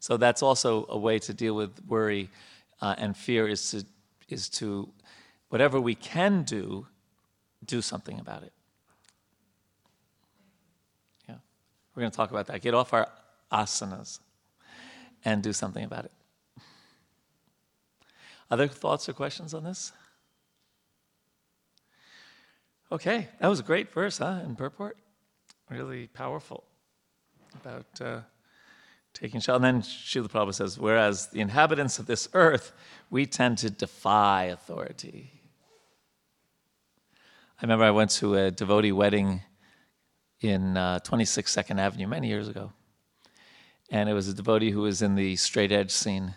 So 0.00 0.16
that's 0.16 0.42
also 0.42 0.84
a 0.88 0.98
way 0.98 1.18
to 1.20 1.32
deal 1.32 1.54
with 1.54 1.70
worry 1.86 2.28
uh, 2.82 2.96
and 2.98 3.16
fear 3.16 3.48
is 3.48 3.70
to 3.70 3.86
is 4.28 4.48
to 4.48 4.92
whatever 5.48 5.80
we 5.80 5.94
can 5.94 6.42
do, 6.42 6.86
do 7.64 7.80
something 7.80 8.18
about 8.18 8.42
it. 8.42 8.52
Yeah, 11.28 11.36
we're 11.94 12.00
going 12.00 12.10
to 12.10 12.16
talk 12.16 12.30
about 12.30 12.46
that. 12.46 12.60
Get 12.60 12.74
off 12.74 12.92
our 12.92 13.08
asanas 13.52 14.18
and 15.24 15.42
do 15.42 15.52
something 15.52 15.84
about 15.84 16.06
it. 16.06 16.12
Other 18.50 18.68
thoughts 18.68 19.08
or 19.08 19.12
questions 19.12 19.54
on 19.54 19.64
this? 19.64 19.92
Okay, 22.90 23.28
that 23.38 23.48
was 23.48 23.60
a 23.60 23.62
great 23.62 23.90
verse, 23.92 24.18
huh, 24.18 24.40
in 24.44 24.56
purport? 24.56 24.98
Really 25.70 26.08
powerful 26.08 26.64
about 27.54 27.86
uh, 28.00 28.20
taking 29.14 29.40
shelter. 29.40 29.64
And 29.64 29.82
then 29.82 29.82
Srila 29.82 30.28
Prabhupada 30.28 30.54
says, 30.54 30.78
whereas 30.78 31.28
the 31.28 31.40
inhabitants 31.40 31.98
of 31.98 32.06
this 32.06 32.28
earth, 32.34 32.72
we 33.10 33.26
tend 33.26 33.58
to 33.58 33.70
defy 33.70 34.44
authority. 34.44 35.32
I 37.58 37.62
remember 37.62 37.84
I 37.84 37.90
went 37.90 38.10
to 38.12 38.34
a 38.36 38.50
devotee 38.50 38.92
wedding 38.92 39.42
in 40.40 40.76
uh, 40.76 40.98
26 41.00 41.50
Second 41.50 41.78
Avenue 41.78 42.08
many 42.08 42.28
years 42.28 42.48
ago. 42.48 42.72
And 43.90 44.08
it 44.08 44.14
was 44.14 44.28
a 44.28 44.34
devotee 44.34 44.70
who 44.70 44.80
was 44.82 45.02
in 45.02 45.14
the 45.14 45.36
straight 45.36 45.70
edge 45.70 45.90
scene 45.90 46.34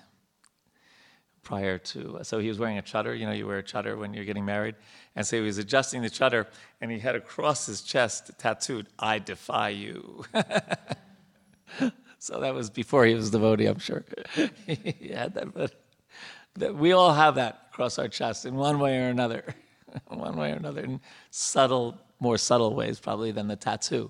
prior 1.41 1.77
to. 1.77 2.19
So 2.23 2.39
he 2.39 2.49
was 2.49 2.59
wearing 2.59 2.77
a 2.77 2.81
chadar. 2.81 3.17
You 3.17 3.25
know, 3.25 3.31
you 3.31 3.47
wear 3.47 3.59
a 3.59 3.63
chadar 3.63 3.97
when 3.97 4.13
you're 4.13 4.25
getting 4.25 4.45
married. 4.45 4.75
And 5.15 5.25
so 5.25 5.37
he 5.37 5.41
was 5.41 5.57
adjusting 5.57 6.01
the 6.01 6.09
chadar, 6.09 6.47
and 6.81 6.91
he 6.91 6.99
had 6.99 7.15
across 7.15 7.65
his 7.65 7.81
chest 7.81 8.31
tattooed, 8.37 8.87
I 8.99 9.19
defy 9.19 9.69
you. 9.69 10.25
so 12.25 12.39
that 12.39 12.55
was 12.55 12.71
before 12.71 13.05
he 13.05 13.13
was 13.13 13.29
devotee, 13.29 13.67
I'm 13.67 13.77
sure. 13.77 14.03
he 14.65 15.11
had 15.13 15.35
that, 15.35 15.53
but 15.53 15.79
that 16.55 16.73
we 16.73 16.91
all 16.91 17.13
have 17.13 17.35
that 17.35 17.67
across 17.71 17.99
our 17.99 18.07
chest 18.07 18.47
in 18.47 18.55
one 18.55 18.79
way 18.79 18.97
or 18.97 19.09
another, 19.09 19.43
one 20.07 20.35
way 20.35 20.51
or 20.51 20.55
another, 20.55 20.81
in 20.81 21.01
subtle, 21.29 21.99
more 22.19 22.39
subtle 22.39 22.73
ways 22.73 22.99
probably 22.99 23.31
than 23.31 23.47
the 23.47 23.55
tattoo. 23.55 24.09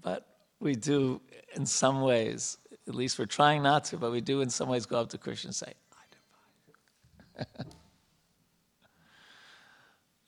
But 0.00 0.24
we 0.60 0.76
do, 0.76 1.20
in 1.56 1.66
some 1.66 2.00
ways, 2.00 2.58
at 2.86 2.94
least 2.94 3.18
we're 3.18 3.26
trying 3.26 3.60
not 3.60 3.82
to, 3.86 3.96
but 3.96 4.12
we 4.12 4.20
do 4.20 4.40
in 4.40 4.48
some 4.48 4.68
ways 4.68 4.86
go 4.86 5.00
up 5.00 5.08
to 5.08 5.18
Krishna 5.18 5.48
and 5.48 5.54
say, 5.56 5.74
"I 5.92 7.44
divide." 7.44 7.66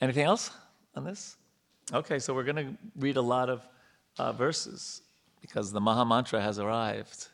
Anything 0.00 0.24
else 0.24 0.50
on 0.96 1.04
this? 1.04 1.36
Okay, 1.92 2.18
so 2.18 2.34
we're 2.34 2.42
going 2.42 2.56
to 2.56 2.76
read 2.96 3.18
a 3.18 3.22
lot 3.22 3.48
of 3.48 3.64
uh, 4.18 4.32
verses 4.32 5.02
because 5.40 5.72
the 5.72 5.80
Maha 5.80 6.04
Mantra 6.04 6.40
has 6.40 6.58
arrived. 6.58 7.28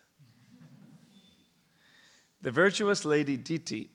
The 2.42 2.50
virtuous 2.50 3.04
lady 3.04 3.36
Diti 3.36 3.90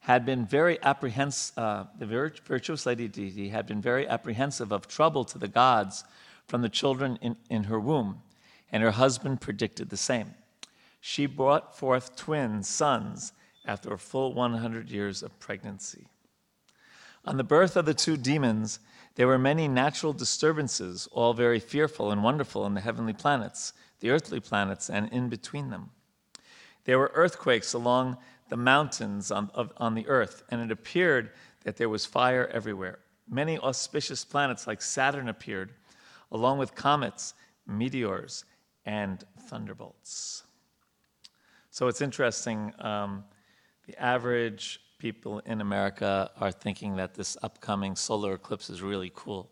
had 0.00 0.24
been 0.24 0.46
very 0.46 0.82
apprehensive. 0.82 1.56
Uh, 1.56 1.84
the 1.98 2.06
vir- 2.06 2.34
virtuous 2.44 2.86
lady 2.86 3.08
Diti 3.08 3.50
had 3.50 3.66
been 3.66 3.80
very 3.80 4.08
apprehensive 4.08 4.72
of 4.72 4.88
trouble 4.88 5.24
to 5.24 5.38
the 5.38 5.48
gods 5.48 6.04
from 6.46 6.62
the 6.62 6.68
children 6.68 7.18
in, 7.20 7.36
in 7.50 7.64
her 7.64 7.78
womb, 7.78 8.22
and 8.72 8.82
her 8.82 8.92
husband 8.92 9.40
predicted 9.40 9.90
the 9.90 9.96
same. 9.96 10.34
She 11.00 11.26
brought 11.26 11.76
forth 11.76 12.16
twin 12.16 12.62
sons 12.62 13.32
after 13.64 13.92
a 13.92 13.98
full 13.98 14.34
100 14.34 14.90
years 14.90 15.22
of 15.22 15.38
pregnancy. 15.38 16.06
On 17.24 17.36
the 17.36 17.44
birth 17.44 17.76
of 17.76 17.84
the 17.84 17.94
two 17.94 18.16
demons, 18.16 18.80
there 19.18 19.26
were 19.26 19.36
many 19.36 19.66
natural 19.66 20.12
disturbances, 20.12 21.08
all 21.10 21.34
very 21.34 21.58
fearful 21.58 22.12
and 22.12 22.22
wonderful 22.22 22.64
in 22.66 22.74
the 22.74 22.80
heavenly 22.80 23.12
planets, 23.12 23.72
the 23.98 24.10
earthly 24.10 24.38
planets, 24.38 24.88
and 24.88 25.12
in 25.12 25.28
between 25.28 25.70
them. 25.70 25.90
There 26.84 27.00
were 27.00 27.10
earthquakes 27.14 27.72
along 27.72 28.18
the 28.48 28.56
mountains 28.56 29.32
on, 29.32 29.50
of, 29.54 29.72
on 29.76 29.96
the 29.96 30.06
earth, 30.06 30.44
and 30.50 30.60
it 30.60 30.70
appeared 30.70 31.32
that 31.64 31.76
there 31.76 31.88
was 31.88 32.06
fire 32.06 32.46
everywhere. 32.52 33.00
Many 33.28 33.58
auspicious 33.58 34.24
planets 34.24 34.68
like 34.68 34.80
Saturn 34.80 35.28
appeared, 35.28 35.72
along 36.30 36.58
with 36.58 36.76
comets, 36.76 37.34
meteors, 37.66 38.44
and 38.86 39.24
thunderbolts. 39.48 40.44
So 41.70 41.88
it's 41.88 42.02
interesting. 42.02 42.72
Um, 42.78 43.24
the 43.84 44.00
average 44.00 44.80
people 44.98 45.38
in 45.46 45.60
America 45.60 46.30
are 46.40 46.50
thinking 46.50 46.96
that 46.96 47.14
this 47.14 47.36
upcoming 47.42 47.94
solar 47.94 48.34
eclipse 48.34 48.68
is 48.68 48.82
really 48.82 49.12
cool. 49.14 49.50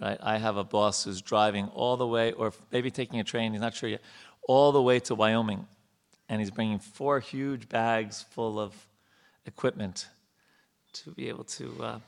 Right? 0.00 0.18
I 0.22 0.38
have 0.38 0.56
a 0.56 0.64
boss 0.64 1.04
who's 1.04 1.20
driving 1.20 1.66
all 1.68 1.96
the 1.96 2.06
way, 2.06 2.32
or 2.32 2.52
maybe 2.70 2.90
taking 2.90 3.18
a 3.18 3.24
train, 3.24 3.52
he's 3.52 3.60
not 3.60 3.74
sure 3.74 3.88
yet, 3.88 4.02
all 4.46 4.72
the 4.72 4.82
way 4.82 5.00
to 5.00 5.14
Wyoming. 5.14 5.66
And 6.28 6.40
he's 6.40 6.50
bringing 6.50 6.78
four 6.78 7.20
huge 7.20 7.68
bags 7.68 8.24
full 8.30 8.58
of 8.60 8.74
equipment 9.46 10.08
to 10.92 11.10
be 11.10 11.28
able 11.28 11.44
to 11.44 11.74
uh, 11.82 11.98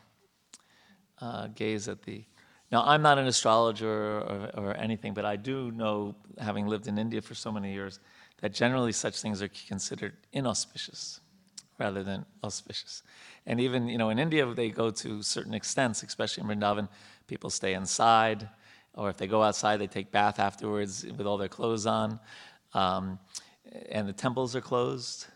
uh, 1.21 1.47
gaze 1.49 1.89
at 1.89 2.03
the. 2.03 2.25
Now, 2.71 2.83
I'm 2.85 3.01
not 3.01 3.19
an 3.19 3.27
astrologer 3.27 3.89
or, 3.89 4.51
or 4.55 4.77
anything, 4.77 5.15
but 5.15 5.25
I 5.25 5.37
do 5.37 5.71
know, 5.71 6.15
having 6.39 6.67
lived 6.67 6.87
in 6.87 6.99
India 6.99 7.23
for 7.23 7.35
so 7.35 7.51
many 7.51 7.73
years, 7.73 8.01
that 8.41 8.53
generally 8.53 8.93
such 8.93 9.21
things 9.21 9.41
are 9.41 9.49
considered 9.49 10.15
inauspicious 10.33 11.21
rather 11.79 12.03
than 12.03 12.27
auspicious. 12.43 13.03
And 13.47 13.61
even, 13.61 13.89
you 13.89 13.99
know, 13.99 14.11
in 14.11 14.19
India, 14.19 14.45
they 14.53 14.71
go 14.71 14.91
to 14.91 15.23
certain 15.23 15.55
extents, 15.55 16.03
especially 16.03 16.43
in 16.43 16.49
Vrindavan, 16.49 16.89
people 17.27 17.51
stay 17.51 17.75
inside, 17.75 18.49
or 18.95 19.09
if 19.09 19.17
they 19.17 19.27
go 19.27 19.43
outside, 19.43 19.79
they 19.79 19.87
take 19.87 20.11
bath 20.11 20.39
afterwards 20.39 21.07
with 21.17 21.27
all 21.27 21.39
their 21.39 21.49
clothes 21.49 21.87
on. 21.87 22.19
Um, 22.75 23.19
and 23.91 24.09
the 24.09 24.13
temples 24.13 24.57
are 24.57 24.61
closed. 24.61 25.27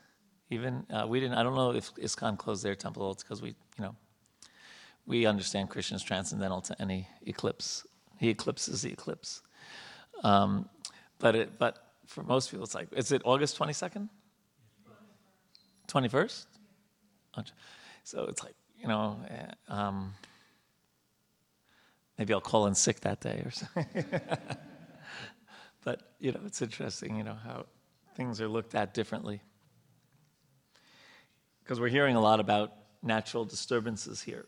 Even 0.51 0.85
uh, 0.91 1.07
we 1.07 1.21
didn't. 1.21 1.37
I 1.39 1.43
don't 1.43 1.55
know 1.55 1.73
if 1.73 1.95
ISKCON 1.95 2.37
closed 2.37 2.65
their 2.65 2.75
temple. 2.75 3.15
Because 3.15 3.41
we, 3.41 3.51
you 3.51 3.85
know, 3.85 3.95
we 5.07 5.27
understand 5.27 5.71
Krishna's 5.71 6.03
transcendental 6.03 6.61
to 6.63 6.83
any 6.83 7.09
eclipse. 7.25 7.87
He 8.19 8.29
eclipses 8.29 8.83
the 8.83 8.93
eclipse. 8.93 9.43
Um, 10.25 10.69
but 11.19 11.35
it, 11.35 11.59
but 11.59 11.93
for 12.07 12.23
most 12.23 12.51
people, 12.51 12.65
it's 12.65 12.75
like, 12.75 12.89
is 12.93 13.13
it 13.13 13.23
August 13.25 13.59
22nd? 13.59 14.09
21st? 15.93 16.47
So 18.05 18.25
it's 18.25 18.43
like, 18.43 18.55
you 18.79 18.89
know, 18.89 19.19
eh, 19.29 19.53
um, 19.69 20.15
maybe 22.19 22.33
I'll 22.33 22.41
call 22.41 22.67
in 22.67 22.75
sick 22.75 23.01
that 23.01 23.21
day 23.21 23.43
or 23.45 23.51
something. 23.51 24.05
but, 25.85 26.15
you 26.19 26.33
know, 26.33 26.41
it's 26.47 26.63
interesting, 26.63 27.17
you 27.17 27.25
know, 27.25 27.37
how 27.45 27.67
things 28.17 28.41
are 28.41 28.49
looked 28.49 28.75
at 28.75 28.95
differently. 28.95 29.41
Because 31.63 31.79
we're 31.79 31.89
hearing 31.89 32.17
a 32.17 32.21
lot 32.21 32.41
about 32.41 32.73
natural 33.03 33.45
disturbances 33.45 34.23
here, 34.23 34.47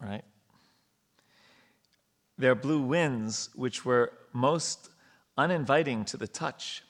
right? 0.00 0.24
There 2.38 2.50
are 2.52 2.56
blue 2.56 2.82
winds, 2.82 3.50
which 3.54 3.84
were 3.84 4.12
most 4.32 4.90
uninviting 5.38 6.04
to 6.06 6.16
the 6.16 6.28
touch, 6.28 6.82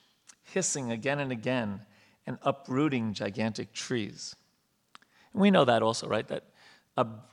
hissing 0.43 0.91
again 0.91 1.19
and 1.19 1.31
again, 1.31 1.81
and 2.27 2.37
uprooting 2.43 3.13
gigantic 3.13 3.73
trees. 3.73 4.35
And 5.33 5.41
we 5.41 5.49
know 5.49 5.65
that 5.65 5.81
also, 5.81 6.07
right? 6.07 6.27
That 6.27 6.43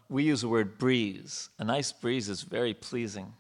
we 0.09 0.22
use 0.22 0.42
the 0.42 0.48
word 0.48 0.78
breeze. 0.78 1.50
A 1.59 1.64
nice 1.64 1.92
breeze 1.92 2.28
is 2.28 2.42
very 2.42 2.72
pleasing, 2.72 3.33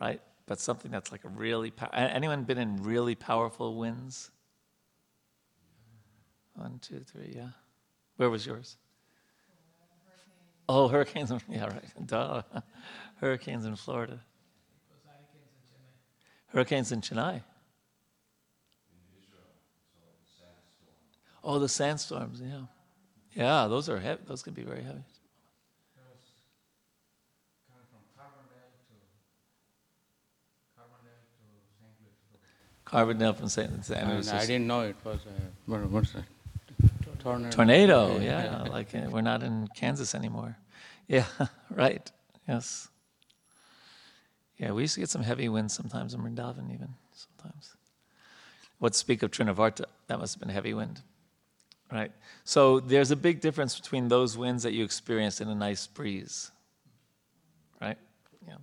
right? 0.00 0.20
But 0.46 0.58
something 0.58 0.90
that's 0.90 1.12
like 1.12 1.24
a 1.24 1.28
really 1.28 1.72
anyone 1.92 2.42
been 2.42 2.58
in 2.58 2.82
really 2.82 3.14
powerful 3.14 3.76
winds? 3.76 4.30
One, 6.54 6.80
two, 6.82 7.00
three, 7.00 7.32
yeah. 7.34 7.50
Where 8.16 8.28
was 8.28 8.44
yours? 8.44 8.76
Oh, 10.68 10.88
hurricanes. 10.88 11.32
Yeah, 11.48 11.64
right. 11.64 11.84
Duh. 12.06 12.42
Hurricanes 13.16 13.64
in 13.64 13.76
Florida. 13.76 14.20
Hurricanes 16.48 16.92
in 16.92 17.00
Chennai. 17.00 17.42
Oh, 21.44 21.58
the 21.58 21.68
sandstorms, 21.68 22.40
yeah. 22.40 22.62
Yeah, 23.34 23.66
those 23.66 23.88
are 23.88 23.98
heavy. 23.98 24.20
Those 24.26 24.42
can 24.42 24.52
be 24.52 24.62
very 24.62 24.82
heavy. 24.82 25.02
Carbondale 32.92 33.34
from 33.34 33.48
St. 33.48 33.70
Louis. 33.72 34.30
I 34.30 34.44
didn't 34.44 34.66
know 34.66 34.82
it 34.82 34.96
was 35.02 35.20
a, 35.24 35.78
what's 35.86 36.12
that? 36.12 36.24
Tornado. 37.20 37.56
Tornado, 37.56 38.18
yeah. 38.18 38.64
like 38.68 38.94
uh, 38.94 39.08
we're 39.08 39.22
not 39.22 39.42
in 39.42 39.68
Kansas 39.74 40.14
anymore. 40.14 40.56
Yeah, 41.08 41.26
right. 41.68 42.10
Yes. 42.48 42.88
Yeah, 44.56 44.70
we 44.70 44.82
used 44.82 44.94
to 44.94 45.00
get 45.00 45.10
some 45.10 45.24
heavy 45.24 45.48
winds 45.48 45.74
sometimes 45.74 46.14
in 46.14 46.20
Vrindavan, 46.20 46.72
even 46.72 46.94
sometimes. 47.12 47.74
What 48.78 48.94
speak 48.94 49.22
of 49.22 49.30
Trinavarta? 49.30 49.84
That 50.06 50.20
must 50.20 50.34
have 50.34 50.40
been 50.40 50.48
heavy 50.48 50.72
wind, 50.72 51.02
right? 51.92 52.10
So 52.44 52.80
there's 52.80 53.10
a 53.10 53.16
big 53.16 53.40
difference 53.40 53.78
between 53.78 54.08
those 54.08 54.36
winds 54.36 54.62
that 54.62 54.72
you 54.72 54.84
experience 54.84 55.40
in 55.40 55.48
a 55.48 55.54
nice 55.54 55.86
breeze, 55.86 56.50
right? 57.80 57.98
Yeah. 58.48 58.56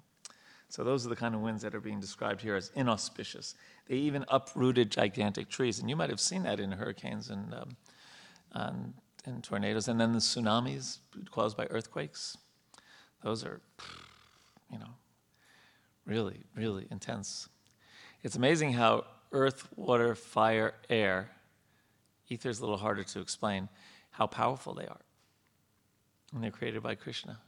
So 0.68 0.84
those 0.84 1.06
are 1.06 1.10
the 1.10 1.16
kind 1.16 1.36
of 1.36 1.42
winds 1.42 1.62
that 1.62 1.76
are 1.76 1.80
being 1.80 2.00
described 2.00 2.42
here 2.42 2.56
as 2.56 2.72
inauspicious. 2.76 3.56
They 3.88 3.96
even 3.96 4.26
uprooted 4.28 4.92
gigantic 4.92 5.50
trees, 5.50 5.80
and 5.80 5.90
you 5.90 5.96
might 5.96 6.10
have 6.10 6.20
seen 6.20 6.44
that 6.44 6.60
in 6.60 6.72
hurricanes 6.72 7.30
and, 7.30 7.54
um, 7.54 7.78
and, 8.54 8.94
and 9.26 9.44
tornadoes, 9.44 9.88
and 9.88 10.02
then 10.02 10.12
the 10.12 10.20
tsunamis 10.20 10.98
caused 11.32 11.56
by 11.56 11.66
earthquakes. 11.66 12.36
Those 13.24 13.46
are, 13.46 13.62
you 14.72 14.80
know, 14.80 14.90
really, 16.06 16.42
really 16.56 16.88
intense. 16.90 17.48
It's 18.24 18.36
amazing 18.36 18.74
how 18.74 19.06
earth, 19.32 19.68
water, 19.76 20.16
fire, 20.16 20.74
air 20.90 21.30
Ether's 22.30 22.60
a 22.60 22.62
little 22.62 22.78
harder 22.78 23.04
to 23.04 23.20
explain 23.20 23.70
how 24.12 24.28
powerful 24.28 24.74
they 24.74 24.86
are. 24.86 25.02
And 26.34 26.44
they're 26.44 26.52
created 26.52 26.84
by 26.84 26.96
Krishna. 26.96 27.40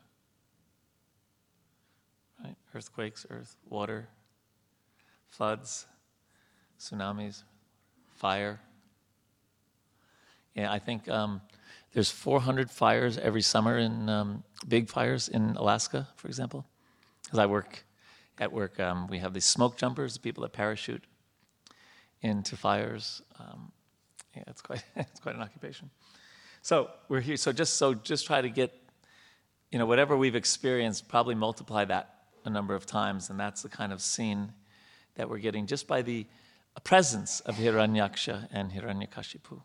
Right? 2.44 2.56
Earthquakes, 2.74 3.26
earth, 3.30 3.56
water, 3.70 4.08
floods, 5.30 5.86
tsunamis, 6.80 7.44
fire. 8.16 8.60
Yeah, 10.56 10.72
I 10.72 10.80
think 10.80 11.08
um, 11.08 11.42
there's 11.94 12.10
400 12.10 12.72
fires 12.72 13.18
every 13.18 13.42
summer 13.42 13.78
in 13.78 14.10
um, 14.10 14.44
big 14.68 14.90
fires 14.90 15.30
in 15.30 15.56
Alaska, 15.56 16.08
for 16.16 16.28
example. 16.28 16.66
Because 17.24 17.40
I 17.40 17.46
work 17.46 17.86
at 18.40 18.52
work, 18.52 18.80
um, 18.80 19.08
we 19.08 19.20
have 19.20 19.34
these 19.34 19.46
smoke 19.46 19.78
jumpers, 19.78 20.16
the 20.16 20.20
people 20.20 20.42
that 20.42 20.54
parachute 20.54 21.04
into 22.22 22.58
fires. 22.58 23.22
Um, 23.40 23.72
yeah, 24.36 24.44
it's 24.48 24.62
quite 24.62 24.84
it's 24.96 25.20
quite 25.20 25.36
an 25.36 25.42
occupation. 25.42 25.90
So 26.62 26.90
we're 27.10 27.22
here. 27.22 27.38
So 27.38 27.52
just 27.52 27.76
so 27.76 27.94
just 27.94 28.26
try 28.26 28.42
to 28.42 28.50
get, 28.50 28.74
you 29.72 29.80
know, 29.80 29.86
whatever 29.86 30.16
we've 30.16 30.36
experienced, 30.36 31.08
probably 31.08 31.36
multiply 31.36 31.86
that 31.86 32.16
a 32.46 32.50
number 32.50 32.76
of 32.76 32.86
times, 32.86 33.30
and 33.30 33.40
that's 33.40 33.62
the 33.62 33.70
kind 33.70 33.94
of 33.94 34.02
scene 34.02 34.54
that 35.16 35.30
we're 35.30 35.40
getting 35.40 35.68
just 35.68 35.88
by 35.88 36.02
the 36.02 36.26
presence 36.84 37.42
of 37.42 37.56
Hiranyaksha 37.56 38.48
and 38.52 38.72
Hiranyakashipu. 38.72 39.62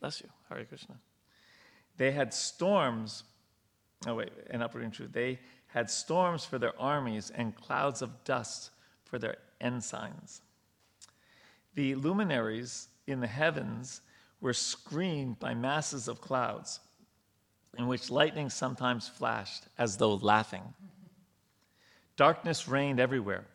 Bless 0.00 0.20
you, 0.20 0.28
Hare 0.48 0.64
Krishna. 0.64 0.96
They 1.96 2.10
had 2.10 2.32
storms. 2.34 3.24
Oh 4.06 4.14
wait, 4.14 4.30
in 4.48 4.62
uprooting 4.62 4.90
truth, 4.90 5.12
they 5.12 5.38
had 5.66 5.90
storms 5.90 6.44
for 6.44 6.58
their 6.58 6.78
armies 6.80 7.30
and 7.30 7.54
clouds 7.54 8.02
of 8.02 8.24
dust 8.24 8.70
for 9.04 9.18
their 9.18 9.36
ensigns. 9.60 10.40
The 11.74 11.94
luminaries 11.94 12.88
in 13.06 13.20
the 13.20 13.26
heavens 13.26 14.00
were 14.40 14.52
screened 14.52 15.38
by 15.38 15.54
masses 15.54 16.08
of 16.08 16.20
clouds, 16.20 16.80
in 17.78 17.86
which 17.86 18.10
lightning 18.10 18.50
sometimes 18.50 19.08
flashed 19.08 19.64
as 19.78 19.96
though 19.96 20.14
laughing. 20.14 20.74
Darkness 22.16 22.68
reigned 22.68 23.00
everywhere, 23.00 23.46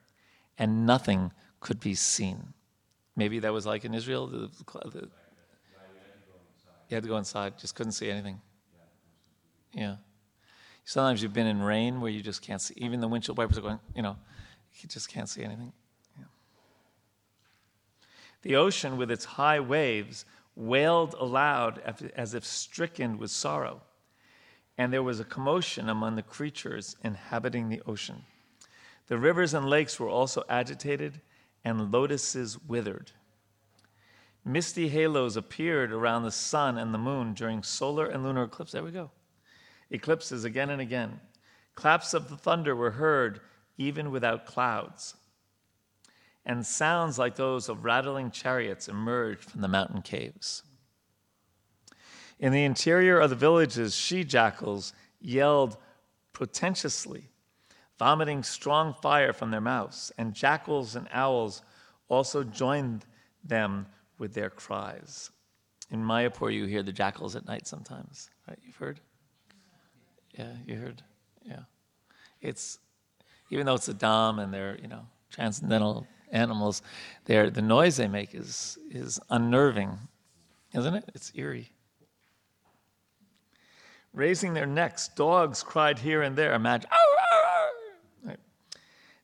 and 0.58 0.86
nothing 0.86 1.32
could 1.60 1.80
be 1.80 1.96
seen. 1.96 2.54
Maybe 3.16 3.40
that 3.40 3.54
was 3.54 3.66
like 3.66 3.86
in 3.86 3.94
Israel. 3.94 4.28
The, 4.28 4.50
the, 4.90 5.10
you 6.90 6.96
had 6.96 7.04
to 7.04 7.10
go 7.10 7.18
inside, 7.18 7.58
just 7.58 7.76
couldn't 7.76 7.94
see 7.94 8.10
anything. 8.10 8.42
Yeah. 9.74 9.96
Sometimes 10.86 11.22
you've 11.22 11.34
been 11.34 11.48
in 11.48 11.62
rain 11.62 12.00
where 12.00 12.12
you 12.12 12.22
just 12.22 12.42
can't 12.42 12.62
see, 12.62 12.76
even 12.78 13.02
the 13.02 13.08
windshield 13.08 13.38
wipers 13.38 13.58
are 13.58 13.62
going, 13.62 13.80
you 13.96 14.04
know, 14.04 14.18
you 14.80 14.88
just 14.88 15.10
can't 15.10 15.28
see 15.28 15.44
anything. 15.44 15.74
The 18.46 18.58
ocean, 18.58 18.98
with 18.98 19.10
its 19.10 19.26
high 19.26 19.60
waves, 19.60 20.24
wailed 20.56 21.16
aloud 21.16 21.80
as 22.16 22.36
if 22.36 22.46
stricken 22.46 23.18
with 23.18 23.32
sorrow, 23.32 23.82
and 24.78 24.94
there 24.94 25.02
was 25.02 25.20
a 25.20 25.26
commotion 25.26 25.90
among 25.90 26.16
the 26.16 26.22
creatures 26.22 26.96
inhabiting 27.04 27.70
the 27.70 27.82
ocean. 27.88 28.22
The 29.08 29.18
rivers 29.18 29.56
and 29.56 29.68
lakes 29.68 30.00
were 30.00 30.10
also 30.10 30.44
agitated, 30.48 31.22
and 31.64 31.92
lotuses 31.92 32.60
withered. 32.60 33.14
Misty 34.46 34.90
halos 34.90 35.36
appeared 35.36 35.92
around 35.92 36.22
the 36.22 36.30
sun 36.30 36.78
and 36.78 36.94
the 36.94 37.00
moon 37.00 37.34
during 37.34 37.64
solar 37.64 38.06
and 38.06 38.24
lunar 38.24 38.44
eclipses. 38.44 38.74
There 38.74 38.84
we 38.84 38.92
go. 38.92 39.10
Eclipses 39.90 40.44
again 40.44 40.70
and 40.70 40.80
again. 40.80 41.20
Claps 41.74 42.14
of 42.14 42.30
the 42.30 42.38
thunder 42.38 42.76
were 42.76 42.92
heard 42.92 43.42
even 43.80 44.12
without 44.12 44.46
clouds. 44.46 45.16
And 46.46 46.66
sounds 46.66 47.18
like 47.18 47.36
those 47.36 47.70
of 47.70 47.84
rattling 47.84 48.30
chariots 48.30 48.88
emerged 48.88 49.50
from 49.50 49.62
the 49.62 49.68
mountain 49.68 50.02
caves. 50.02 50.64
In 52.40 52.52
the 52.52 52.64
interior 52.64 53.20
of 53.20 53.30
the 53.30 53.36
villages, 53.36 53.96
she 53.96 54.24
jackals 54.24 54.94
yelled 55.20 55.78
portentously, 56.34 57.30
vomiting 57.98 58.44
strong 58.44 58.94
fire 58.94 59.34
from 59.34 59.52
their 59.52 59.62
mouths, 59.62 60.12
and 60.18 60.34
jackals 60.34 60.96
and 60.96 61.08
owls 61.12 61.62
also 62.10 62.44
joined 62.44 63.06
them 63.44 63.88
with 64.20 64.34
their 64.34 64.50
cries. 64.50 65.32
In 65.90 66.04
Mayapur, 66.04 66.54
you 66.54 66.66
hear 66.66 66.84
the 66.84 66.92
jackals 66.92 67.36
at 67.36 67.46
night 67.46 67.68
sometimes, 67.68 68.30
right? 68.48 68.60
You've 68.64 68.76
heard? 68.76 69.00
Yeah, 70.38 70.52
you 70.68 70.76
heard? 70.76 71.02
Yeah. 71.44 71.64
It's, 72.42 72.80
even 73.50 73.66
though 73.66 73.76
it's 73.76 73.88
a 73.88 73.94
Dham 73.94 74.44
and 74.44 74.54
they're, 74.54 74.78
you 74.82 74.88
know, 74.88 75.08
transcendental 75.32 76.06
animals, 76.36 76.82
they're, 77.26 77.50
the 77.50 77.62
noise 77.62 77.98
they 77.98 78.08
make 78.08 78.36
is, 78.36 78.78
is 78.92 79.20
unnerving, 79.30 79.98
isn't 80.74 80.94
it? 80.94 81.10
It's 81.16 81.32
eerie. 81.34 81.72
Raising 84.14 84.54
their 84.54 84.66
necks, 84.66 85.08
dogs 85.08 85.64
cried 85.64 86.00
here 86.00 86.22
and 86.22 86.36
there. 86.36 86.54
Imagine, 86.54 86.90
right. 88.24 88.40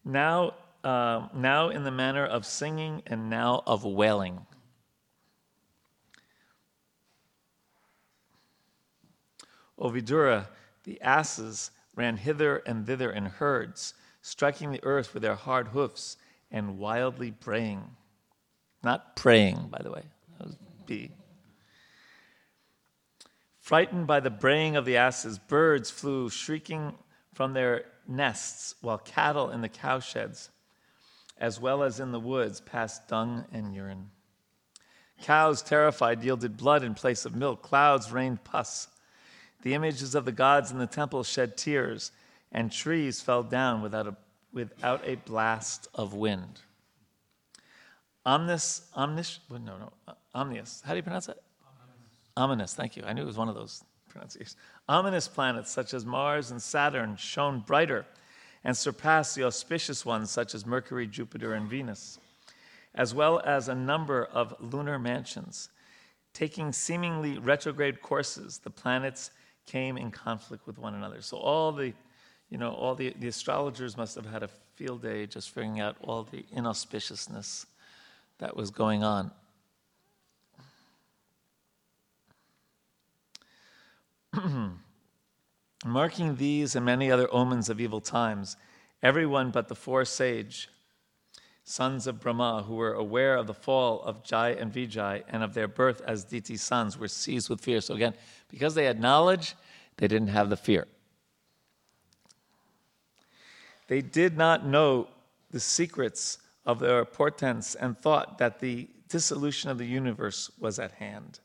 now, 0.04 0.56
uh, 0.84 1.28
now 1.34 1.70
in 1.70 1.84
the 1.84 1.92
manner 1.92 2.26
of 2.26 2.46
singing 2.46 3.04
and 3.06 3.30
now 3.30 3.64
of 3.68 3.86
wailing. 3.86 4.46
O 9.78 9.90
Vidura, 9.90 10.48
the 10.84 11.02
asses 11.02 11.72
ran 11.96 12.18
hither 12.18 12.58
and 12.58 12.86
thither 12.86 13.12
in 13.12 13.26
herds, 13.26 13.94
striking 14.22 14.72
the 14.72 14.84
earth 14.84 15.14
with 15.14 15.24
their 15.24 15.36
hard 15.36 15.70
hoofs 15.70 16.18
and 16.52 16.78
wildly 16.78 17.32
braying. 17.32 17.84
Not 18.84 19.16
praying, 19.16 19.68
by 19.70 19.82
the 19.84 19.92
way. 19.92 20.04
That 20.38 20.48
was 20.48 20.58
B. 20.86 21.12
Frightened 23.60 24.08
by 24.08 24.20
the 24.20 24.30
braying 24.30 24.76
of 24.76 24.86
the 24.86 24.98
asses, 24.98 25.40
birds 25.40 25.90
flew 25.90 26.30
shrieking 26.30 26.96
from 27.34 27.54
their 27.54 27.86
nests, 28.08 28.76
while 28.82 28.98
cattle 28.98 29.50
in 29.52 29.62
the 29.62 29.70
cowsheds, 29.70 30.50
as 31.38 31.60
well 31.60 31.84
as 31.84 32.00
in 32.00 32.12
the 32.12 32.20
woods, 32.20 32.60
passed 32.60 33.08
dung 33.08 33.46
and 33.52 33.74
urine. 33.74 34.10
Cows, 35.22 35.62
terrified, 35.62 36.24
yielded 36.24 36.58
blood 36.58 36.84
in 36.84 36.96
place 36.96 37.26
of 37.26 37.36
milk. 37.36 37.62
Clouds 37.62 38.12
rained 38.12 38.44
pus. 38.44 38.88
The 39.62 39.76
images 39.76 40.16
of 40.16 40.26
the 40.26 40.32
gods 40.32 40.72
in 40.72 40.80
the 40.80 40.88
temple 40.88 41.24
shed 41.24 41.56
tears, 41.56 42.12
and 42.52 42.72
trees 42.72 43.22
fell 43.22 43.44
down 43.44 43.82
without 43.82 44.08
a, 44.08 44.18
without 44.54 45.02
a 45.06 45.16
blast 45.16 45.88
of 45.96 46.14
wind. 46.14 46.62
Omnis, 48.26 48.84
omnis, 48.94 49.40
no, 49.50 49.58
no, 49.60 49.92
omnius. 50.34 50.82
How 50.86 50.94
do 50.94 50.98
you 50.98 51.04
pronounce 51.04 51.28
it? 51.28 51.42
Ominous. 52.38 52.74
Thank 52.74 52.96
you. 52.96 53.04
I 53.06 53.14
knew 53.14 53.24
it 53.24 53.26
was 53.26 53.38
one 53.38 53.50
of 53.50 53.56
those 53.56 53.84
pronunciations. 54.10 54.56
Ominous 54.88 55.28
planets 55.28 55.72
such 55.72 55.94
as 55.94 56.06
Mars 56.06 56.52
and 56.52 56.62
Saturn 56.62 57.16
shone 57.16 57.64
brighter 57.66 58.06
and 58.64 58.78
surpassed 58.78 59.36
the 59.36 59.44
auspicious 59.44 60.06
ones 60.06 60.30
such 60.30 60.54
as 60.54 60.66
Mercury, 60.66 61.08
Jupiter, 61.08 61.54
and 61.54 61.68
Venus, 61.68 62.20
as 62.94 63.14
well 63.14 63.42
as 63.44 63.68
a 63.68 63.76
number 63.76 64.26
of 64.26 64.54
lunar 64.60 65.00
mansions. 65.00 65.70
Taking 66.34 66.72
seemingly 66.72 67.38
retrograde 67.40 68.02
courses, 68.02 68.60
the 68.60 68.70
planets 68.70 69.32
came 69.66 69.98
in 69.98 70.12
conflict 70.12 70.68
with 70.68 70.78
one 70.78 70.94
another. 70.94 71.22
So 71.22 71.38
all 71.38 71.72
the, 71.72 71.94
you 72.52 72.58
know, 72.58 72.74
all 72.74 72.94
the, 72.94 73.16
the 73.18 73.30
astrologers 73.30 73.96
must 73.96 74.14
have 74.16 74.26
had 74.26 74.44
a 74.44 74.50
field 74.76 75.02
day 75.02 75.26
just 75.26 75.50
figuring 75.50 75.80
out 75.80 75.96
all 76.02 76.24
the 76.24 76.44
inauspiciousness 76.56 77.66
that 78.40 78.56
was 78.56 78.70
going 78.70 79.04
on. 79.04 79.32
Marking 85.86 86.36
these 86.36 86.76
and 86.76 86.86
many 86.86 87.10
other 87.10 87.34
omens 87.34 87.70
of 87.70 87.80
evil 87.80 88.02
times, 88.02 88.58
everyone 89.02 89.50
but 89.52 89.70
the 89.70 89.76
four 89.76 90.04
sage 90.04 90.68
sons 91.64 92.06
of 92.06 92.20
Brahma, 92.20 92.64
who 92.68 92.76
were 92.76 92.94
aware 92.94 93.38
of 93.38 93.48
the 93.48 93.54
fall 93.54 94.02
of 94.02 94.24
Jai 94.24 94.50
and 94.50 94.74
Vijay 94.74 95.24
and 95.30 95.42
of 95.42 95.54
their 95.54 95.70
birth 95.70 96.02
as 96.06 96.26
Diti's 96.26 96.62
sons, 96.62 96.98
were 96.98 97.08
seized 97.08 97.50
with 97.50 97.62
fear. 97.62 97.80
So, 97.80 97.94
again, 97.94 98.14
because 98.50 98.76
they 98.76 98.84
had 98.84 99.00
knowledge, 99.00 99.56
they 99.98 100.08
didn't 100.10 100.30
have 100.30 100.50
the 100.50 100.58
fear. 100.58 100.88
They 103.92 104.02
did 104.02 104.38
not 104.38 104.66
know 104.66 105.10
the 105.50 105.60
secrets 105.60 106.38
of 106.66 106.80
their 106.80 107.04
portents 107.04 107.76
and 107.76 107.98
thought 107.98 108.38
that 108.38 108.62
the 108.62 108.88
dissolution 109.10 109.70
of 109.70 109.78
the 109.78 109.86
universe 109.86 110.50
was 110.58 110.80
at 110.80 110.94
hand. 110.94 111.42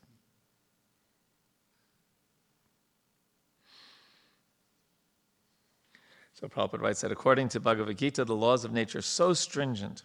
So 6.35 6.47
Prabhupada 6.47 6.79
writes 6.79 7.01
that 7.01 7.11
according 7.11 7.49
to 7.49 7.59
Bhagavad 7.59 7.97
Gita, 7.97 8.23
the 8.23 8.33
laws 8.33 8.63
of 8.63 8.71
nature 8.71 8.99
are 8.99 9.01
so 9.01 9.33
stringent 9.33 10.03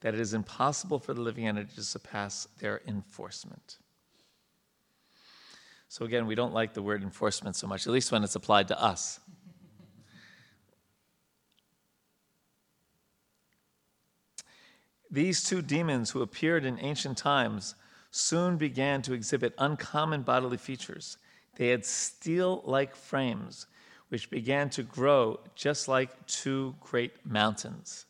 that 0.00 0.12
it 0.12 0.20
is 0.20 0.34
impossible 0.34 0.98
for 0.98 1.14
the 1.14 1.22
living 1.22 1.48
entity 1.48 1.74
to 1.76 1.82
surpass 1.82 2.48
their 2.58 2.82
enforcement. 2.86 3.78
So 5.88 6.04
again, 6.04 6.26
we 6.26 6.34
don't 6.34 6.52
like 6.52 6.74
the 6.74 6.82
word 6.82 7.02
enforcement 7.02 7.56
so 7.56 7.66
much, 7.66 7.86
at 7.86 7.94
least 7.94 8.12
when 8.12 8.24
it's 8.24 8.34
applied 8.34 8.68
to 8.68 8.78
us. 8.78 9.20
These 15.10 15.44
two 15.44 15.62
demons 15.62 16.10
who 16.10 16.22
appeared 16.22 16.64
in 16.64 16.78
ancient 16.80 17.16
times 17.16 17.74
soon 18.10 18.56
began 18.56 19.02
to 19.02 19.12
exhibit 19.12 19.54
uncommon 19.58 20.22
bodily 20.22 20.56
features. 20.56 21.16
They 21.56 21.68
had 21.68 21.84
steel 21.84 22.62
like 22.64 22.94
frames, 22.94 23.66
which 24.08 24.30
began 24.30 24.70
to 24.70 24.82
grow 24.82 25.40
just 25.54 25.88
like 25.88 26.26
two 26.26 26.74
great 26.80 27.24
mountains. 27.24 28.06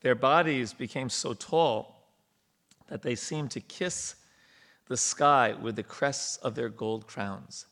Their 0.00 0.14
bodies 0.14 0.72
became 0.72 1.08
so 1.08 1.32
tall 1.32 2.08
that 2.88 3.02
they 3.02 3.14
seemed 3.14 3.50
to 3.52 3.60
kiss 3.60 4.16
the 4.86 4.96
sky 4.96 5.54
with 5.54 5.76
the 5.76 5.82
crests 5.82 6.36
of 6.38 6.54
their 6.54 6.68
gold 6.68 7.06
crowns. 7.06 7.66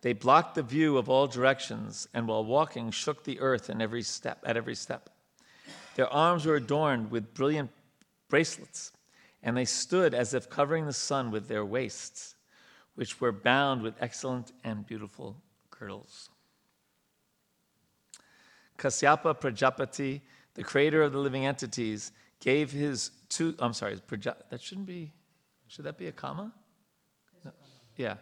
They 0.00 0.12
blocked 0.12 0.56
the 0.56 0.62
view 0.62 0.98
of 0.98 1.08
all 1.08 1.26
directions, 1.26 2.08
and 2.12 2.26
while 2.26 2.44
walking, 2.44 2.90
shook 2.90 3.24
the 3.24 3.40
earth 3.40 3.70
in 3.70 3.80
every 3.80 4.02
step, 4.02 4.42
at 4.44 4.56
every 4.56 4.74
step. 4.74 5.10
Their 5.96 6.12
arms 6.12 6.44
were 6.44 6.56
adorned 6.56 7.10
with 7.10 7.32
brilliant 7.32 7.70
bracelets, 8.28 8.92
and 9.42 9.56
they 9.56 9.64
stood 9.64 10.12
as 10.12 10.34
if 10.34 10.50
covering 10.50 10.84
the 10.84 10.92
sun 10.92 11.30
with 11.30 11.48
their 11.48 11.64
waists, 11.64 12.34
which 12.96 13.18
were 13.18 13.32
bound 13.32 13.80
with 13.80 13.94
excellent 13.98 14.52
and 14.62 14.86
beautiful 14.86 15.36
girdles. 15.70 16.28
Kasyapa 18.76 19.40
Prajapati, 19.40 20.20
the 20.52 20.62
creator 20.62 21.00
of 21.02 21.12
the 21.12 21.18
living 21.18 21.46
entities, 21.46 22.12
gave 22.40 22.70
his 22.70 23.10
two. 23.30 23.54
I'm 23.58 23.72
sorry, 23.72 23.96
Praja, 23.96 24.36
that 24.50 24.60
shouldn't 24.60 24.86
be. 24.86 25.14
Should 25.66 25.86
that 25.86 25.96
be 25.96 26.08
a 26.08 26.12
comma? 26.12 26.52
No. 27.42 27.52
Yeah. 27.96 28.16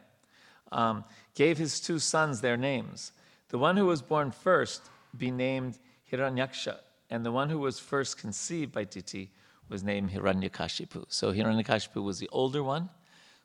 Um, 0.71 1.05
gave 1.35 1.59
his 1.59 1.81
two 1.81 1.99
sons 1.99 2.41
their 2.41 2.57
names. 2.57 3.11
The 3.49 3.59
one 3.59 3.77
who 3.77 3.87
was 3.87 4.01
born 4.01 4.31
first 4.31 4.83
be 5.17 5.33
named 5.33 5.81
Hiranyaksha, 6.11 6.77
and 7.11 7.25
the 7.25 7.33
one 7.33 7.51
who 7.51 7.59
was 7.59 7.79
first 7.79 8.19
conceived 8.19 8.73
by 8.73 8.85
Diti 8.85 9.31
was 9.69 9.83
named 9.83 10.11
Hiranyakashipu. 10.11 11.05
So 11.09 11.33
Hiranyakashipu 11.33 12.03
was 12.03 12.19
the 12.19 12.29
older 12.33 12.63
one. 12.63 12.91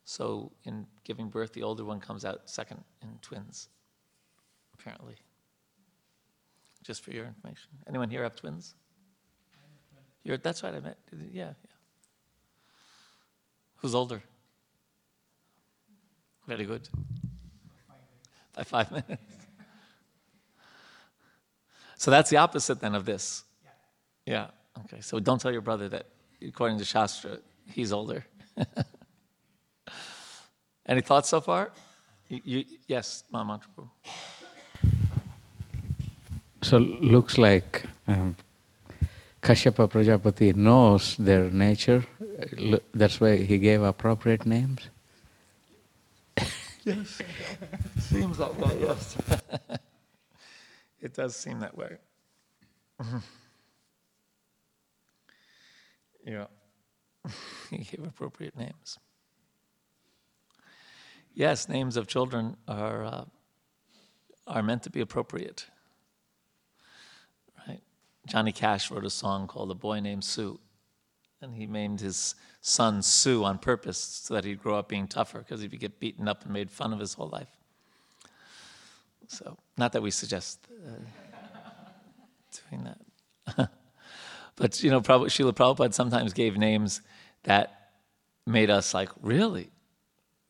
So 0.06 0.52
in 0.64 0.88
giving 1.04 1.30
birth, 1.30 1.54
the 1.54 1.64
older 1.64 1.86
one 1.86 2.00
comes 2.00 2.26
out 2.26 2.50
second 2.50 2.84
in 3.02 3.20
twins, 3.22 3.70
apparently. 4.74 5.16
Just 6.84 7.04
for 7.04 7.12
your 7.12 7.26
information. 7.26 7.70
Anyone 7.88 8.10
here 8.10 8.24
have 8.24 8.36
twins? 8.36 8.74
You're, 10.24 10.38
that's 10.38 10.64
right, 10.64 10.74
I 10.74 10.80
met. 10.80 10.98
Yeah, 11.32 11.44
yeah. 11.46 11.52
Who's 13.78 13.96
older? 13.96 14.22
Very 16.48 16.66
good. 16.66 16.90
By 18.56 18.64
five 18.64 18.92
minutes. 18.92 19.22
So 21.98 22.12
that's 22.12 22.30
the 22.30 22.38
opposite 22.38 22.80
then 22.80 22.96
of 22.96 23.04
this. 23.04 23.44
Yeah. 24.30 24.52
Okay. 24.86 25.02
So 25.02 25.20
don't 25.20 25.42
tell 25.42 25.52
your 25.52 25.62
brother 25.62 25.90
that, 25.90 26.06
according 26.48 26.78
to 26.78 26.86
Shastra, 26.86 27.40
he's 27.66 27.92
older. 27.92 28.24
Any 30.86 31.02
thoughts 31.02 31.30
so 31.30 31.42
far? 31.42 31.72
You, 32.28 32.42
you, 32.44 32.66
yes, 32.88 33.24
Mama. 33.32 33.60
So 36.62 36.78
looks 36.78 37.40
like 37.40 37.84
um, 38.08 38.36
Kashyapa 39.42 39.90
Prajapati 39.90 40.56
knows 40.56 41.18
their 41.18 41.50
nature. 41.50 42.06
That's 42.94 43.20
why 43.20 43.38
he 43.38 43.58
gave 43.58 43.82
appropriate 43.82 44.46
names. 44.46 44.90
Yes. 46.84 47.22
Seems 48.00 48.38
that 48.38 48.56
way, 48.60 48.78
yes. 48.80 49.18
it 51.02 51.16
does 51.16 51.36
seem 51.36 51.60
that 51.62 51.76
way. 51.76 51.98
Yeah. 56.30 56.46
he 57.70 57.78
gave 57.78 58.06
appropriate 58.06 58.56
names. 58.56 59.00
Yes, 61.34 61.70
names 61.70 61.98
of 61.98 62.08
children 62.08 62.58
are, 62.68 63.04
uh, 63.04 63.26
are 64.48 64.64
meant 64.64 64.84
to 64.84 64.90
be 64.90 65.02
appropriate. 65.02 65.66
Right? 67.68 67.82
Johnny 68.28 68.52
Cash 68.52 68.92
wrote 68.92 69.06
a 69.06 69.10
song 69.10 69.48
called 69.48 69.72
A 69.72 69.76
Boy 69.76 70.00
Named 70.00 70.24
Sue. 70.24 70.60
And 71.42 71.56
he 71.56 71.66
named 71.66 72.02
his 72.02 72.36
son 72.62 73.02
Sue 73.02 73.46
on 73.46 73.58
purpose 73.58 73.98
so 73.98 74.34
that 74.34 74.44
he'd 74.44 74.62
grow 74.62 74.78
up 74.78 74.90
being 74.90 75.08
tougher 75.08 75.40
because 75.40 75.62
he'd 75.62 75.80
get 75.80 76.00
beaten 76.00 76.28
up 76.28 76.44
and 76.44 76.52
made 76.52 76.70
fun 76.70 76.92
of 76.92 77.00
his 77.00 77.14
whole 77.14 77.30
life. 77.30 77.48
So, 79.28 79.58
not 79.78 79.94
that 79.94 80.02
we 80.02 80.12
suggest 80.12 80.60
uh, 80.70 81.00
doing 82.70 82.84
that. 82.84 83.70
but, 84.60 84.84
you 84.84 84.92
know, 84.92 85.02
probably 85.02 85.30
Srila 85.30 85.54
Prabhupada 85.54 85.94
sometimes 85.94 86.34
gave 86.34 86.58
names 86.58 87.02
that 87.44 87.92
made 88.46 88.70
us 88.70 88.94
like, 88.94 89.10
really? 89.22 89.70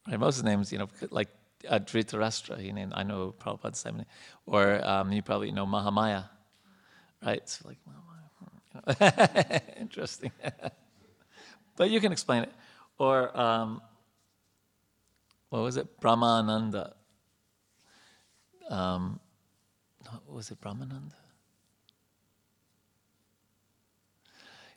Right? 0.08 0.20
Most 0.20 0.40
of 0.40 0.44
the 0.44 0.50
names, 0.50 0.72
you 0.72 0.80
know, 0.80 0.90
like 1.12 1.30
uh, 1.68 1.78
Dhritarashtra, 1.78 2.60
he 2.60 2.72
named, 2.72 2.94
I 2.96 3.04
know 3.04 3.36
Prabhupada's 3.40 3.86
name. 3.86 4.06
Or 4.48 4.84
um, 4.84 5.12
you 5.12 5.22
probably 5.22 5.52
know 5.52 5.68
Mahamaya, 5.68 6.28
right? 7.24 7.38
It's 7.38 7.64
like, 7.64 7.78
Mahamaya. 7.88 9.62
Interesting. 9.80 10.32
but 11.76 11.92
you 11.92 12.00
can 12.02 12.12
explain 12.12 12.44
it. 12.44 12.52
Or, 12.98 13.38
um, 13.40 13.82
what 15.50 15.62
was 15.62 15.78
it? 15.78 16.00
Brahmananda. 16.02 16.94
Um, 18.70 19.20
was 20.28 20.50
it 20.50 20.60
Brahmananda? 20.62 21.14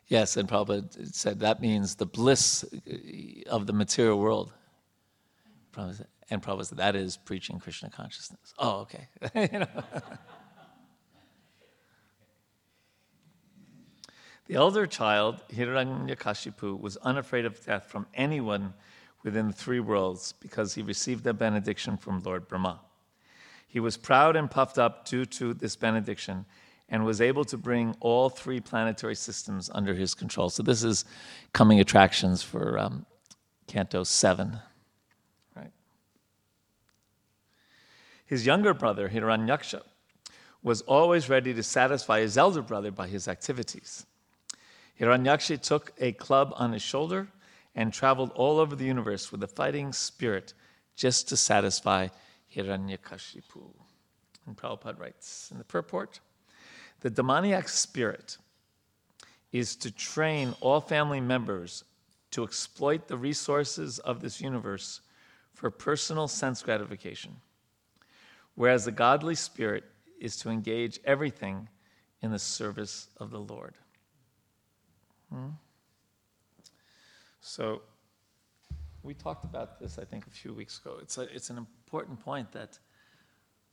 Yes, 0.07 0.37
and 0.37 0.47
Prabhupada 0.47 1.13
said 1.13 1.39
that 1.39 1.61
means 1.61 1.95
the 1.95 2.05
bliss 2.05 2.65
uh, 2.65 3.49
of 3.49 3.67
the 3.67 3.73
material 3.73 4.19
world. 4.19 4.53
And 5.75 6.41
Prabhupada 6.41 6.65
said 6.65 6.77
that 6.77 6.95
is 6.95 7.17
preaching 7.17 7.59
Krishna 7.59 7.89
consciousness. 7.89 8.53
Oh, 8.59 8.81
okay. 8.81 9.07
you 9.53 9.59
know. 9.59 9.83
The 14.45 14.55
elder 14.55 14.85
child, 14.85 15.41
Hiranyakashipu, 15.53 16.79
was 16.79 16.97
unafraid 16.97 17.45
of 17.45 17.63
death 17.65 17.85
from 17.85 18.07
anyone 18.13 18.73
within 19.23 19.53
three 19.53 19.79
worlds 19.79 20.33
because 20.33 20.75
he 20.75 20.81
received 20.81 21.25
a 21.27 21.33
benediction 21.33 21.95
from 21.95 22.21
Lord 22.21 22.49
Brahma. 22.49 22.81
He 23.67 23.79
was 23.79 23.95
proud 23.95 24.35
and 24.35 24.51
puffed 24.51 24.77
up 24.77 25.05
due 25.05 25.25
to 25.25 25.53
this 25.53 25.77
benediction 25.77 26.45
and 26.93 27.03
was 27.03 27.21
able 27.21 27.43
to 27.43 27.57
bring 27.57 27.95
all 28.01 28.29
three 28.29 28.59
planetary 28.59 29.15
systems 29.15 29.67
under 29.73 29.95
his 29.95 30.13
control. 30.13 30.51
So, 30.51 30.61
this 30.61 30.83
is 30.83 31.05
coming 31.51 31.79
attractions 31.79 32.43
for 32.43 32.77
um, 32.77 33.07
Canto 33.65 34.03
7. 34.03 34.59
Right? 35.55 35.71
His 38.27 38.45
younger 38.45 38.75
brother, 38.75 39.09
Hiranyaksha, 39.09 39.81
was 40.61 40.81
always 40.81 41.29
ready 41.29 41.51
to 41.55 41.63
satisfy 41.63 42.19
his 42.19 42.37
elder 42.37 42.61
brother 42.61 42.91
by 42.91 43.07
his 43.07 43.27
activities. 43.27 44.05
Hiranyaksha 45.01 45.61
took 45.61 45.93
a 45.97 46.11
club 46.11 46.53
on 46.57 46.73
his 46.73 46.83
shoulder 46.83 47.27
and 47.73 47.91
traveled 47.91 48.29
all 48.35 48.59
over 48.59 48.75
the 48.75 48.85
universe 48.85 49.31
with 49.31 49.41
a 49.41 49.47
fighting 49.47 49.93
spirit 49.93 50.53
just 50.95 51.27
to 51.29 51.37
satisfy 51.37 52.09
Hiranyakashipu. 52.55 53.63
And 54.45 54.55
Prabhupada 54.55 54.99
writes 54.99 55.49
in 55.51 55.57
the 55.57 55.63
purport 55.63 56.19
the 57.03 57.09
demoniac 57.09 57.67
spirit 57.67 58.37
is 59.51 59.75
to 59.75 59.91
train 59.91 60.55
all 60.61 60.79
family 60.79 61.19
members 61.19 61.83
to 62.31 62.45
exploit 62.45 63.09
the 63.09 63.17
resources 63.17 63.99
of 63.99 64.21
this 64.21 64.39
universe 64.39 65.01
for 65.53 65.69
personal 65.69 66.29
sense 66.29 66.63
gratification, 66.63 67.35
whereas 68.55 68.85
the 68.85 68.91
godly 68.91 69.35
spirit 69.35 69.83
is 70.19 70.37
to 70.37 70.49
engage 70.49 70.97
everything 71.03 71.67
in 72.21 72.31
the 72.31 72.39
service 72.39 73.09
of 73.17 73.31
the 73.31 73.39
Lord. 73.39 73.73
Hmm? 75.29 75.49
So, 77.41 77.81
we 79.03 79.13
talked 79.13 79.43
about 79.43 79.77
this, 79.77 79.99
I 79.99 80.05
think, 80.05 80.25
a 80.25 80.29
few 80.29 80.53
weeks 80.53 80.79
ago. 80.79 80.99
It's, 81.01 81.17
a, 81.17 81.23
it's 81.23 81.49
an 81.49 81.57
important 81.57 82.21
point 82.21 82.49
that 82.53 82.79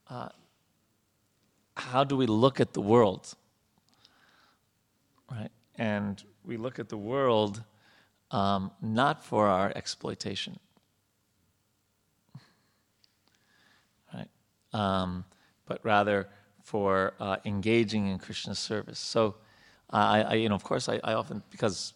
uh, 0.09 0.31
how 1.77 2.05
do 2.05 2.17
we 2.17 2.27
look 2.27 2.61
at 2.61 2.73
the 2.73 2.81
world? 2.81 3.35
Right? 5.31 5.51
And 5.77 6.23
we 6.45 6.57
look 6.57 6.79
at 6.79 6.89
the 6.89 6.99
world 6.99 7.63
um, 8.31 8.71
not 8.81 9.25
for 9.25 9.49
our 9.49 9.73
exploitation. 9.75 10.59
Right? 14.15 14.29
Um, 14.73 15.25
but 15.67 15.81
rather 15.85 16.29
for 16.63 17.15
uh, 17.21 17.37
engaging 17.45 18.07
in 18.07 18.19
Krishna's 18.19 18.59
service. 18.59 18.99
So, 18.99 19.37
I, 19.91 20.23
I, 20.23 20.35
you 20.35 20.49
know, 20.49 20.55
of 20.55 20.63
course, 20.63 20.89
I, 20.89 21.01
I, 21.03 21.15
often 21.15 21.43
because 21.51 21.95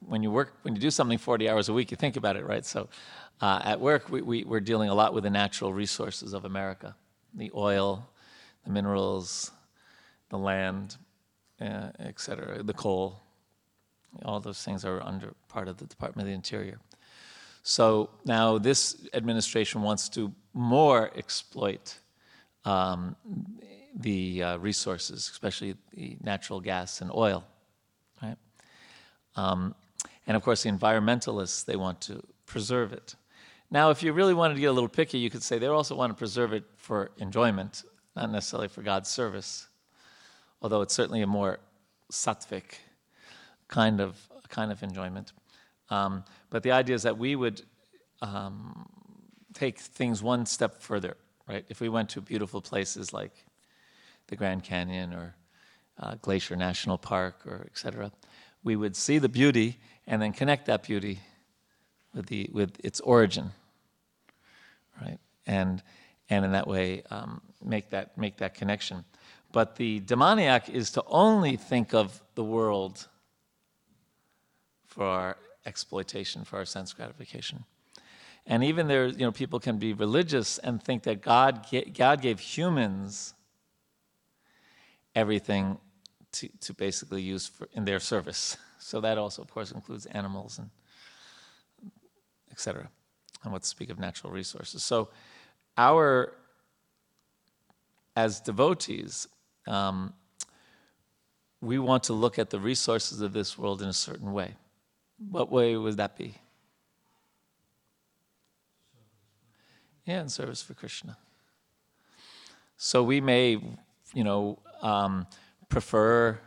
when 0.00 0.22
you 0.22 0.30
work, 0.30 0.54
when 0.62 0.74
you 0.74 0.80
do 0.80 0.90
something 0.90 1.18
40 1.18 1.48
hours 1.48 1.68
a 1.68 1.72
week, 1.72 1.92
you 1.92 1.96
think 1.96 2.16
about 2.16 2.36
it, 2.36 2.44
right? 2.44 2.64
So, 2.64 2.88
uh, 3.40 3.60
at 3.64 3.80
work, 3.80 4.10
we, 4.10 4.20
we, 4.20 4.44
we're 4.44 4.60
dealing 4.60 4.90
a 4.90 4.94
lot 4.94 5.14
with 5.14 5.24
the 5.24 5.30
natural 5.30 5.72
resources 5.72 6.32
of 6.32 6.44
America, 6.44 6.96
the 7.34 7.50
oil, 7.54 8.08
the 8.64 8.70
minerals, 8.70 9.50
the 10.28 10.38
land, 10.38 10.96
uh, 11.60 11.90
et 11.98 12.20
cetera, 12.20 12.62
the 12.62 12.74
coal. 12.74 13.20
All 14.24 14.40
those 14.40 14.62
things 14.62 14.84
are 14.84 15.02
under 15.02 15.34
part 15.48 15.68
of 15.68 15.76
the 15.76 15.86
Department 15.86 16.26
of 16.26 16.30
the 16.30 16.34
Interior. 16.34 16.78
So 17.62 18.10
now 18.24 18.58
this 18.58 19.06
administration 19.12 19.82
wants 19.82 20.08
to 20.10 20.32
more 20.54 21.10
exploit 21.16 21.98
um, 22.64 23.16
the 23.94 24.42
uh, 24.42 24.56
resources, 24.58 25.28
especially 25.30 25.74
the 25.92 26.16
natural 26.22 26.60
gas 26.60 27.00
and 27.00 27.10
oil, 27.12 27.44
right? 28.22 28.36
Um, 29.36 29.74
and 30.26 30.36
of 30.36 30.42
course, 30.42 30.62
the 30.62 30.70
environmentalists 30.70 31.64
they 31.64 31.76
want 31.76 32.00
to 32.02 32.22
preserve 32.46 32.92
it. 32.92 33.14
Now, 33.70 33.90
if 33.90 34.02
you 34.02 34.12
really 34.12 34.34
wanted 34.34 34.54
to 34.54 34.60
get 34.60 34.66
a 34.66 34.72
little 34.72 34.88
picky, 34.88 35.18
you 35.18 35.30
could 35.30 35.42
say 35.42 35.58
they 35.58 35.66
also 35.66 35.94
want 35.94 36.10
to 36.10 36.18
preserve 36.18 36.52
it 36.52 36.64
for 36.76 37.10
enjoyment, 37.18 37.84
not 38.20 38.30
necessarily 38.30 38.68
for 38.68 38.82
God's 38.82 39.08
service. 39.08 39.66
Although 40.62 40.82
it's 40.82 40.94
certainly 40.94 41.22
a 41.22 41.26
more 41.26 41.58
sattvic 42.12 42.74
kind 43.68 44.00
of 44.00 44.16
kind 44.48 44.72
of 44.72 44.82
enjoyment. 44.82 45.32
Um, 45.90 46.24
but 46.50 46.62
the 46.62 46.72
idea 46.72 46.94
is 46.94 47.02
that 47.02 47.16
we 47.18 47.36
would 47.36 47.62
um, 48.20 48.86
take 49.54 49.78
things 49.78 50.22
one 50.22 50.44
step 50.46 50.82
further, 50.82 51.16
right? 51.48 51.64
If 51.68 51.80
we 51.80 51.88
went 51.88 52.10
to 52.10 52.20
beautiful 52.20 52.60
places 52.60 53.12
like 53.12 53.32
the 54.26 54.36
Grand 54.36 54.64
Canyon 54.64 55.14
or 55.14 55.34
uh, 55.98 56.16
Glacier 56.20 56.56
National 56.56 56.98
Park 56.98 57.46
or 57.46 57.66
et 57.66 57.78
cetera, 57.78 58.10
we 58.62 58.76
would 58.76 58.96
see 58.96 59.18
the 59.18 59.28
beauty 59.28 59.78
and 60.06 60.20
then 60.20 60.32
connect 60.32 60.66
that 60.66 60.82
beauty 60.82 61.20
with, 62.14 62.26
the, 62.26 62.50
with 62.52 62.76
its 62.84 63.00
origin, 63.00 63.52
right? 65.00 65.18
And, 65.46 65.82
and 66.28 66.44
in 66.44 66.52
that 66.52 66.66
way, 66.66 67.02
um, 67.10 67.40
make, 67.64 67.90
that, 67.90 68.16
make 68.16 68.36
that 68.38 68.54
connection. 68.54 69.04
But 69.52 69.76
the 69.76 70.00
demoniac 70.00 70.68
is 70.68 70.90
to 70.92 71.04
only 71.06 71.56
think 71.56 71.92
of 71.92 72.22
the 72.34 72.44
world 72.44 73.08
for 74.86 75.04
our 75.04 75.36
exploitation, 75.66 76.44
for 76.44 76.58
our 76.58 76.64
sense 76.64 76.92
gratification. 76.92 77.64
And 78.46 78.64
even 78.64 78.88
there, 78.88 79.06
you 79.06 79.18
know, 79.18 79.32
people 79.32 79.60
can 79.60 79.78
be 79.78 79.92
religious 79.92 80.58
and 80.58 80.82
think 80.82 81.04
that 81.04 81.20
God, 81.20 81.66
God 81.94 82.22
gave 82.22 82.40
humans 82.40 83.34
everything 85.14 85.78
to, 86.32 86.48
to 86.60 86.74
basically 86.74 87.22
use 87.22 87.48
for, 87.48 87.68
in 87.74 87.84
their 87.84 88.00
service. 88.00 88.56
So 88.78 89.00
that 89.02 89.18
also, 89.18 89.42
of 89.42 89.50
course, 89.50 89.72
includes 89.72 90.06
animals 90.06 90.58
and 90.58 90.70
etc. 92.50 92.88
And 93.44 93.52
what 93.52 93.62
to 93.62 93.68
speak 93.68 93.90
of 93.90 93.98
natural 93.98 94.32
resources. 94.32 94.82
So 94.82 95.10
our, 95.76 96.32
as 98.24 98.40
devotees, 98.40 99.28
um, 99.66 100.12
we 101.60 101.78
want 101.78 102.02
to 102.04 102.12
look 102.12 102.38
at 102.38 102.50
the 102.50 102.60
resources 102.60 103.20
of 103.20 103.32
this 103.32 103.58
world 103.58 103.82
in 103.82 103.88
a 103.88 103.98
certain 104.08 104.32
way. 104.32 104.54
What 105.30 105.50
way 105.50 105.76
would 105.76 105.96
that 105.96 106.16
be? 106.16 106.34
Yeah, 110.06 110.20
in 110.20 110.28
service 110.28 110.62
for 110.62 110.74
Krishna. 110.74 111.16
So 112.76 113.02
we 113.02 113.20
may, 113.20 113.46
you 114.14 114.24
know, 114.24 114.58
um, 114.82 115.26
prefer 115.68 116.38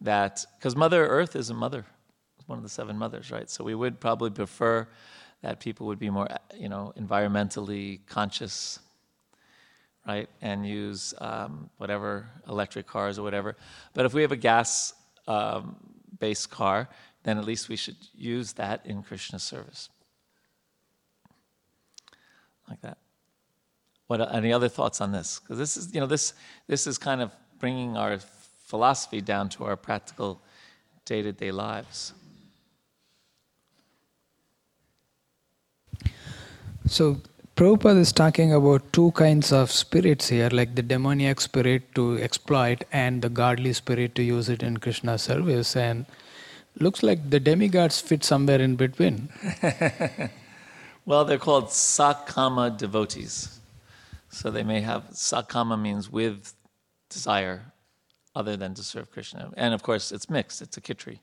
that, 0.00 0.44
because 0.58 0.74
Mother 0.76 1.06
Earth 1.06 1.36
is 1.36 1.50
a 1.50 1.54
mother, 1.54 1.84
one 2.46 2.58
of 2.58 2.62
the 2.62 2.68
seven 2.68 2.96
mothers, 2.96 3.30
right? 3.30 3.50
So 3.50 3.64
we 3.64 3.74
would 3.74 4.00
probably 4.00 4.30
prefer 4.30 4.88
that 5.42 5.60
people 5.60 5.86
would 5.88 5.98
be 5.98 6.10
more, 6.10 6.28
you 6.56 6.68
know, 6.68 6.92
environmentally 6.96 8.00
conscious, 8.06 8.78
right? 10.06 10.28
And 10.42 10.66
use 10.66 11.14
um, 11.18 11.70
whatever 11.78 12.26
electric 12.48 12.86
cars 12.86 13.18
or 13.18 13.22
whatever. 13.22 13.56
But 13.94 14.06
if 14.06 14.14
we 14.14 14.22
have 14.22 14.32
a 14.32 14.36
gas 14.36 14.94
um, 15.26 15.76
based 16.18 16.50
car, 16.50 16.88
then 17.22 17.38
at 17.38 17.44
least 17.44 17.68
we 17.68 17.76
should 17.76 17.96
use 18.14 18.52
that 18.54 18.84
in 18.84 19.02
Krishna 19.02 19.38
service. 19.38 19.88
Like 22.68 22.80
that. 22.82 22.98
What 24.06 24.34
any 24.34 24.52
other 24.52 24.68
thoughts 24.68 25.00
on 25.00 25.12
this? 25.12 25.40
Because 25.40 25.58
this 25.58 25.76
is, 25.76 25.94
you 25.94 26.00
know, 26.00 26.06
this 26.06 26.34
this 26.66 26.86
is 26.86 26.98
kind 26.98 27.22
of 27.22 27.32
bringing 27.58 27.96
our 27.96 28.18
philosophy 28.18 29.20
down 29.20 29.48
to 29.50 29.64
our 29.64 29.76
practical 29.76 30.40
day-to-day 31.04 31.50
lives. 31.50 32.12
So 36.86 37.20
Prabhupada 37.56 37.98
is 37.98 38.12
talking 38.12 38.52
about 38.52 38.92
two 38.92 39.12
kinds 39.12 39.52
of 39.52 39.70
spirits 39.70 40.28
here, 40.28 40.48
like 40.50 40.74
the 40.74 40.82
demoniac 40.82 41.40
spirit 41.40 41.94
to 41.94 42.18
exploit 42.18 42.82
and 42.90 43.22
the 43.22 43.28
godly 43.28 43.72
spirit 43.72 44.16
to 44.16 44.24
use 44.24 44.48
it 44.48 44.60
in 44.60 44.78
Krishna 44.78 45.18
service. 45.18 45.76
And 45.76 46.04
looks 46.80 47.04
like 47.04 47.30
the 47.30 47.38
demigods 47.38 48.00
fit 48.00 48.24
somewhere 48.24 48.60
in 48.60 48.74
between. 48.74 49.28
well, 51.06 51.24
they're 51.24 51.38
called 51.38 51.66
sakama 51.66 52.76
devotees. 52.76 53.60
So 54.30 54.50
they 54.50 54.64
may 54.64 54.80
have 54.80 55.10
sakama 55.12 55.80
means 55.80 56.10
with 56.10 56.54
desire 57.08 57.72
other 58.34 58.56
than 58.56 58.74
to 58.74 58.82
serve 58.82 59.12
Krishna. 59.12 59.52
And 59.56 59.72
of 59.72 59.84
course, 59.84 60.10
it's 60.10 60.28
mixed, 60.28 60.60
it's 60.60 60.76
a 60.76 60.80
kitri. 60.80 61.20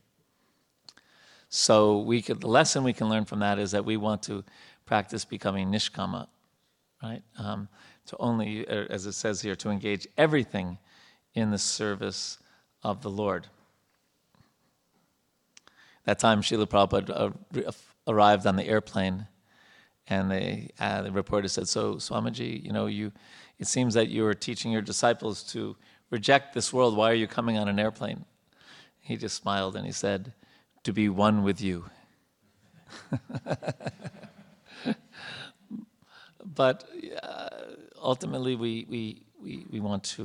So 1.49 1.99
we 1.99 2.21
could, 2.21 2.39
the 2.39 2.47
lesson 2.47 2.85
we 2.85 2.93
can 2.93 3.09
learn 3.09 3.25
from 3.25 3.39
that 3.39 3.59
is 3.59 3.71
that 3.71 3.83
we 3.83 3.97
want 3.97 4.23
to 4.23 4.45
practice 4.91 5.23
becoming 5.23 5.71
nishkama, 5.71 6.27
right? 7.01 7.21
Um, 7.39 7.69
to 8.07 8.17
only, 8.19 8.67
uh, 8.67 8.87
as 8.89 9.05
it 9.05 9.13
says 9.13 9.41
here, 9.41 9.55
to 9.55 9.69
engage 9.69 10.05
everything 10.17 10.77
in 11.33 11.49
the 11.49 11.57
service 11.57 12.39
of 12.83 13.01
the 13.01 13.09
Lord. 13.09 13.47
That 16.03 16.19
time, 16.19 16.41
Srila 16.41 16.65
Prabhupada 16.65 17.09
uh, 17.65 17.71
arrived 18.05 18.45
on 18.45 18.57
the 18.57 18.65
airplane, 18.65 19.27
and 20.07 20.29
they, 20.29 20.71
uh, 20.77 21.03
the 21.03 21.11
reporter 21.13 21.47
said, 21.47 21.69
"So, 21.69 21.95
Swamiji, 21.95 22.61
you 22.61 22.73
know, 22.73 22.87
you, 22.87 23.13
it 23.59 23.67
seems 23.67 23.93
that 23.93 24.09
you 24.09 24.25
are 24.25 24.33
teaching 24.33 24.73
your 24.73 24.81
disciples 24.81 25.41
to 25.53 25.77
reject 26.09 26.53
this 26.53 26.73
world. 26.73 26.97
Why 26.97 27.11
are 27.11 27.21
you 27.23 27.27
coming 27.27 27.57
on 27.57 27.69
an 27.69 27.79
airplane?" 27.79 28.25
He 28.99 29.15
just 29.15 29.37
smiled 29.37 29.77
and 29.77 29.85
he 29.85 29.93
said, 29.93 30.33
"To 30.83 30.91
be 30.91 31.07
one 31.07 31.43
with 31.43 31.61
you." 31.61 31.85
but 36.61 36.77
uh, 37.23 37.49
ultimately, 38.13 38.53
we, 38.63 38.71
we, 38.93 39.01
we, 39.43 39.53
we 39.73 39.79
want 39.89 40.03
to 40.15 40.23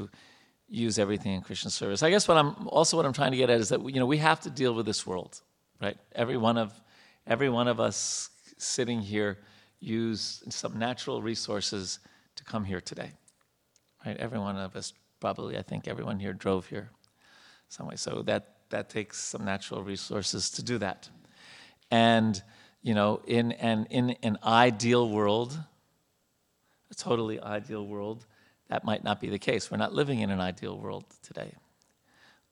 use 0.86 0.94
everything 1.04 1.32
in 1.38 1.42
Krishna 1.48 1.70
service. 1.80 2.02
I 2.02 2.10
guess 2.14 2.24
what 2.28 2.36
I'm 2.42 2.50
also 2.78 2.92
what 2.98 3.06
I'm 3.06 3.16
trying 3.20 3.32
to 3.36 3.40
get 3.42 3.48
at 3.54 3.60
is 3.64 3.68
that 3.72 3.80
you 3.94 4.00
know 4.00 4.08
we 4.16 4.20
have 4.30 4.40
to 4.46 4.50
deal 4.50 4.72
with 4.78 4.86
this 4.92 5.02
world 5.10 5.32
right? 5.80 5.96
Every 6.14 6.36
one 6.36 6.58
of, 6.58 6.80
every 7.26 7.48
one 7.48 7.68
of 7.68 7.80
us 7.80 8.30
sitting 8.58 9.00
here 9.00 9.38
use 9.80 10.42
some 10.48 10.78
natural 10.78 11.22
resources 11.22 11.98
to 12.36 12.44
come 12.44 12.64
here 12.64 12.80
today, 12.80 13.12
right? 14.04 14.16
Every 14.16 14.38
one 14.38 14.56
of 14.56 14.76
us, 14.76 14.92
probably, 15.20 15.58
I 15.58 15.62
think 15.62 15.88
everyone 15.88 16.18
here 16.18 16.32
drove 16.32 16.66
here 16.66 16.90
some 17.68 17.86
way. 17.86 17.96
So 17.96 18.22
that, 18.22 18.56
that 18.70 18.88
takes 18.88 19.18
some 19.18 19.44
natural 19.44 19.82
resources 19.82 20.50
to 20.50 20.62
do 20.62 20.78
that. 20.78 21.08
And, 21.90 22.42
you 22.82 22.94
know, 22.94 23.20
in 23.26 23.52
an, 23.52 23.86
in 23.90 24.16
an 24.22 24.38
ideal 24.44 25.08
world, 25.08 25.58
a 26.90 26.94
totally 26.94 27.40
ideal 27.40 27.86
world, 27.86 28.26
that 28.68 28.84
might 28.84 29.04
not 29.04 29.20
be 29.20 29.28
the 29.28 29.38
case. 29.38 29.70
We're 29.70 29.76
not 29.76 29.94
living 29.94 30.20
in 30.20 30.30
an 30.30 30.40
ideal 30.40 30.78
world 30.78 31.04
today. 31.22 31.52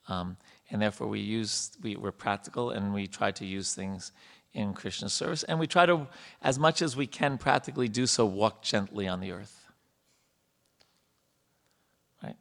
Um, 0.09 0.37
and 0.71 0.81
therefore 0.81 1.09
we 1.09 1.21
use 1.21 1.73
we, 1.83 1.97
we're 1.97 2.13
practical 2.13 2.71
and 2.71 2.93
we 2.93 3.07
try 3.07 3.31
to 3.33 3.45
use 3.45 3.75
things 3.75 4.13
in 4.53 4.73
Krishna 4.73 5.09
service, 5.09 5.43
and 5.43 5.59
we 5.59 5.67
try 5.67 5.85
to, 5.85 6.07
as 6.41 6.61
much 6.61 6.81
as 6.81 6.97
we 6.97 7.09
can 7.09 7.39
practically 7.39 7.89
do 7.89 8.07
so, 8.07 8.25
walk 8.25 8.63
gently 8.63 9.09
on 9.09 9.19
the 9.19 9.33
earth. 9.33 9.67
Right? 12.23 12.37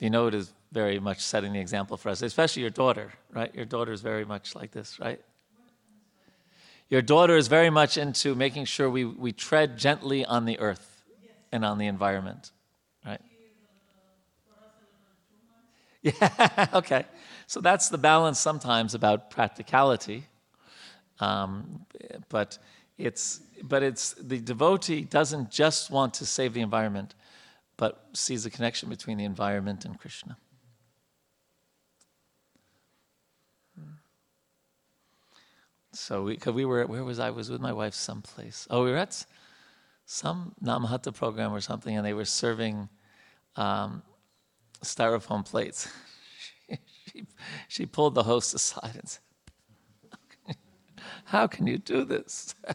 Vinod 0.00 0.32
is 0.32 0.50
very 0.72 0.98
much 0.98 1.20
setting 1.20 1.52
the 1.52 1.60
example 1.60 1.98
for 1.98 2.08
us, 2.08 2.22
especially 2.22 2.62
your 2.62 2.70
daughter, 2.70 3.12
right? 3.32 3.54
Your 3.54 3.66
daughter 3.66 3.92
is 3.92 4.00
very 4.00 4.24
much 4.24 4.54
like 4.54 4.70
this, 4.70 4.98
right? 4.98 5.20
Your 6.88 7.02
daughter 7.02 7.36
is 7.36 7.48
very 7.48 7.70
much 7.70 7.96
into 7.96 8.34
making 8.34 8.66
sure 8.66 8.88
we, 8.90 9.04
we 9.04 9.32
tread 9.32 9.78
gently 9.78 10.24
on 10.24 10.44
the 10.44 10.58
earth 10.58 11.02
and 11.50 11.64
on 11.64 11.78
the 11.78 11.86
environment, 11.86 12.50
right? 13.04 13.20
Yeah, 16.02 16.66
okay. 16.74 17.06
So 17.46 17.60
that's 17.60 17.88
the 17.88 17.98
balance 17.98 18.38
sometimes 18.38 18.94
about 18.94 19.30
practicality. 19.30 20.24
Um, 21.20 21.86
but 22.28 22.58
it's 22.98 23.40
but 23.62 23.82
it's 23.82 24.12
the 24.14 24.38
devotee 24.38 25.02
doesn't 25.02 25.50
just 25.50 25.90
want 25.90 26.14
to 26.14 26.26
save 26.26 26.52
the 26.54 26.60
environment, 26.60 27.14
but 27.76 28.04
sees 28.12 28.44
a 28.46 28.50
connection 28.50 28.88
between 28.88 29.16
the 29.16 29.24
environment 29.24 29.84
and 29.84 29.98
Krishna. 29.98 30.36
So 35.94 36.24
we, 36.24 36.36
cause 36.36 36.52
we 36.52 36.64
were, 36.64 36.84
where 36.86 37.04
was 37.04 37.20
I? 37.20 37.28
I 37.28 37.30
was 37.30 37.50
with 37.50 37.60
my 37.60 37.72
wife 37.72 37.94
someplace. 37.94 38.66
Oh, 38.68 38.84
we 38.84 38.90
were 38.90 38.96
at 38.96 39.24
some 40.04 40.54
Namahata 40.62 41.14
program 41.14 41.52
or 41.52 41.60
something, 41.60 41.96
and 41.96 42.04
they 42.04 42.12
were 42.12 42.24
serving 42.24 42.88
um, 43.56 44.02
styrofoam 44.82 45.44
plates. 45.44 45.88
she, 47.06 47.26
she 47.68 47.86
pulled 47.86 48.14
the 48.16 48.24
host 48.24 48.54
aside 48.54 48.96
and 48.96 49.08
said, 49.08 49.22
How 51.24 51.46
can 51.46 51.66
you 51.66 51.78
do 51.78 52.04
this? 52.04 52.54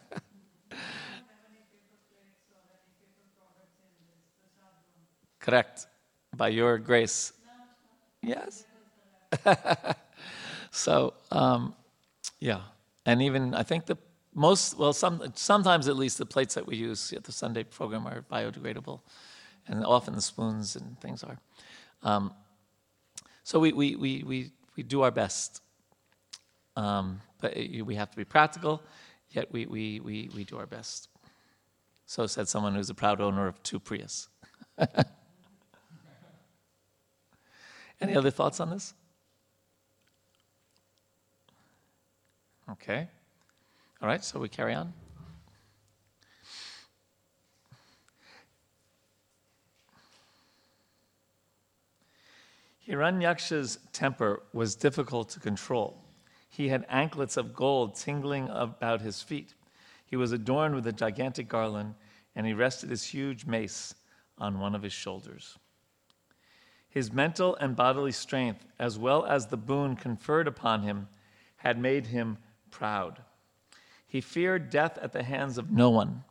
Correct. 5.39 5.87
By 6.35 6.49
your 6.49 6.77
grace. 6.77 7.33
Yes. 8.21 8.65
so, 10.71 11.13
um, 11.31 11.75
yeah. 12.39 12.61
And 13.05 13.21
even, 13.21 13.53
I 13.53 13.63
think 13.63 13.85
the 13.85 13.97
most, 14.33 14.77
well, 14.77 14.93
some, 14.93 15.21
sometimes 15.35 15.87
at 15.87 15.95
least 15.95 16.17
the 16.17 16.25
plates 16.25 16.55
that 16.55 16.65
we 16.67 16.75
use 16.75 17.13
at 17.13 17.23
the 17.23 17.31
Sunday 17.31 17.63
program 17.63 18.05
are 18.07 18.23
biodegradable, 18.31 19.01
and 19.67 19.85
often 19.85 20.15
the 20.15 20.21
spoons 20.21 20.75
and 20.75 20.99
things 20.99 21.23
are. 21.23 21.39
Um, 22.03 22.33
so 23.43 23.59
we, 23.59 23.73
we, 23.73 23.95
we, 23.95 24.23
we, 24.23 24.51
we 24.75 24.83
do 24.83 25.01
our 25.01 25.11
best. 25.11 25.61
Um, 26.75 27.21
but 27.41 27.55
we 27.55 27.95
have 27.95 28.11
to 28.11 28.17
be 28.17 28.25
practical, 28.25 28.81
yet 29.31 29.51
we, 29.51 29.65
we, 29.65 29.99
we, 29.99 30.29
we 30.35 30.43
do 30.43 30.57
our 30.57 30.65
best. 30.65 31.09
So 32.05 32.25
said 32.27 32.47
someone 32.47 32.75
who's 32.75 32.89
a 32.89 32.93
proud 32.93 33.21
owner 33.21 33.47
of 33.47 33.61
two 33.63 33.79
Prius. 33.79 34.29
Any 38.01 38.15
other 38.15 38.31
thoughts 38.31 38.59
on 38.59 38.69
this? 38.69 38.93
Okay. 42.71 43.07
All 44.01 44.07
right, 44.07 44.23
so 44.23 44.39
we 44.39 44.47
carry 44.47 44.73
on. 44.73 44.93
Hiranyaksha's 52.87 53.79
temper 53.91 54.43
was 54.53 54.75
difficult 54.75 55.29
to 55.29 55.39
control. 55.39 56.03
He 56.49 56.69
had 56.69 56.85
anklets 56.89 57.37
of 57.37 57.53
gold 57.53 57.95
tingling 57.95 58.49
about 58.49 59.01
his 59.01 59.21
feet. 59.21 59.53
He 60.05 60.15
was 60.15 60.31
adorned 60.31 60.75
with 60.75 60.87
a 60.87 60.91
gigantic 60.91 61.47
garland, 61.47 61.95
and 62.35 62.47
he 62.47 62.53
rested 62.53 62.89
his 62.89 63.03
huge 63.03 63.45
mace 63.45 63.93
on 64.37 64.59
one 64.59 64.73
of 64.73 64.81
his 64.81 64.93
shoulders. 64.93 65.57
His 66.89 67.13
mental 67.13 67.55
and 67.57 67.75
bodily 67.75 68.11
strength, 68.11 68.65
as 68.79 68.97
well 68.97 69.25
as 69.25 69.47
the 69.47 69.57
boon 69.57 69.95
conferred 69.95 70.47
upon 70.47 70.81
him, 70.81 71.07
had 71.57 71.77
made 71.77 72.07
him 72.07 72.37
proud. 72.71 73.21
He 74.07 74.21
feared 74.21 74.69
death 74.69 74.97
at 75.01 75.13
the 75.13 75.23
hands 75.23 75.57
of 75.57 75.71
no 75.71 75.89
one, 75.89 76.23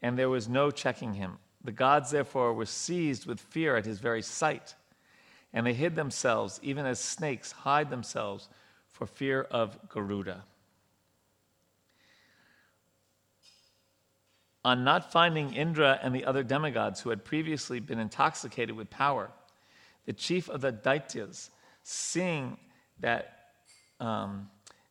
and 0.00 0.18
there 0.18 0.30
was 0.30 0.48
no 0.48 0.70
checking 0.70 1.14
him. 1.14 1.38
The 1.62 1.72
gods, 1.72 2.10
therefore, 2.10 2.54
were 2.54 2.66
seized 2.66 3.26
with 3.26 3.40
fear 3.40 3.76
at 3.76 3.84
his 3.84 3.98
very 3.98 4.22
sight, 4.22 4.74
and 5.52 5.66
they 5.66 5.74
hid 5.74 5.94
themselves, 5.94 6.58
even 6.62 6.86
as 6.86 6.98
snakes 6.98 7.52
hide 7.52 7.90
themselves 7.90 8.48
for 8.88 9.06
fear 9.06 9.42
of 9.42 9.78
Garuda. 9.88 10.44
On 14.64 14.84
not 14.84 15.10
finding 15.10 15.54
Indra 15.54 15.98
and 16.02 16.14
the 16.14 16.24
other 16.24 16.42
demigods 16.42 17.00
who 17.00 17.10
had 17.10 17.24
previously 17.24 17.80
been 17.80 17.98
intoxicated 17.98 18.76
with 18.76 18.90
power, 18.90 19.30
the 20.06 20.12
chief 20.12 20.48
of 20.48 20.60
the 20.60 20.72
Daityas, 20.72 21.50
seeing 21.82 22.58
that 23.00 23.38
um, 24.00 24.50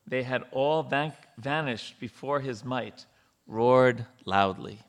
they 0.10 0.24
had 0.24 0.44
all 0.52 0.84
van- 0.84 1.14
vanished 1.38 2.00
before 2.00 2.40
his 2.40 2.66
might, 2.66 3.06
roared 3.48 4.06
loudly. 4.26 4.80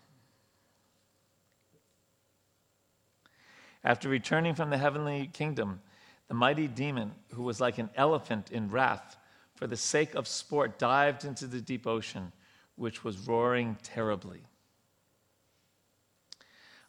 After 3.84 4.08
returning 4.08 4.54
from 4.54 4.70
the 4.70 4.78
heavenly 4.78 5.30
kingdom, 5.32 5.80
the 6.28 6.34
mighty 6.34 6.66
demon, 6.66 7.12
who 7.34 7.42
was 7.42 7.60
like 7.60 7.78
an 7.78 7.90
elephant 7.96 8.50
in 8.50 8.70
wrath, 8.70 9.16
for 9.54 9.66
the 9.66 9.76
sake 9.76 10.14
of 10.14 10.26
sport, 10.26 10.78
dived 10.78 11.24
into 11.24 11.46
the 11.46 11.60
deep 11.60 11.86
ocean, 11.86 12.32
which 12.76 13.04
was 13.04 13.26
roaring 13.26 13.76
terribly. 13.82 14.42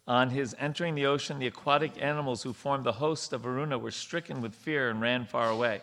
On 0.08 0.30
his 0.30 0.56
entering 0.58 0.96
the 0.96 1.06
ocean, 1.06 1.40
the 1.40 1.48
aquatic 1.48 2.02
animals 2.02 2.44
who 2.44 2.54
formed 2.54 2.86
the 2.86 2.94
host 2.94 3.34
of 3.34 3.42
Varuna 3.42 3.78
were 3.78 3.92
stricken 3.92 4.42
with 4.42 4.56
fear 4.56 4.90
and 4.90 5.02
ran 5.02 5.26
far 5.26 5.50
away. 5.50 5.82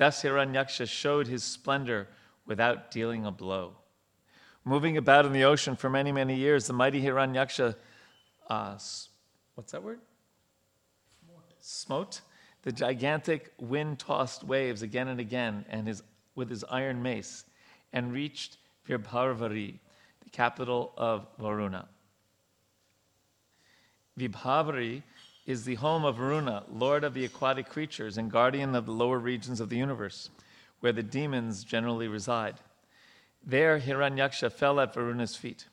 Thus 0.00 0.22
Hiranyaksha 0.22 0.88
showed 0.88 1.26
his 1.26 1.44
splendor 1.44 2.08
without 2.46 2.90
dealing 2.90 3.26
a 3.26 3.30
blow. 3.30 3.74
Moving 4.64 4.96
about 4.96 5.26
in 5.26 5.34
the 5.34 5.44
ocean 5.44 5.76
for 5.76 5.90
many, 5.90 6.10
many 6.10 6.36
years, 6.36 6.66
the 6.66 6.72
mighty 6.72 7.02
Hiranyaksha, 7.02 7.74
uh, 8.48 8.78
what's 9.56 9.72
that 9.72 9.82
word? 9.82 10.00
Smote 11.60 12.22
the 12.62 12.72
gigantic 12.72 13.52
wind 13.58 13.98
tossed 13.98 14.42
waves 14.42 14.80
again 14.80 15.08
and 15.08 15.20
again 15.20 15.66
and 15.68 15.86
his, 15.86 16.02
with 16.34 16.48
his 16.48 16.64
iron 16.70 17.02
mace 17.02 17.44
and 17.92 18.10
reached 18.10 18.56
Vibhavari, 18.88 19.80
the 20.24 20.30
capital 20.30 20.94
of 20.96 21.26
Varuna. 21.38 21.86
Vibhavari 24.18 25.02
is 25.50 25.64
the 25.64 25.74
home 25.74 26.04
of 26.04 26.16
Varuna, 26.16 26.62
lord 26.72 27.02
of 27.02 27.12
the 27.12 27.24
aquatic 27.24 27.68
creatures 27.68 28.16
and 28.16 28.30
guardian 28.30 28.74
of 28.76 28.86
the 28.86 28.92
lower 28.92 29.18
regions 29.18 29.60
of 29.60 29.68
the 29.68 29.76
universe, 29.76 30.30
where 30.78 30.92
the 30.92 31.02
demons 31.02 31.64
generally 31.64 32.06
reside. 32.06 32.54
There, 33.44 33.80
Hiranyaksha 33.80 34.52
fell 34.52 34.78
at 34.78 34.94
Varuna's 34.94 35.34
feet, 35.34 35.66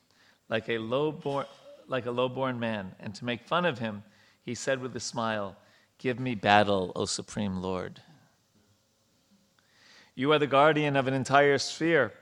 like 0.48 0.68
a 0.68 0.78
low-born, 0.78 1.46
like 1.86 2.06
a 2.06 2.10
low-born 2.10 2.58
man, 2.58 2.96
and 2.98 3.14
to 3.14 3.24
make 3.24 3.44
fun 3.44 3.64
of 3.64 3.78
him, 3.78 4.02
he 4.42 4.54
said 4.54 4.80
with 4.80 4.96
a 4.96 5.00
smile, 5.00 5.56
"Give 5.98 6.18
me 6.18 6.34
battle, 6.34 6.90
O 6.96 7.04
supreme 7.04 7.62
Lord." 7.62 8.02
You 10.16 10.32
are 10.32 10.38
the 10.40 10.48
guardian 10.48 10.96
of 10.96 11.06
an 11.06 11.14
entire 11.14 11.58
sphere 11.58 12.12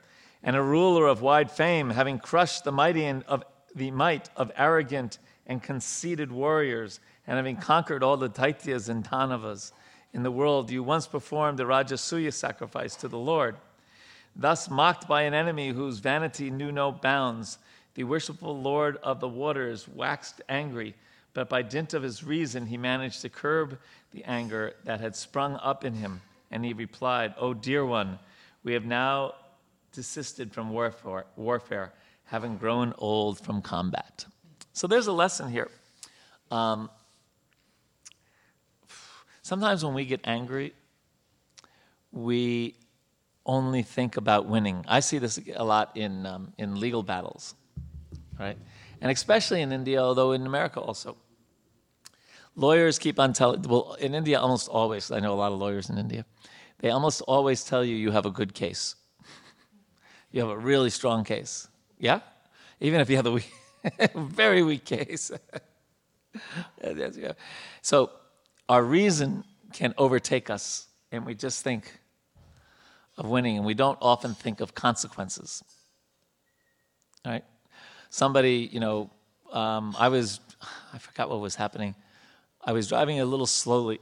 and 0.43 0.57
a 0.57 0.63
ruler 0.63 1.07
of 1.07 1.23
wide 1.23 1.51
fame, 1.51 1.91
having 1.91 2.19
crushed 2.19 2.65
the 2.65 2.73
mighty 2.73 3.07
and 3.07 3.25
of 3.25 3.45
the 3.75 3.91
might 3.91 4.29
of 4.37 4.53
arrogant 4.57 5.19
and 5.47 5.63
conceited 5.63 6.31
warriors, 6.31 7.01
and 7.27 7.37
having 7.37 7.57
conquered 7.57 8.03
all 8.03 8.17
the 8.17 8.31
Daityas 8.31 8.89
and 8.89 9.05
Danavas 9.05 9.73
in 10.13 10.23
the 10.23 10.31
world, 10.31 10.71
you 10.71 10.83
once 10.83 11.07
performed 11.07 11.59
the 11.59 11.65
Rajasuya 11.65 12.33
sacrifice 12.33 12.95
to 12.97 13.09
the 13.09 13.19
Lord. 13.19 13.57
Thus, 14.35 14.71
mocked 14.71 15.09
by 15.09 15.23
an 15.23 15.35
enemy 15.35 15.71
whose 15.71 15.99
vanity 15.99 16.51
knew 16.51 16.71
no 16.71 16.93
bounds, 16.93 17.59
the 17.95 18.05
worshipful 18.05 18.61
Lord 18.61 18.99
of 19.03 19.21
the 19.21 19.29
waters 19.29 19.89
waxed 19.89 20.43
angry, 20.49 20.95
but 21.35 21.49
by 21.49 21.63
dint 21.63 21.95
of 21.95 22.03
his 22.03 22.23
reason, 22.23 22.67
he 22.67 22.77
managed 22.77 23.23
to 23.23 23.29
curb 23.29 23.79
the 24.13 24.25
anger 24.25 24.75
that 24.85 25.01
had 25.01 25.17
sprung 25.17 25.57
up 25.57 25.85
in 25.85 25.95
him. 25.95 26.21
And 26.51 26.65
he 26.65 26.73
replied, 26.73 27.35
O 27.39 27.55
dear 27.55 27.85
one, 27.85 28.19
we 28.63 28.73
have 28.75 28.85
now 28.85 29.35
desisted 29.93 30.53
from 30.53 30.71
warfare, 30.71 31.27
warfare 31.37 31.93
having 32.25 32.57
grown 32.57 32.93
old 32.99 33.41
from 33.41 33.63
combat. 33.63 34.27
So 34.73 34.87
there's 34.87 35.07
a 35.07 35.13
lesson 35.13 35.51
here. 35.51 35.71
Um, 36.51 36.91
sometimes 39.47 39.85
when 39.85 39.95
we 39.95 40.05
get 40.05 40.21
angry, 40.25 40.75
we 42.11 42.75
only 43.45 43.83
think 43.83 44.17
about 44.17 44.47
winning. 44.47 44.85
I 44.89 44.99
see 44.99 45.19
this 45.19 45.39
a 45.55 45.63
lot 45.65 45.97
in, 45.97 46.27
um, 46.27 46.53
in 46.59 46.81
legal 46.81 47.05
battles, 47.05 47.55
right? 48.41 48.59
And 49.01 49.13
especially 49.13 49.63
in 49.63 49.71
India, 49.71 50.03
although 50.03 50.33
in 50.33 50.47
America 50.47 50.81
also. 50.81 51.17
Lawyers 52.57 52.99
keep 52.99 53.21
on 53.21 53.33
telling, 53.33 53.63
well, 53.63 53.95
in 54.01 54.15
India, 54.15 54.41
almost 54.41 54.69
always, 54.69 55.13
I 55.13 55.21
know 55.21 55.33
a 55.33 55.39
lot 55.39 55.53
of 55.53 55.61
lawyers 55.61 55.91
in 55.91 55.97
India, 55.97 56.25
they 56.79 56.91
almost 56.91 57.21
always 57.23 57.63
tell 57.63 57.85
you 57.85 57.95
you 57.95 58.11
have 58.11 58.27
a 58.27 58.33
good 58.33 58.53
case. 58.53 58.97
you 60.33 60.41
have 60.41 60.51
a 60.51 60.59
really 60.59 60.91
strong 60.91 61.23
case. 61.23 61.69
Yeah? 62.01 62.19
Even 62.81 63.01
if 63.01 63.09
you 63.09 63.15
have 63.15 63.27
a 63.27 63.33
weak, 63.39 63.53
very 64.17 64.65
weak 64.65 64.85
case. 64.85 65.31
so 67.83 68.11
our 68.69 68.83
reason 68.83 69.45
can 69.73 69.95
overtake 69.99 70.51
us, 70.51 70.89
and 71.13 71.25
we 71.25 71.35
just 71.35 71.63
think 71.63 72.01
of 73.17 73.27
winning, 73.27 73.57
and 73.57 73.67
we 73.67 73.75
don't 73.75 73.99
often 74.01 74.35
think 74.35 74.61
of 74.61 74.75
consequences. 74.75 75.63
Right? 77.25 77.45
Somebody, 78.11 78.69
you 78.73 78.81
know, 78.81 79.11
um, 79.53 79.95
I 79.99 80.09
was, 80.09 80.41
I 80.93 80.99
forgot 80.99 81.31
what 81.31 81.41
was 81.41 81.55
happening. 81.55 81.95
I 82.63 82.73
was 82.73 82.89
driving 82.89 83.21
a 83.21 83.25
little 83.25 83.47
slowly, 83.47 84.01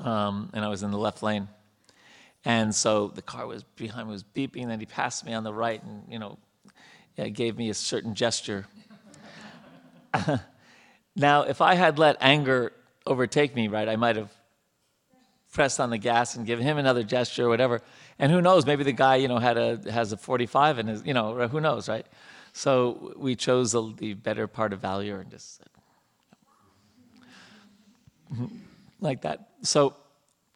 um, 0.00 0.50
and 0.52 0.64
I 0.64 0.68
was 0.68 0.82
in 0.82 0.90
the 0.90 0.98
left 0.98 1.22
lane. 1.22 1.48
And 2.44 2.74
so 2.74 3.08
the 3.08 3.22
car 3.22 3.46
was 3.46 3.62
behind 3.62 4.06
me 4.06 4.12
was 4.12 4.22
beeping, 4.22 4.62
and 4.62 4.70
then 4.70 4.80
he 4.80 4.86
passed 4.86 5.24
me 5.24 5.32
on 5.32 5.44
the 5.44 5.52
right 5.52 5.82
and, 5.82 6.02
you 6.08 6.18
know, 6.18 6.38
gave 7.16 7.56
me 7.56 7.70
a 7.70 7.74
certain 7.74 8.14
gesture. 8.14 8.66
now, 11.16 11.42
if 11.42 11.60
I 11.60 11.74
had 11.74 11.98
let 11.98 12.16
anger 12.20 12.72
overtake 13.06 13.54
me, 13.54 13.68
right, 13.68 13.88
I 13.88 13.96
might 13.96 14.16
have 14.16 14.32
pressed 15.52 15.78
on 15.78 15.90
the 15.90 15.98
gas 15.98 16.34
and 16.34 16.46
given 16.46 16.64
him 16.66 16.78
another 16.78 17.02
gesture 17.02 17.46
or 17.46 17.48
whatever. 17.48 17.80
And 18.18 18.30
who 18.32 18.42
knows, 18.42 18.66
maybe 18.66 18.84
the 18.84 18.92
guy, 18.92 19.16
you 19.16 19.28
know, 19.28 19.38
had 19.38 19.56
a 19.56 19.80
has 19.90 20.12
a 20.12 20.16
45 20.16 20.78
and 20.78 20.88
his, 20.88 21.04
you 21.04 21.14
know, 21.14 21.48
who 21.48 21.60
knows, 21.60 21.88
right? 21.88 22.06
So 22.52 23.14
we 23.16 23.36
chose 23.36 23.72
the, 23.72 23.92
the 23.96 24.14
better 24.14 24.46
part 24.46 24.72
of 24.72 24.80
valor 24.80 25.20
and 25.20 25.30
just 25.30 25.62
like 29.00 29.22
that. 29.22 29.48
So 29.62 29.94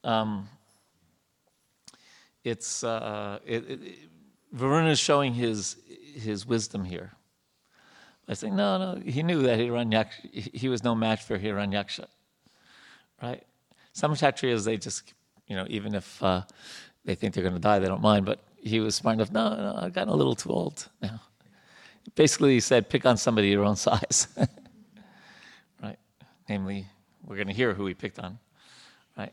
um, 0.05 0.49
it's 2.45 2.85
uh, 2.85 3.39
it, 3.45 3.71
it, 3.71 3.81
Varuna 4.53 4.91
is 4.91 4.99
showing 4.99 5.35
his 5.35 5.77
his 6.15 6.47
wisdom 6.47 6.85
here. 6.85 7.13
I 8.29 8.35
say, 8.35 8.51
no, 8.51 8.79
no. 8.79 9.01
He 9.01 9.23
knew 9.23 9.43
that 9.43 9.59
Hiranyaksha, 9.59 10.55
he 10.55 10.69
was 10.69 10.85
no 10.85 10.95
match 10.95 11.23
for 11.23 11.39
Hiranyaksha, 11.39 12.07
right? 13.23 13.43
Some 13.93 14.15
Kshatriyas, 14.15 14.65
they 14.65 14.77
just, 14.77 15.13
you 15.47 15.57
know, 15.57 15.67
even 15.69 15.95
if 15.95 16.23
uh, 16.23 16.43
they 17.05 17.15
think 17.15 17.35
they're 17.35 17.43
going 17.43 17.55
to 17.55 17.61
die, 17.61 17.79
they 17.79 17.87
don't 17.87 18.03
mind. 18.03 18.27
But 18.27 18.41
he 18.63 18.81
was 18.81 18.95
smart 18.95 19.15
enough. 19.15 19.33
No, 19.33 19.55
no, 19.57 19.75
I've 19.77 19.93
gotten 19.93 20.13
a 20.13 20.17
little 20.17 20.35
too 20.35 20.51
old 20.51 20.89
now. 21.03 21.21
Basically, 22.15 22.55
he 22.55 22.61
said, 22.61 22.89
pick 22.89 23.05
on 23.05 23.17
somebody 23.17 23.49
your 23.49 23.65
own 23.65 23.77
size, 23.89 24.29
right? 25.83 25.99
Namely, 26.49 26.87
we're 27.27 27.37
going 27.37 27.49
to 27.49 27.55
hear 27.55 27.75
who 27.75 27.87
he 27.87 27.95
picked 27.95 28.19
on, 28.19 28.39
right? 29.17 29.33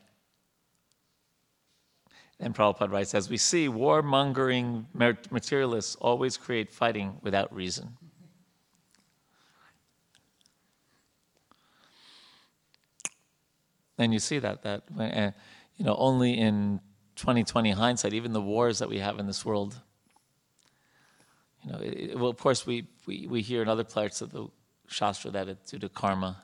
And 2.40 2.54
Prabhupada 2.54 2.92
writes, 2.92 3.16
as 3.16 3.30
we 3.30 3.38
see, 3.38 3.68
warmongering 3.68 4.86
materialists 5.32 5.96
always 5.96 6.38
create 6.38 6.74
fighting 6.74 7.18
without 7.22 7.54
reason. 7.56 7.98
And 13.98 14.14
you 14.14 14.20
see 14.20 14.40
that 14.40 14.64
that 14.64 14.84
uh, 15.00 15.32
you 15.78 15.86
know 15.86 15.96
only 15.98 16.38
in 16.38 16.82
2020 17.16 17.72
hindsight, 17.72 18.14
even 18.14 18.34
the 18.34 18.42
wars 18.42 18.80
that 18.80 18.90
we 18.90 19.00
have 19.00 19.20
in 19.20 19.28
this 19.28 19.46
world. 19.46 19.82
You 21.64 21.72
know, 21.72 21.80
it, 21.82 22.20
well, 22.20 22.30
of 22.30 22.38
course, 22.38 22.66
we, 22.66 22.88
we, 23.08 23.28
we 23.28 23.42
hear 23.42 23.62
in 23.62 23.70
other 23.70 23.84
parts 23.84 24.22
of 24.22 24.32
the 24.32 24.48
Shastra 24.88 25.32
that 25.32 25.48
it's 25.48 25.72
due 25.72 25.80
to 25.80 25.90
karma, 25.90 26.44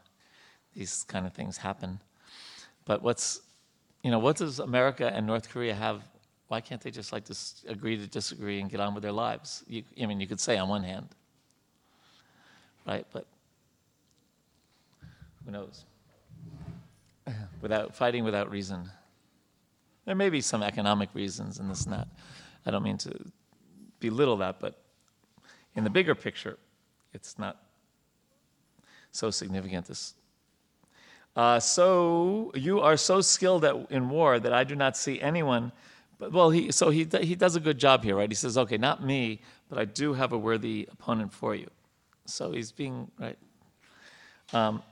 these 0.75 1.03
kind 1.03 1.27
of 1.27 1.33
things 1.33 1.57
happen. 1.57 1.99
But 2.85 3.03
what's, 3.03 3.41
you 4.03 4.09
know, 4.09 4.19
what 4.19 4.37
does 4.37 4.59
America 4.59 5.11
and 5.13 5.27
North 5.27 5.49
Korea 5.49 5.75
have? 5.75 6.01
Why 6.47 6.61
can't 6.61 6.81
they 6.81 6.91
just 6.91 7.13
like 7.13 7.25
dis- 7.25 7.63
agree 7.67 7.97
to 7.97 8.07
disagree 8.07 8.59
and 8.59 8.69
get 8.69 8.79
on 8.79 8.93
with 8.93 9.03
their 9.03 9.11
lives? 9.11 9.63
You, 9.67 9.83
I 10.01 10.05
mean, 10.05 10.19
you 10.19 10.27
could 10.27 10.39
say 10.39 10.57
on 10.57 10.69
one 10.69 10.83
hand, 10.83 11.09
right? 12.87 13.05
But 13.11 13.27
who 15.45 15.51
knows? 15.51 15.85
Without 17.61 17.95
fighting 17.95 18.23
without 18.23 18.49
reason. 18.51 18.89
There 20.05 20.15
may 20.15 20.29
be 20.29 20.41
some 20.41 20.63
economic 20.63 21.09
reasons 21.13 21.59
and 21.59 21.69
this 21.69 21.83
and 21.83 21.93
that. 21.93 22.07
I 22.65 22.71
don't 22.71 22.83
mean 22.83 22.97
to 22.99 23.13
belittle 23.99 24.37
that, 24.37 24.59
but 24.59 24.81
in 25.75 25.83
the 25.83 25.89
bigger 25.89 26.15
picture, 26.15 26.57
it's 27.13 27.37
not 27.37 27.61
so 29.11 29.29
significant. 29.29 29.87
This. 29.87 30.13
Uh, 31.35 31.59
so 31.59 32.51
you 32.55 32.81
are 32.81 32.97
so 32.97 33.21
skilled 33.21 33.63
at, 33.63 33.75
in 33.89 34.09
war 34.09 34.39
that 34.39 34.53
I 34.53 34.63
do 34.63 34.75
not 34.75 34.97
see 34.97 35.21
anyone. 35.21 35.71
But, 36.19 36.31
well, 36.31 36.49
he, 36.49 36.71
so 36.71 36.89
he, 36.89 37.07
he 37.21 37.35
does 37.35 37.55
a 37.55 37.59
good 37.59 37.77
job 37.77 38.03
here, 38.03 38.15
right? 38.15 38.29
He 38.29 38.35
says, 38.35 38.57
okay, 38.57 38.77
not 38.77 39.03
me, 39.03 39.41
but 39.69 39.77
I 39.77 39.85
do 39.85 40.13
have 40.13 40.33
a 40.33 40.37
worthy 40.37 40.87
opponent 40.91 41.33
for 41.33 41.55
you. 41.55 41.67
So 42.25 42.51
he's 42.51 42.71
being, 42.71 43.09
right? 43.19 43.37
Um, 44.53 44.83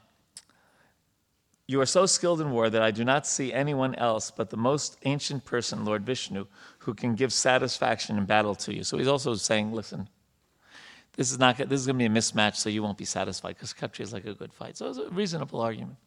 you 1.69 1.79
are 1.79 1.85
so 1.85 2.07
skilled 2.07 2.41
in 2.41 2.49
war 2.49 2.67
that 2.67 2.81
I 2.81 2.89
do 2.89 3.05
not 3.05 3.27
see 3.27 3.53
anyone 3.53 3.93
else 3.93 4.31
but 4.31 4.49
the 4.49 4.57
most 4.57 4.97
ancient 5.03 5.45
person, 5.45 5.85
Lord 5.85 6.03
Vishnu, 6.03 6.47
who 6.79 6.95
can 6.95 7.13
give 7.13 7.31
satisfaction 7.31 8.17
in 8.17 8.25
battle 8.25 8.55
to 8.55 8.73
you. 8.73 8.83
So 8.83 8.97
he's 8.97 9.07
also 9.07 9.35
saying, 9.35 9.71
listen, 9.71 10.09
this 11.15 11.31
is 11.31 11.37
not 11.37 11.57
this 11.57 11.79
is 11.79 11.85
going 11.85 11.99
to 11.99 12.09
be 12.09 12.11
a 12.11 12.21
mismatch, 12.21 12.55
so 12.55 12.69
you 12.69 12.81
won't 12.81 12.97
be 12.97 13.05
satisfied 13.05 13.53
because 13.53 13.73
Kshatriya 13.73 14.07
is 14.07 14.13
like 14.13 14.25
a 14.25 14.33
good 14.33 14.51
fight. 14.51 14.77
So 14.77 14.89
it's 14.89 14.97
a 14.97 15.11
reasonable 15.11 15.61
argument. 15.61 15.97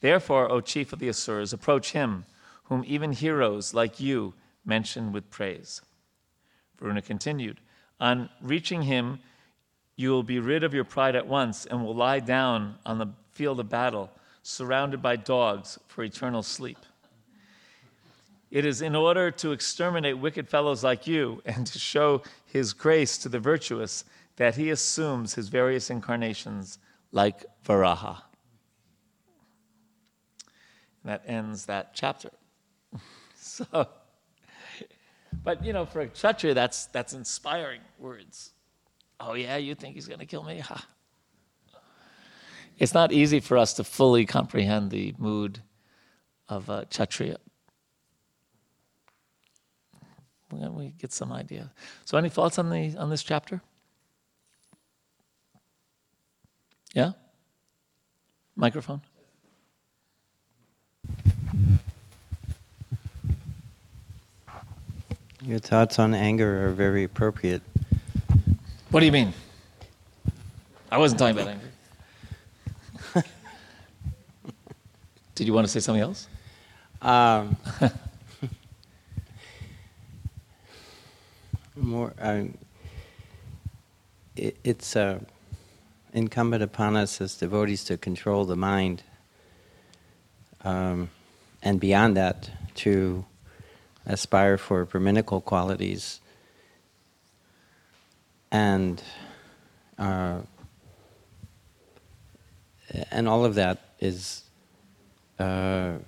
Therefore, 0.00 0.50
O 0.50 0.60
chief 0.60 0.92
of 0.92 0.98
the 0.98 1.08
Asuras, 1.08 1.52
approach 1.52 1.92
him, 1.92 2.24
whom 2.64 2.82
even 2.88 3.12
heroes 3.12 3.72
like 3.72 4.00
you 4.00 4.34
mention 4.64 5.12
with 5.12 5.30
praise. 5.30 5.80
Varuna 6.80 7.02
continued, 7.02 7.60
On 8.00 8.30
reaching 8.42 8.82
him, 8.82 9.20
you 9.94 10.10
will 10.10 10.24
be 10.24 10.40
rid 10.40 10.64
of 10.64 10.74
your 10.74 10.82
pride 10.82 11.14
at 11.14 11.28
once 11.28 11.66
and 11.66 11.84
will 11.84 11.94
lie 11.94 12.18
down 12.18 12.74
on 12.84 12.98
the 12.98 13.06
field 13.40 13.58
of 13.58 13.70
battle, 13.70 14.10
surrounded 14.42 15.00
by 15.00 15.16
dogs 15.16 15.78
for 15.86 16.04
eternal 16.04 16.42
sleep. 16.42 16.76
It 18.50 18.66
is 18.66 18.82
in 18.82 18.94
order 18.94 19.30
to 19.30 19.52
exterminate 19.52 20.18
wicked 20.18 20.46
fellows 20.46 20.84
like 20.84 21.06
you 21.06 21.40
and 21.46 21.66
to 21.66 21.78
show 21.78 22.20
his 22.44 22.74
grace 22.74 23.16
to 23.16 23.30
the 23.30 23.38
virtuous 23.38 24.04
that 24.36 24.56
he 24.56 24.68
assumes 24.68 25.32
his 25.32 25.48
various 25.48 25.88
incarnations 25.88 26.78
like 27.12 27.46
Varaha. 27.64 28.20
And 31.02 31.12
that 31.12 31.22
ends 31.26 31.64
that 31.64 31.94
chapter. 31.94 32.28
so, 33.36 33.88
but 35.42 35.64
you 35.64 35.72
know, 35.72 35.86
for 35.86 36.02
a 36.02 36.08
Kshatriya, 36.08 36.52
that's, 36.52 36.84
that's 36.86 37.14
inspiring 37.14 37.80
words. 37.98 38.50
Oh, 39.18 39.32
yeah, 39.32 39.56
you 39.56 39.74
think 39.74 39.94
he's 39.94 40.08
going 40.08 40.20
to 40.20 40.26
kill 40.26 40.44
me? 40.44 40.58
Ha 40.58 40.86
it's 42.80 42.94
not 42.94 43.12
easy 43.12 43.40
for 43.40 43.58
us 43.58 43.74
to 43.74 43.84
fully 43.84 44.24
comprehend 44.24 44.90
the 44.90 45.14
mood 45.18 45.60
of 46.48 46.68
uh, 46.70 46.86
Kshatriya. 46.90 47.36
We 50.50 50.94
get 50.98 51.12
some 51.12 51.30
idea. 51.30 51.70
So, 52.04 52.18
any 52.18 52.28
thoughts 52.28 52.58
on 52.58 52.70
the 52.70 52.96
on 52.96 53.08
this 53.10 53.22
chapter? 53.22 53.60
Yeah. 56.92 57.12
Microphone. 58.56 59.02
Your 65.42 65.60
thoughts 65.60 65.98
on 66.00 66.14
anger 66.14 66.66
are 66.66 66.72
very 66.72 67.04
appropriate. 67.04 67.62
What 68.90 69.00
do 69.00 69.06
you 69.06 69.12
mean? 69.12 69.32
I 70.90 70.98
wasn't 70.98 71.20
talking 71.20 71.36
about 71.36 71.48
anger. 71.48 71.70
Did 75.34 75.46
you 75.46 75.52
want 75.52 75.66
to 75.66 75.72
say 75.72 75.80
something 75.80 76.02
else? 76.02 76.28
Um, 77.02 77.56
more, 81.76 82.12
um, 82.18 82.58
it, 84.36 84.56
it's 84.64 84.96
uh, 84.96 85.20
incumbent 86.12 86.62
upon 86.62 86.96
us 86.96 87.20
as 87.20 87.36
devotees 87.36 87.84
to 87.84 87.96
control 87.96 88.44
the 88.44 88.56
mind, 88.56 89.02
um, 90.62 91.10
and 91.62 91.80
beyond 91.80 92.16
that, 92.16 92.50
to 92.74 93.24
aspire 94.06 94.58
for 94.58 94.84
Brahminical 94.84 95.40
qualities, 95.40 96.20
and 98.50 99.02
uh, 99.98 100.40
and 103.10 103.28
all 103.28 103.44
of 103.44 103.54
that 103.54 103.94
is 104.00 104.44
uh, 105.40 105.98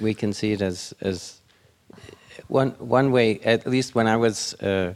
we 0.00 0.14
can 0.14 0.32
see 0.32 0.52
it 0.52 0.62
as 0.62 0.94
as 1.00 1.40
one 2.48 2.70
one 2.78 3.10
way. 3.12 3.40
At 3.40 3.66
least 3.66 3.94
when 3.94 4.06
I 4.06 4.16
was 4.16 4.54
uh, 4.54 4.94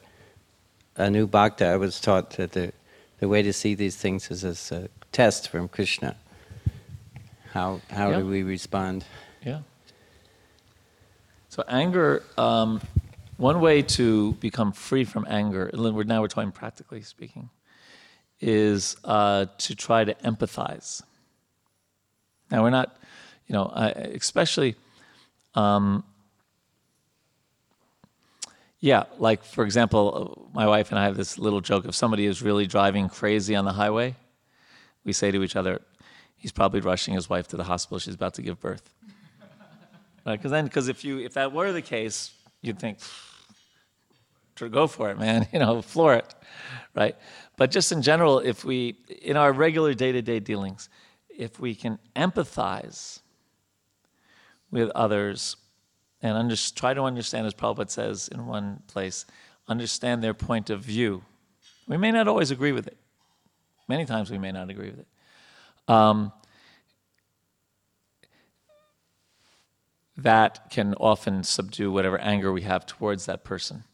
a 0.96 1.11
new 1.11 1.26
bhakta, 1.26 1.66
I 1.66 1.76
was 1.76 2.01
taught 2.01 2.30
that 2.36 2.53
the 2.53 2.72
the 3.18 3.28
way 3.28 3.42
to 3.42 3.53
see 3.53 3.74
these 3.74 3.96
things 3.96 4.30
is 4.30 4.44
as 4.44 4.72
a 4.72 4.88
test 5.12 5.49
from 5.49 5.68
Krishna. 5.68 6.16
How 7.53 7.80
how 7.90 8.11
yeah. 8.11 8.18
do 8.18 8.26
we 8.26 8.42
respond? 8.42 9.05
Yeah. 9.44 9.61
So 11.49 11.64
anger. 11.68 12.22
Um, 12.36 12.80
one 13.38 13.61
way 13.61 13.82
to 13.82 14.32
become 14.34 14.72
free 14.72 15.05
from 15.05 15.24
anger, 15.30 15.70
we're 15.72 16.03
now 16.03 16.20
we're 16.20 16.26
talking 16.26 16.51
practically 16.51 17.03
speaking, 17.03 17.51
is 18.40 18.96
uh, 19.05 19.46
to 19.59 19.76
try 19.76 20.03
to 20.05 20.12
empathize. 20.14 21.03
Now, 22.51 22.62
we're 22.62 22.70
not, 22.70 22.96
you 23.46 23.53
know, 23.55 23.66
especially, 23.66 24.76
um, 25.55 26.05
yeah, 28.80 29.05
like 29.18 29.44
for 29.44 29.64
example, 29.64 30.51
my 30.55 30.66
wife 30.66 30.90
and 30.90 30.99
I 30.99 31.05
have 31.05 31.16
this 31.16 31.38
little 31.38 31.61
joke. 31.61 31.84
If 31.84 31.94
somebody 31.94 32.26
is 32.26 32.42
really 32.42 32.66
driving 32.66 33.09
crazy 33.09 33.57
on 33.57 33.64
the 33.64 33.72
highway, 33.72 34.14
we 35.05 35.12
say 35.12 35.30
to 35.30 35.42
each 35.42 35.57
other, 35.57 35.80
he's 36.36 36.53
probably 36.53 36.80
rushing 36.80 37.14
his 37.14 37.28
wife 37.28 37.49
to 37.49 37.57
the 37.57 37.64
hospital. 37.64 37.99
She's 37.99 38.14
about 38.14 38.34
to 38.34 38.42
give 38.42 38.61
birth. 38.61 38.88
right? 40.26 40.36
Because 40.36 40.53
then, 40.53 40.64
because 40.64 40.88
if 40.88 41.05
you 41.05 41.18
if 41.18 41.34
that 41.34 41.53
were 41.53 41.72
the 41.72 41.82
case, 41.82 42.32
you'd 42.62 42.78
think, 42.78 42.99
go 44.70 44.86
for 44.86 45.11
it, 45.11 45.18
man. 45.18 45.46
You 45.53 45.59
know, 45.59 45.82
floor 45.82 46.14
it, 46.14 46.34
right? 46.94 47.16
But 47.57 47.70
just 47.70 47.90
in 47.90 48.03
general, 48.03 48.38
if 48.38 48.64
we 48.64 48.96
in 49.22 49.36
our 49.36 49.53
regular 49.53 49.94
day 49.94 50.12
to 50.12 50.22
day 50.22 50.38
dealings, 50.40 50.88
if 51.39 51.59
we 51.61 51.74
can 51.74 51.99
empathize 52.14 53.20
with 54.70 54.91
others 54.91 55.57
and 56.20 56.36
under, 56.36 56.57
try 56.57 56.93
to 56.93 57.03
understand, 57.03 57.47
as 57.47 57.55
Prabhupada 57.55 57.89
says 57.89 58.28
in 58.28 58.47
one 58.47 58.82
place, 58.89 59.24
understand 59.68 60.22
their 60.22 60.34
point 60.34 60.68
of 60.68 60.80
view. 60.80 61.22
We 61.86 61.97
may 61.97 62.11
not 62.11 62.26
always 62.26 62.51
agree 62.51 62.72
with 62.72 62.89
it. 62.89 62.99
Many 63.86 64.05
times 64.05 64.30
we 64.30 64.36
may 64.36 64.51
not 64.51 64.68
agree 64.68 64.91
with 64.91 64.99
it. 64.99 65.07
Um, 65.86 66.32
that 70.16 70.70
can 70.70 70.95
often 70.95 71.45
subdue 71.45 71.93
whatever 71.93 72.18
anger 72.18 72.53
we 72.53 72.62
have 72.62 72.84
towards 72.84 73.26
that 73.26 73.45
person. 73.45 73.84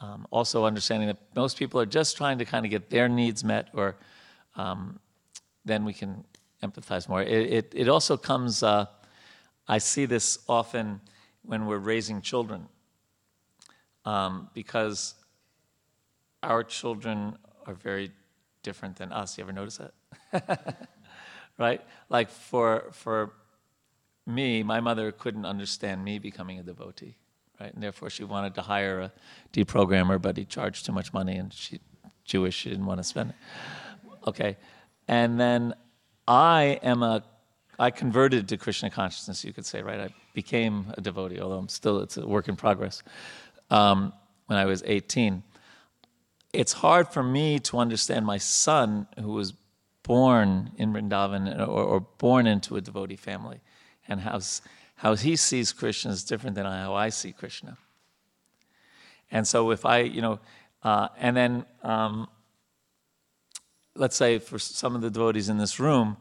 Um, 0.00 0.26
also, 0.32 0.64
understanding 0.64 1.06
that 1.06 1.18
most 1.36 1.56
people 1.56 1.80
are 1.80 1.86
just 1.86 2.16
trying 2.16 2.38
to 2.38 2.44
kind 2.44 2.66
of 2.66 2.70
get 2.70 2.90
their 2.90 3.08
needs 3.08 3.44
met, 3.44 3.68
or 3.72 3.94
um, 4.56 4.98
then 5.64 5.84
we 5.84 5.92
can 5.92 6.24
empathize 6.62 7.08
more. 7.08 7.22
It, 7.22 7.52
it, 7.52 7.72
it 7.74 7.88
also 7.88 8.16
comes, 8.16 8.62
uh, 8.62 8.86
I 9.68 9.78
see 9.78 10.06
this 10.06 10.38
often 10.48 11.00
when 11.42 11.66
we're 11.66 11.78
raising 11.78 12.20
children, 12.20 12.68
um, 14.04 14.48
because 14.54 15.14
our 16.42 16.64
children 16.64 17.36
are 17.66 17.74
very 17.74 18.10
different 18.62 18.96
than 18.96 19.12
us. 19.12 19.38
You 19.38 19.44
ever 19.44 19.52
notice 19.52 19.80
that? 20.32 20.88
right? 21.58 21.80
Like 22.08 22.30
for, 22.30 22.90
for 22.92 23.32
me, 24.26 24.62
my 24.62 24.80
mother 24.80 25.12
couldn't 25.12 25.46
understand 25.46 26.04
me 26.04 26.18
becoming 26.18 26.58
a 26.58 26.62
devotee, 26.62 27.16
right? 27.60 27.72
And 27.72 27.82
therefore 27.82 28.10
she 28.10 28.24
wanted 28.24 28.54
to 28.56 28.62
hire 28.62 29.00
a 29.00 29.12
deprogrammer, 29.52 30.20
but 30.20 30.36
he 30.36 30.44
charged 30.44 30.86
too 30.86 30.92
much 30.92 31.12
money 31.12 31.36
and 31.36 31.52
she 31.52 31.80
Jewish, 32.24 32.54
she 32.54 32.70
didn't 32.70 32.86
want 32.86 32.98
to 32.98 33.04
spend 33.04 33.30
it. 33.30 33.36
Okay. 34.26 34.56
And 35.08 35.38
then 35.38 35.74
I 36.26 36.80
am 36.82 37.02
a 37.02 37.24
I 37.78 37.90
converted 37.90 38.48
to 38.48 38.56
Krishna 38.56 38.90
consciousness, 38.90 39.44
you 39.44 39.52
could 39.52 39.66
say, 39.66 39.82
right? 39.82 39.98
I 39.98 40.08
became 40.34 40.92
a 40.96 41.00
devotee, 41.00 41.40
although 41.40 41.58
I'm 41.58 41.68
still 41.68 42.00
it's 42.00 42.16
a 42.16 42.26
work 42.26 42.48
in 42.48 42.54
progress. 42.54 43.02
Um, 43.70 44.12
when 44.46 44.58
I 44.58 44.66
was 44.66 44.82
18, 44.86 45.42
it's 46.52 46.74
hard 46.74 47.08
for 47.08 47.22
me 47.22 47.58
to 47.60 47.78
understand 47.78 48.26
my 48.26 48.38
son 48.38 49.06
who 49.18 49.32
was 49.32 49.54
born 50.02 50.70
in 50.76 50.92
Vrindavan 50.92 51.58
or, 51.60 51.82
or 51.82 52.00
born 52.00 52.46
into 52.46 52.76
a 52.76 52.80
devotee 52.80 53.16
family, 53.16 53.60
and 54.06 54.20
how 54.20 54.40
how 54.96 55.16
he 55.16 55.34
sees 55.34 55.72
Krishna 55.72 56.12
is 56.12 56.22
different 56.22 56.54
than 56.54 56.66
how 56.66 56.94
I 56.94 57.08
see 57.08 57.32
Krishna. 57.32 57.78
And 59.32 59.48
so, 59.48 59.70
if 59.70 59.84
I, 59.86 60.00
you 60.00 60.20
know, 60.20 60.38
uh, 60.82 61.08
and 61.18 61.36
then 61.36 61.64
um, 61.82 62.28
let's 63.94 64.16
say 64.16 64.38
for 64.38 64.58
some 64.58 64.94
of 64.94 65.02
the 65.02 65.10
devotees 65.10 65.48
in 65.48 65.58
this 65.58 65.78
room, 65.78 66.16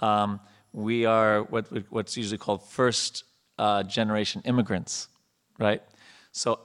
um, 0.00 0.40
we 0.72 1.04
are 1.06 1.42
what, 1.42 1.66
what's 1.90 2.16
usually 2.16 2.38
called 2.38 2.62
first 2.62 3.24
uh, 3.58 3.82
generation 3.82 4.42
immigrants, 4.44 5.08
right? 5.58 5.82
So 6.32 6.60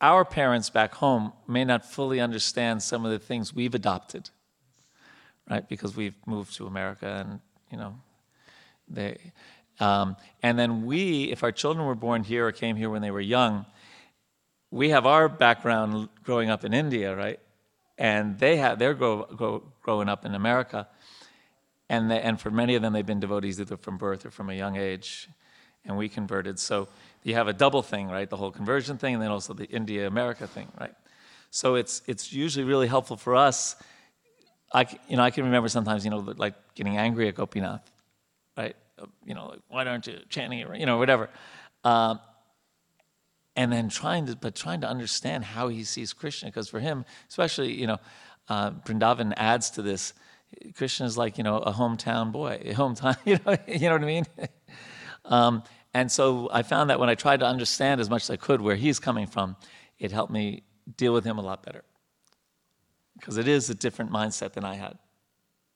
our 0.00 0.24
parents 0.24 0.70
back 0.70 0.94
home 0.94 1.32
may 1.46 1.64
not 1.64 1.84
fully 1.84 2.20
understand 2.20 2.82
some 2.82 3.04
of 3.04 3.10
the 3.10 3.18
things 3.18 3.54
we've 3.54 3.74
adopted, 3.74 4.30
right? 5.50 5.68
Because 5.68 5.96
we've 5.96 6.14
moved 6.26 6.54
to 6.56 6.66
America 6.66 7.26
and, 7.26 7.40
you 7.70 7.76
know, 7.76 7.96
they. 8.88 9.32
Um, 9.80 10.16
and 10.42 10.58
then 10.58 10.84
we, 10.84 11.24
if 11.32 11.42
our 11.42 11.52
children 11.52 11.86
were 11.86 11.94
born 11.94 12.22
here 12.22 12.46
or 12.46 12.52
came 12.52 12.76
here 12.76 12.90
when 12.90 13.00
they 13.00 13.10
were 13.10 13.20
young, 13.20 13.64
we 14.70 14.90
have 14.90 15.06
our 15.06 15.28
background 15.28 16.08
growing 16.22 16.50
up 16.50 16.64
in 16.64 16.74
India, 16.74 17.16
right? 17.16 17.40
And 18.00 18.38
they 18.38 18.56
have 18.56 18.78
they're 18.78 18.94
grow, 18.94 19.24
grow, 19.24 19.62
growing 19.82 20.08
up 20.08 20.24
in 20.24 20.34
America, 20.34 20.88
and 21.88 22.10
they, 22.10 22.20
and 22.20 22.40
for 22.40 22.50
many 22.50 22.74
of 22.74 22.82
them 22.82 22.94
they've 22.94 23.06
been 23.06 23.20
devotees 23.20 23.60
either 23.60 23.76
from 23.76 23.98
birth 23.98 24.24
or 24.24 24.30
from 24.30 24.48
a 24.48 24.54
young 24.54 24.76
age, 24.76 25.28
and 25.84 25.96
we 25.96 26.08
converted. 26.08 26.58
So 26.58 26.88
you 27.22 27.34
have 27.34 27.46
a 27.46 27.52
double 27.52 27.82
thing, 27.82 28.08
right? 28.08 28.28
The 28.28 28.38
whole 28.38 28.50
conversion 28.50 28.96
thing, 28.96 29.14
and 29.14 29.22
then 29.22 29.30
also 29.30 29.52
the 29.52 29.66
India 29.66 30.08
America 30.08 30.46
thing, 30.46 30.68
right? 30.80 30.94
So 31.50 31.74
it's 31.74 32.00
it's 32.06 32.32
usually 32.32 32.64
really 32.64 32.88
helpful 32.88 33.18
for 33.18 33.36
us. 33.36 33.76
I 34.72 34.86
you 35.06 35.18
know 35.18 35.22
I 35.22 35.30
can 35.30 35.44
remember 35.44 35.68
sometimes 35.68 36.02
you 36.02 36.10
know 36.10 36.24
like 36.38 36.54
getting 36.74 36.96
angry 36.96 37.28
at 37.28 37.34
Gopinath, 37.34 37.88
right? 38.56 38.76
You 39.26 39.34
know 39.34 39.48
like 39.48 39.60
why 39.68 39.84
aren't 39.84 40.06
you 40.06 40.20
chanting 40.30 40.60
it? 40.60 40.80
You 40.80 40.86
know 40.86 40.96
whatever. 40.96 41.28
Um, 41.84 42.18
and 43.56 43.72
then 43.72 43.88
trying 43.88 44.26
to 44.26 44.36
but 44.36 44.54
trying 44.54 44.80
to 44.80 44.88
understand 44.88 45.44
how 45.44 45.68
he 45.68 45.84
sees 45.84 46.12
krishna 46.12 46.48
because 46.48 46.68
for 46.68 46.80
him 46.80 47.04
especially 47.28 47.72
you 47.72 47.86
know 47.86 47.98
uh, 48.48 48.70
Vrindavan 48.70 49.32
adds 49.36 49.70
to 49.70 49.82
this 49.82 50.12
krishna 50.74 51.06
is 51.06 51.16
like 51.16 51.38
you 51.38 51.44
know 51.44 51.58
a 51.58 51.72
hometown 51.72 52.32
boy 52.32 52.60
a 52.64 52.74
hometown 52.74 53.16
you 53.24 53.38
know 53.44 53.56
you 53.66 53.88
know 53.88 53.92
what 53.92 54.02
i 54.02 54.06
mean? 54.06 54.26
Um, 55.22 55.64
and 55.92 56.10
so 56.10 56.48
i 56.50 56.62
found 56.62 56.88
that 56.88 56.98
when 56.98 57.10
i 57.10 57.14
tried 57.14 57.40
to 57.40 57.46
understand 57.46 58.00
as 58.00 58.08
much 58.08 58.22
as 58.22 58.30
i 58.30 58.36
could 58.36 58.62
where 58.62 58.74
he's 58.74 58.98
coming 58.98 59.26
from 59.26 59.54
it 59.98 60.10
helped 60.10 60.32
me 60.32 60.62
deal 60.96 61.12
with 61.12 61.24
him 61.24 61.36
a 61.36 61.42
lot 61.42 61.62
better. 61.62 61.84
Because 63.18 63.36
it 63.36 63.46
is 63.46 63.68
a 63.68 63.74
different 63.74 64.10
mindset 64.10 64.54
than 64.54 64.64
i 64.64 64.74
had 64.74 64.96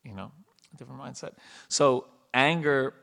you 0.02 0.14
know 0.14 0.32
a 0.72 0.76
different 0.76 1.00
mindset. 1.00 1.32
So 1.68 2.06
anger 2.32 2.94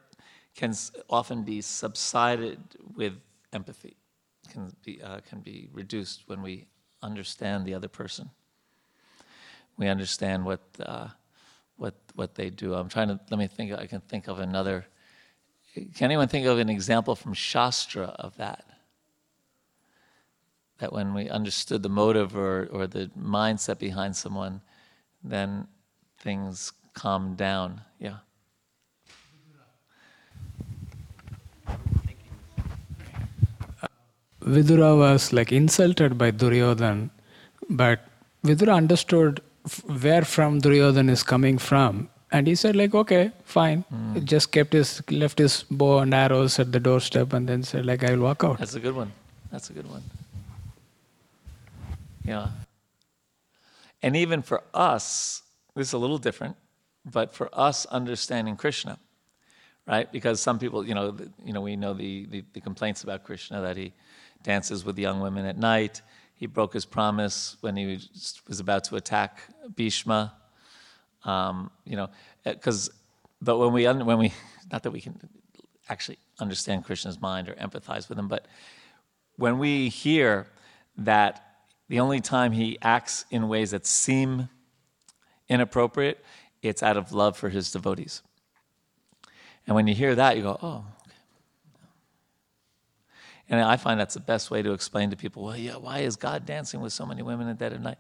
can 0.56 0.74
often 1.10 1.44
be 1.44 1.62
subsided 1.62 2.60
with 2.96 3.14
empathy 3.54 3.96
can 4.52 4.72
be, 4.84 5.02
uh, 5.02 5.20
can 5.28 5.40
be 5.40 5.70
reduced 5.72 6.24
when 6.28 6.42
we 6.42 6.68
understand 7.02 7.66
the 7.66 7.74
other 7.74 7.88
person. 7.88 8.30
We 9.78 9.88
understand 9.88 10.46
what, 10.46 10.62
uh, 10.80 11.08
what, 11.78 11.96
what 12.14 12.36
they 12.36 12.50
do. 12.50 12.76
I'm 12.76 12.90
trying 12.90 13.08
to, 13.08 13.20
let 13.30 13.40
me 13.40 13.48
think, 13.48 13.74
I 13.74 13.88
can 13.88 14.02
think 14.02 14.28
of 14.28 14.40
another. 14.40 14.86
Can 15.74 16.06
anyone 16.06 16.28
think 16.28 16.46
of 16.46 16.60
an 16.60 16.70
example 16.70 17.16
from 17.16 17.34
Shastra 17.34 18.08
of 18.20 18.38
that? 18.38 18.66
That 20.80 20.94
when 20.94 21.14
we 21.14 21.30
understood 21.30 21.84
the 21.84 21.90
motive 21.90 22.36
or, 22.36 22.68
or 22.72 22.88
the 22.88 23.10
mindset 23.18 23.80
behind 23.80 24.16
someone, 24.16 24.62
then 25.24 25.68
things 26.20 26.74
calm 26.94 27.36
down. 27.36 27.82
Yeah. 28.00 28.18
Vidura 34.42 34.98
was 34.98 35.32
like 35.32 35.52
insulted 35.52 36.18
by 36.18 36.32
Duryodhan, 36.32 37.10
but 37.70 38.00
Vidura 38.44 38.76
understood 38.76 39.42
where 39.86 40.24
from 40.24 40.60
Duryodhan 40.62 41.10
is 41.10 41.24
coming 41.24 41.58
from, 41.58 42.10
and 42.32 42.48
he 42.48 42.56
said 42.56 42.76
like, 42.76 42.96
okay, 42.96 43.32
fine. 43.44 43.86
Mm. 43.94 44.24
Just 44.24 44.52
kept 44.52 44.74
his 44.74 45.02
left 45.12 45.38
his 45.38 45.64
bow 45.70 46.00
and 46.00 46.14
arrows 46.14 46.58
at 46.60 46.72
the 46.72 46.80
doorstep, 46.80 47.34
and 47.34 47.48
then 47.48 47.62
said 47.64 47.86
like, 47.86 48.04
I 48.04 48.12
will 48.16 48.24
walk 48.24 48.44
out. 48.44 48.58
That's 48.58 48.76
a 48.76 48.80
good 48.80 48.96
one. 48.96 49.12
That's 49.52 49.70
a 49.70 49.74
good 49.74 49.90
one. 49.90 50.02
Yeah. 52.26 52.50
And 54.02 54.16
even 54.16 54.42
for 54.42 54.64
us, 54.74 55.44
this 55.76 55.88
is 55.88 55.94
a 55.94 55.98
little 55.98 56.18
different, 56.18 56.56
but 57.06 57.34
for 57.34 57.50
us 57.54 57.86
understanding 57.88 58.56
Krishna, 58.56 58.98
right? 59.88 60.12
Because 60.12 60.42
some 60.42 60.58
people, 60.58 60.86
you 60.86 60.96
know, 60.96 61.16
you 61.46 61.54
know, 61.54 61.62
we 61.62 61.76
know 61.76 61.94
the, 61.94 62.26
the, 62.26 62.44
the 62.54 62.62
complaints 62.62 63.04
about 63.04 63.24
Krishna 63.24 63.62
that 63.62 63.78
he 63.78 63.94
dances 64.44 64.84
with 64.84 64.98
young 64.98 65.20
women 65.22 65.46
at 65.46 65.58
night. 65.58 66.02
He 66.36 66.48
broke 66.48 66.74
his 66.74 66.86
promise 66.86 67.58
when 67.62 67.76
he 67.76 68.00
was 68.48 68.60
about 68.60 68.84
to 68.86 68.96
attack 68.96 69.42
Bhishma. 69.76 70.34
Um, 71.24 71.70
you 71.86 71.96
know, 71.96 72.10
because, 72.44 72.90
eh, 72.90 72.92
but 73.42 73.58
when 73.60 73.74
we, 73.74 73.86
when 73.86 74.18
we, 74.18 74.34
not 74.72 74.84
that 74.84 74.92
we 74.92 75.02
can 75.02 75.20
actually 75.90 76.18
understand 76.40 76.84
Krishna's 76.84 77.22
mind 77.22 77.48
or 77.48 77.54
empathize 77.54 78.10
with 78.10 78.18
him, 78.18 78.28
but 78.28 78.48
when 79.36 79.60
we 79.60 79.90
hear 79.90 80.48
that 80.98 81.46
the 81.90 82.00
only 82.00 82.22
time 82.22 82.54
he 82.54 82.78
acts 82.82 83.26
in 83.30 83.48
ways 83.48 83.72
that 83.72 83.86
seem 83.86 84.50
inappropriate, 85.50 86.24
it's 86.62 86.82
out 86.82 86.98
of 86.98 87.12
love 87.12 87.38
for 87.38 87.50
his 87.50 87.72
devotees. 87.72 88.22
And 89.68 89.76
when 89.76 89.88
you 89.88 89.94
hear 89.94 90.16
that, 90.16 90.38
you 90.38 90.44
go, 90.44 90.58
oh, 90.62 90.86
and 93.52 93.60
I 93.60 93.76
find 93.76 94.00
that's 94.00 94.14
the 94.14 94.22
best 94.22 94.50
way 94.50 94.62
to 94.62 94.72
explain 94.72 95.10
to 95.10 95.18
people, 95.18 95.44
well, 95.44 95.58
yeah, 95.58 95.76
why 95.76 96.00
is 96.00 96.16
God 96.16 96.46
dancing 96.46 96.80
with 96.80 96.94
so 96.94 97.06
many 97.06 97.22
women 97.22 97.50
at 97.50 97.58
dead 97.58 97.74
of 97.74 97.82
night? 97.82 97.98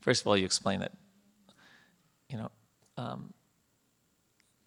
First 0.00 0.22
of 0.22 0.26
all, 0.26 0.36
you 0.36 0.46
explain 0.46 0.80
that, 0.80 0.92
you 2.30 2.38
know, 2.38 2.50
um, 2.96 3.34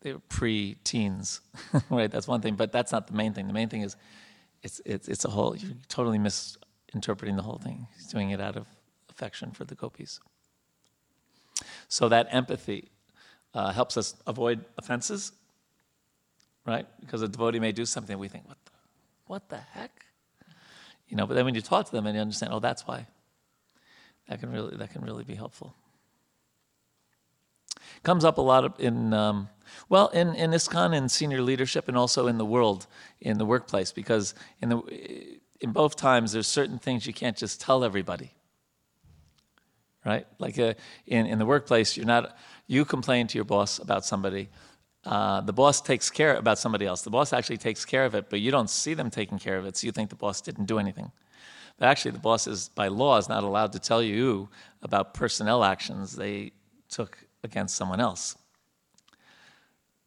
they 0.01 0.13
were 0.13 0.19
pre-teens, 0.19 1.41
right? 1.89 2.11
That's 2.11 2.27
one 2.27 2.41
thing, 2.41 2.53
but 2.53 2.71
that's 2.71 2.91
not 2.91 3.07
the 3.07 3.13
main 3.13 3.33
thing. 3.33 3.47
The 3.47 3.53
main 3.53 3.67
thing 3.67 3.81
is, 3.81 3.95
it's 4.61 4.79
it's 4.85 5.07
it's 5.07 5.25
a 5.25 5.29
whole. 5.29 5.55
You're 5.55 5.71
totally 5.87 6.19
misinterpreting 6.19 7.35
the 7.35 7.41
whole 7.41 7.57
thing. 7.57 7.87
He's 7.95 8.07
doing 8.07 8.29
it 8.29 8.39
out 8.39 8.55
of 8.55 8.67
affection 9.09 9.51
for 9.51 9.65
the 9.65 9.75
gopis. 9.75 10.19
So 11.87 12.09
that 12.09 12.27
empathy 12.31 12.89
uh, 13.53 13.71
helps 13.71 13.97
us 13.97 14.15
avoid 14.27 14.65
offenses, 14.77 15.31
right? 16.65 16.85
Because 16.99 17.21
a 17.21 17.27
devotee 17.27 17.59
may 17.59 17.71
do 17.71 17.85
something 17.85 18.17
we 18.19 18.27
think, 18.27 18.47
what 18.47 18.57
the, 18.65 18.71
what 19.25 19.49
the 19.49 19.57
heck? 19.57 20.06
You 21.07 21.17
know, 21.17 21.25
but 21.25 21.35
then 21.35 21.45
when 21.45 21.55
you 21.55 21.61
talk 21.61 21.85
to 21.85 21.91
them 21.91 22.05
and 22.05 22.15
you 22.15 22.21
understand, 22.21 22.53
oh, 22.53 22.59
that's 22.59 22.85
why. 22.85 23.07
That 24.27 24.39
can 24.39 24.51
really 24.51 24.75
that 24.75 24.91
can 24.91 25.01
really 25.03 25.23
be 25.23 25.35
helpful. 25.35 25.73
Comes 28.03 28.25
up 28.25 28.37
a 28.37 28.41
lot 28.41 28.79
in 28.79 29.13
um, 29.13 29.49
well 29.87 30.09
in 30.09 30.35
in 30.35 30.51
ISKCON 30.51 30.95
in 30.95 31.09
senior 31.09 31.41
leadership 31.41 31.87
and 31.87 31.97
also 31.97 32.27
in 32.27 32.37
the 32.37 32.45
world 32.45 32.87
in 33.21 33.37
the 33.37 33.45
workplace 33.45 33.91
because 33.91 34.35
in 34.61 34.69
the 34.69 35.39
in 35.61 35.71
both 35.71 35.95
times 35.95 36.33
there's 36.33 36.47
certain 36.47 36.77
things 36.77 37.07
you 37.07 37.13
can't 37.13 37.37
just 37.37 37.61
tell 37.61 37.83
everybody. 37.83 38.31
Right, 40.05 40.25
like 40.39 40.59
uh, 40.59 40.73
in 41.05 41.25
in 41.25 41.39
the 41.39 41.45
workplace, 41.45 41.97
you're 41.97 42.05
not 42.05 42.37
you 42.65 42.85
complain 42.85 43.27
to 43.27 43.37
your 43.37 43.45
boss 43.45 43.79
about 43.79 44.05
somebody, 44.05 44.49
uh, 45.07 45.39
the 45.39 45.53
boss 45.53 45.79
takes 45.79 46.09
care 46.09 46.35
about 46.35 46.59
somebody 46.59 46.85
else. 46.85 47.01
The 47.01 47.09
boss 47.09 47.31
actually 47.31 47.57
takes 47.57 47.85
care 47.85 48.03
of 48.03 48.13
it, 48.13 48.29
but 48.29 48.41
you 48.41 48.51
don't 48.51 48.69
see 48.69 48.93
them 48.93 49.09
taking 49.09 49.39
care 49.39 49.57
of 49.57 49.65
it, 49.65 49.77
so 49.77 49.85
you 49.85 49.93
think 49.93 50.09
the 50.09 50.17
boss 50.17 50.41
didn't 50.41 50.65
do 50.65 50.79
anything. 50.79 51.11
But 51.79 51.87
actually, 51.87 52.11
the 52.11 52.19
boss 52.19 52.45
is, 52.45 52.69
by 52.75 52.89
law, 52.89 53.17
is 53.17 53.29
not 53.29 53.45
allowed 53.45 53.71
to 53.71 53.79
tell 53.79 54.03
you 54.03 54.49
about 54.81 55.13
personnel 55.13 55.63
actions 55.63 56.13
they 56.13 56.51
took 56.89 57.17
against 57.41 57.75
someone 57.75 58.01
else. 58.01 58.35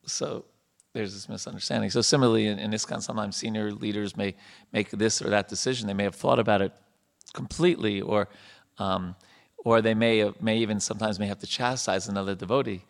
So 0.04 0.44
there's 0.92 1.14
this 1.14 1.30
misunderstanding. 1.30 1.88
So 1.88 2.02
similarly, 2.02 2.46
in, 2.46 2.58
in 2.58 2.70
ISKCON, 2.72 3.00
sometimes 3.00 3.36
senior 3.36 3.72
leaders 3.72 4.18
may 4.18 4.34
make 4.70 4.90
this 4.90 5.22
or 5.22 5.30
that 5.30 5.48
decision. 5.48 5.86
They 5.86 5.94
may 5.94 6.04
have 6.04 6.16
thought 6.16 6.38
about 6.38 6.60
it 6.60 6.72
completely, 7.32 8.02
or 8.02 8.28
um, 8.78 9.16
or 9.56 9.80
they 9.80 9.94
may 9.94 10.30
may 10.40 10.58
even 10.58 10.78
sometimes 10.78 11.18
may 11.18 11.26
have 11.26 11.38
to 11.38 11.46
chastise 11.46 12.06
another 12.08 12.34
devotee. 12.34 12.84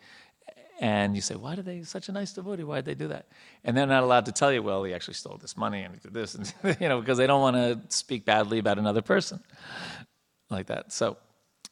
And 0.81 1.15
you 1.15 1.21
say, 1.21 1.35
why 1.35 1.53
did 1.53 1.65
they 1.65 1.83
such 1.83 2.09
a 2.09 2.11
nice 2.11 2.33
devotee? 2.33 2.63
Why 2.63 2.77
did 2.77 2.85
they 2.85 2.95
do 2.95 3.07
that? 3.09 3.27
And 3.63 3.77
they're 3.77 3.85
not 3.85 4.01
allowed 4.01 4.25
to 4.25 4.31
tell 4.31 4.51
you, 4.51 4.63
well, 4.63 4.83
he 4.83 4.95
actually 4.95 5.13
stole 5.13 5.37
this 5.37 5.55
money 5.55 5.83
and 5.83 5.93
he 5.93 5.99
did 5.99 6.11
this, 6.11 6.33
and 6.33 6.51
you 6.81 6.89
know, 6.89 6.99
because 6.99 7.19
they 7.19 7.27
don't 7.27 7.39
want 7.39 7.55
to 7.55 7.79
speak 7.95 8.25
badly 8.25 8.57
about 8.57 8.79
another 8.79 9.03
person 9.03 9.39
like 10.49 10.65
that. 10.67 10.91
So 10.91 11.17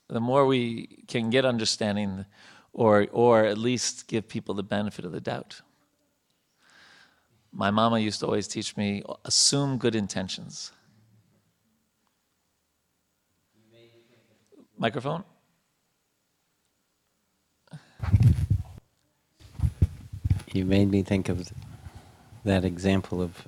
the 0.09 0.19
more 0.19 0.45
we 0.45 1.03
can 1.07 1.31
get 1.31 1.43
understanding, 1.43 2.23
or 2.71 3.07
or 3.11 3.45
at 3.45 3.57
least 3.57 4.07
give 4.07 4.27
people 4.27 4.53
the 4.53 4.63
benefit 4.63 5.05
of 5.05 5.11
the 5.11 5.21
doubt. 5.21 5.59
My 7.51 7.71
mama 7.71 7.97
used 7.97 8.19
to 8.19 8.27
always 8.27 8.47
teach 8.47 8.77
me 8.77 9.01
assume 9.25 9.79
good 9.79 9.95
intentions. 9.95 10.71
Microphone? 14.77 15.23
You 20.53 20.65
made 20.65 20.89
me 20.89 21.03
think 21.03 21.29
of 21.29 21.51
that 22.43 22.65
example 22.65 23.21
of 23.21 23.45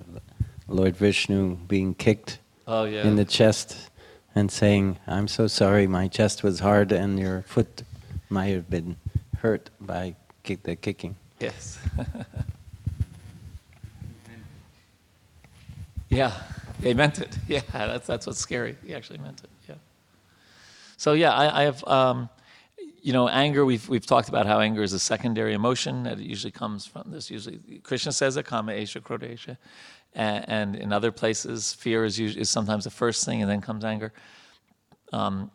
Lord 0.68 0.96
Vishnu 0.96 1.56
being 1.68 1.96
kicked 1.96 2.38
Oh, 2.68 2.84
yeah. 2.86 3.06
in 3.08 3.16
the 3.16 3.26
chest 3.26 3.90
and 4.36 4.52
saying, 4.52 4.98
I'm 5.08 5.28
so 5.28 5.48
sorry, 5.48 5.88
my 5.88 6.08
chest 6.08 6.44
was 6.44 6.60
hard 6.60 6.92
and 6.92 7.20
your 7.20 7.42
foot 7.44 7.84
might 8.30 8.50
have 8.54 8.70
been 8.70 8.98
hurt 9.40 9.70
by 9.80 10.16
kick- 10.44 10.64
the 10.64 10.76
kicking. 10.76 11.16
Yes. 11.40 11.80
yeah, 16.10 16.34
they 16.80 16.94
meant 16.94 17.20
it. 17.20 17.36
Yeah, 17.48 17.62
that's 17.72 18.08
that's 18.08 18.28
what's 18.28 18.40
scary. 18.40 18.78
He 18.86 18.94
actually 18.94 19.20
meant 19.20 19.42
it. 19.44 19.50
Yeah. 19.68 19.76
So 20.98 21.14
yeah, 21.14 21.34
I, 21.34 21.62
I 21.62 21.64
have, 21.64 21.84
um, 21.86 22.30
you 23.02 23.14
know, 23.14 23.28
anger. 23.28 23.66
We've 23.66 23.88
we've 23.90 24.06
talked 24.06 24.30
about 24.30 24.46
how 24.46 24.60
anger 24.60 24.84
is 24.84 24.94
a 24.94 25.00
secondary 25.00 25.54
emotion 25.54 26.04
that 26.04 26.20
it 26.20 26.26
usually 26.26 26.52
comes 26.52 26.86
from 26.86 27.12
this. 27.12 27.30
Usually, 27.32 27.60
Krishna 27.84 28.12
says 28.12 28.38
it, 28.38 28.46
kama 28.46 28.74
esha, 28.74 29.02
krodha 29.02 29.34
esha, 29.34 29.58
and, 30.14 30.46
and 30.48 30.76
in 30.76 30.94
other 30.94 31.12
places, 31.12 31.74
fear 31.74 32.06
is 32.06 32.20
usually 32.20 32.42
is 32.42 32.50
sometimes 32.50 32.84
the 32.84 32.92
first 32.92 33.26
thing, 33.26 33.42
and 33.42 33.50
then 33.50 33.62
comes 33.62 33.84
anger. 33.84 34.14
Um, 35.12 35.52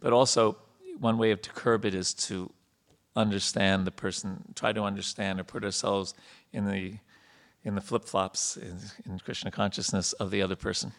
but 0.00 0.12
also, 0.12 0.58
one 1.00 1.18
way 1.18 1.30
of 1.30 1.40
to 1.42 1.50
curb 1.50 1.84
it 1.84 1.94
is 1.94 2.12
to 2.14 2.50
understand 3.14 3.86
the 3.86 3.90
person, 3.90 4.44
try 4.54 4.72
to 4.72 4.82
understand 4.82 5.40
or 5.40 5.44
put 5.44 5.64
ourselves 5.64 6.14
in 6.52 6.66
the 6.66 6.98
in 7.64 7.74
the 7.74 7.80
flip 7.80 8.04
flops 8.04 8.56
in, 8.56 8.78
in 9.06 9.18
Krishna 9.18 9.50
consciousness 9.50 10.12
of 10.14 10.30
the 10.30 10.40
other 10.40 10.54
person. 10.54 10.92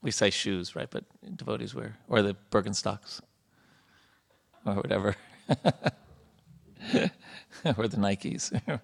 We 0.00 0.12
say 0.12 0.30
shoes, 0.30 0.76
right? 0.76 0.88
But 0.88 1.04
devotees 1.36 1.74
wear, 1.74 1.96
or 2.08 2.22
the 2.22 2.36
Birkenstocks, 2.50 3.20
or 4.64 4.74
whatever, 4.74 5.16
or 5.48 5.56
the 7.88 7.96
Nikes. 7.96 8.52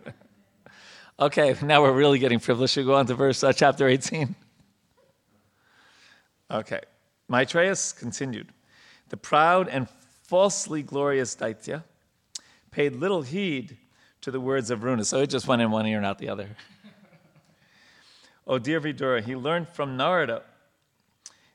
okay, 1.20 1.55
now 1.62 1.83
we're 1.83 1.93
really 1.93 2.18
getting 2.18 2.41
privileged. 2.41 2.76
We 2.76 2.85
go 2.85 2.95
on 2.95 3.07
to 3.07 3.14
verse 3.14 3.45
uh, 3.45 3.53
chapter 3.53 3.89
18. 3.89 4.35
Okay, 6.51 6.81
Maitreya 7.29 7.76
continued. 7.99 8.49
The 9.11 9.16
proud 9.16 9.68
and 9.68 9.89
falsely 10.24 10.83
glorious 10.83 11.35
Daitya 11.35 11.83
paid 12.70 12.97
little 12.97 13.22
heed 13.22 13.76
to 14.20 14.31
the 14.31 14.41
words 14.41 14.70
of 14.70 14.83
Runa, 14.83 15.05
so 15.05 15.20
it 15.20 15.31
just 15.31 15.47
went 15.47 15.62
in 15.62 15.70
one 15.70 15.87
ear 15.87 15.97
and 15.97 16.07
out 16.07 16.18
the 16.18 16.29
other. 16.29 16.49
oh, 18.47 18.59
dear 18.59 18.81
Vidura, 18.81 19.22
he 19.22 19.37
learned 19.37 19.68
from 19.68 19.97
Narada 19.97 20.43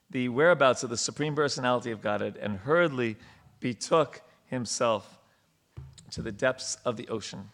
the 0.10 0.30
whereabouts 0.30 0.84
of 0.84 0.90
the 0.90 0.98
Supreme 0.98 1.36
Personality 1.36 1.92
of 1.92 2.02
Godhead 2.02 2.38
and 2.38 2.58
hurriedly 2.58 3.18
betook 3.64 4.22
himself 4.48 5.18
to 6.12 6.22
the 6.22 6.34
depths 6.34 6.78
of 6.84 6.98
the 6.98 7.08
ocean. 7.08 7.50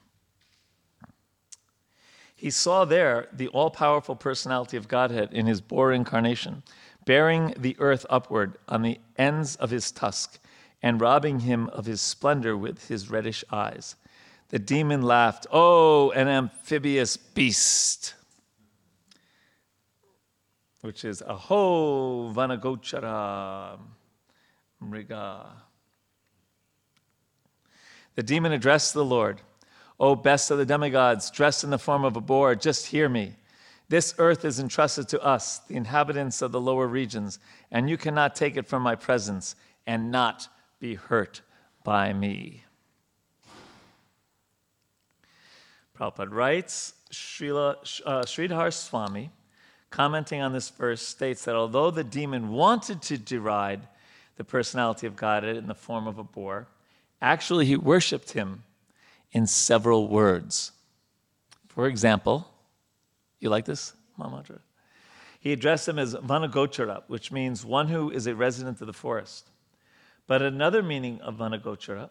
He 2.36 2.50
saw 2.50 2.84
there 2.84 3.28
the 3.32 3.48
all 3.50 3.70
powerful 3.70 4.16
personality 4.16 4.76
of 4.76 4.88
Godhead 4.88 5.32
in 5.32 5.46
his 5.46 5.62
boar 5.62 5.94
incarnation, 5.94 6.64
bearing 7.06 7.54
the 7.56 7.76
earth 7.78 8.08
upward 8.10 8.58
on 8.68 8.82
the 8.82 9.00
ends 9.20 9.56
of 9.58 9.70
his 9.70 9.92
tusk 9.92 10.40
and 10.82 11.00
robbing 11.00 11.42
him 11.42 11.70
of 11.70 11.86
his 11.86 12.02
splendor 12.02 12.58
with 12.58 12.88
his 12.88 13.12
reddish 13.12 13.44
eyes. 13.52 13.96
The 14.48 14.58
demon 14.58 15.04
laughed, 15.04 15.46
Oh, 15.52 16.10
an 16.12 16.28
amphibious 16.28 17.18
beast! 17.18 18.16
Which 20.82 21.06
is 21.06 21.22
Aho 21.22 22.34
Vanagochara 22.34 23.78
Mriga. 24.82 25.69
The 28.20 28.24
demon 28.24 28.52
addressed 28.52 28.94
the 28.94 29.06
Lord, 29.06 29.40
O 29.98 30.14
best 30.14 30.52
of 30.52 30.58
the 30.58 30.66
demigods, 30.66 31.32
dressed 31.32 31.64
in 31.64 31.70
the 31.70 31.80
form 31.80 32.04
of 32.04 32.18
a 32.18 32.20
boar, 32.20 32.54
just 32.54 32.88
hear 32.88 33.08
me. 33.08 33.38
This 33.88 34.14
earth 34.18 34.44
is 34.44 34.60
entrusted 34.60 35.08
to 35.08 35.24
us, 35.24 35.60
the 35.60 35.78
inhabitants 35.78 36.42
of 36.42 36.52
the 36.52 36.60
lower 36.60 36.86
regions, 36.86 37.40
and 37.72 37.90
you 37.90 37.96
cannot 37.96 38.36
take 38.36 38.58
it 38.58 38.68
from 38.68 38.82
my 38.84 38.94
presence 38.94 39.56
and 39.88 40.12
not 40.12 40.50
be 40.82 40.96
hurt 40.96 41.40
by 41.86 42.12
me. 42.12 42.66
Prabhupada 45.98 46.30
writes, 46.30 46.96
Srila, 47.14 48.02
uh, 48.06 48.24
Sridhar 48.24 48.74
Swami, 48.74 49.30
commenting 49.92 50.42
on 50.42 50.52
this 50.52 50.68
verse, 50.68 51.02
states 51.02 51.46
that 51.46 51.56
although 51.56 51.90
the 51.90 52.04
demon 52.04 52.50
wanted 52.50 53.02
to 53.04 53.18
deride 53.18 53.88
the 54.36 54.44
personality 54.44 55.08
of 55.08 55.16
God 55.16 55.46
in 55.46 55.68
the 55.68 55.74
form 55.74 56.06
of 56.06 56.18
a 56.18 56.24
boar, 56.26 56.68
actually 57.22 57.66
he 57.66 57.76
worshipped 57.76 58.32
him 58.32 58.64
in 59.32 59.46
several 59.48 60.08
words. 60.08 60.72
For 61.68 61.88
example, 61.88 62.48
you 63.40 63.50
like 63.50 63.66
this, 63.66 63.94
Mahamudra? 64.20 64.60
He 65.40 65.54
addressed 65.54 65.88
him 65.88 65.98
as 65.98 66.16
Vanagochara, 66.16 67.04
which 67.08 67.32
means 67.32 67.64
one 67.64 67.88
who 67.88 68.10
is 68.10 68.28
a 68.28 68.36
resident 68.36 68.82
of 68.82 68.88
the 68.88 68.94
forest. 68.94 69.50
But 70.28 70.42
another 70.42 70.84
meaning 70.84 71.22
of 71.22 71.36
Vanagochara 71.36 72.10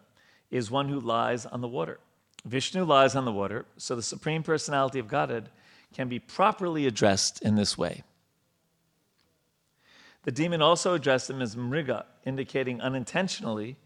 is 0.49 0.71
one 0.71 0.89
who 0.89 0.99
lies 0.99 1.45
on 1.45 1.61
the 1.61 1.67
water. 1.67 1.99
Vishnu 2.45 2.83
lies 2.83 3.15
on 3.15 3.25
the 3.25 3.31
water, 3.31 3.65
so 3.77 3.95
the 3.95 4.01
Supreme 4.01 4.41
Personality 4.41 4.97
of 4.97 5.07
Godhead 5.07 5.49
can 5.93 6.07
be 6.07 6.19
properly 6.19 6.87
addressed 6.87 7.41
in 7.41 7.55
this 7.55 7.77
way. 7.77 8.03
The 10.23 10.31
demon 10.31 10.61
also 10.61 10.93
addressed 10.93 11.29
him 11.29 11.41
as 11.41 11.55
Mriga, 11.55 12.05
indicating 12.25 12.81
unintentionally 12.81 13.77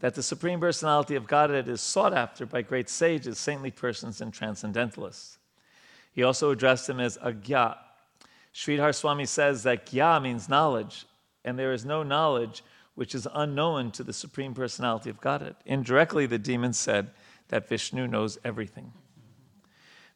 that 0.00 0.14
the 0.14 0.22
Supreme 0.22 0.60
Personality 0.60 1.14
of 1.14 1.26
Godhead 1.26 1.68
is 1.68 1.80
sought 1.80 2.12
after 2.12 2.44
by 2.44 2.62
great 2.62 2.88
sages, 2.88 3.38
saintly 3.38 3.70
persons, 3.70 4.20
and 4.20 4.32
transcendentalists. 4.32 5.38
He 6.12 6.22
also 6.22 6.50
addressed 6.50 6.88
him 6.88 7.00
as 7.00 7.18
Agya. 7.18 7.76
Sridhar 8.54 8.94
Swami 8.94 9.26
says 9.26 9.62
that 9.62 9.86
Gya 9.86 10.22
means 10.22 10.48
knowledge, 10.48 11.06
and 11.44 11.58
there 11.58 11.72
is 11.72 11.84
no 11.84 12.02
knowledge 12.02 12.62
which 12.94 13.14
is 13.14 13.28
unknown 13.34 13.90
to 13.92 14.02
the 14.02 14.12
Supreme 14.12 14.54
Personality 14.54 15.10
of 15.10 15.20
Godhead. 15.20 15.56
Indirectly, 15.66 16.26
the 16.26 16.38
demon 16.38 16.72
said 16.72 17.10
that 17.48 17.68
Vishnu 17.68 18.06
knows 18.06 18.38
everything. 18.44 18.92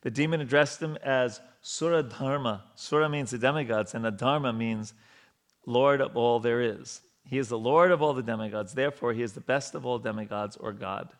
The 0.00 0.10
demon 0.10 0.40
addressed 0.40 0.80
him 0.80 0.96
as 1.02 1.40
Suradhama. 1.62 2.62
Sura 2.74 3.08
means 3.08 3.30
the 3.30 3.38
demigods, 3.38 3.94
and 3.94 4.04
adhama 4.04 4.56
means 4.56 4.94
Lord 5.66 6.00
of 6.00 6.16
all 6.16 6.40
there 6.40 6.62
is. 6.62 7.02
He 7.24 7.38
is 7.38 7.48
the 7.48 7.58
Lord 7.58 7.90
of 7.90 8.02
all 8.02 8.12
the 8.12 8.22
demigods, 8.22 8.74
therefore, 8.74 9.12
he 9.12 9.22
is 9.22 9.32
the 9.34 9.40
best 9.40 9.74
of 9.74 9.86
all 9.86 9.98
demigods 9.98 10.56
or 10.56 10.72
God. 10.72 11.10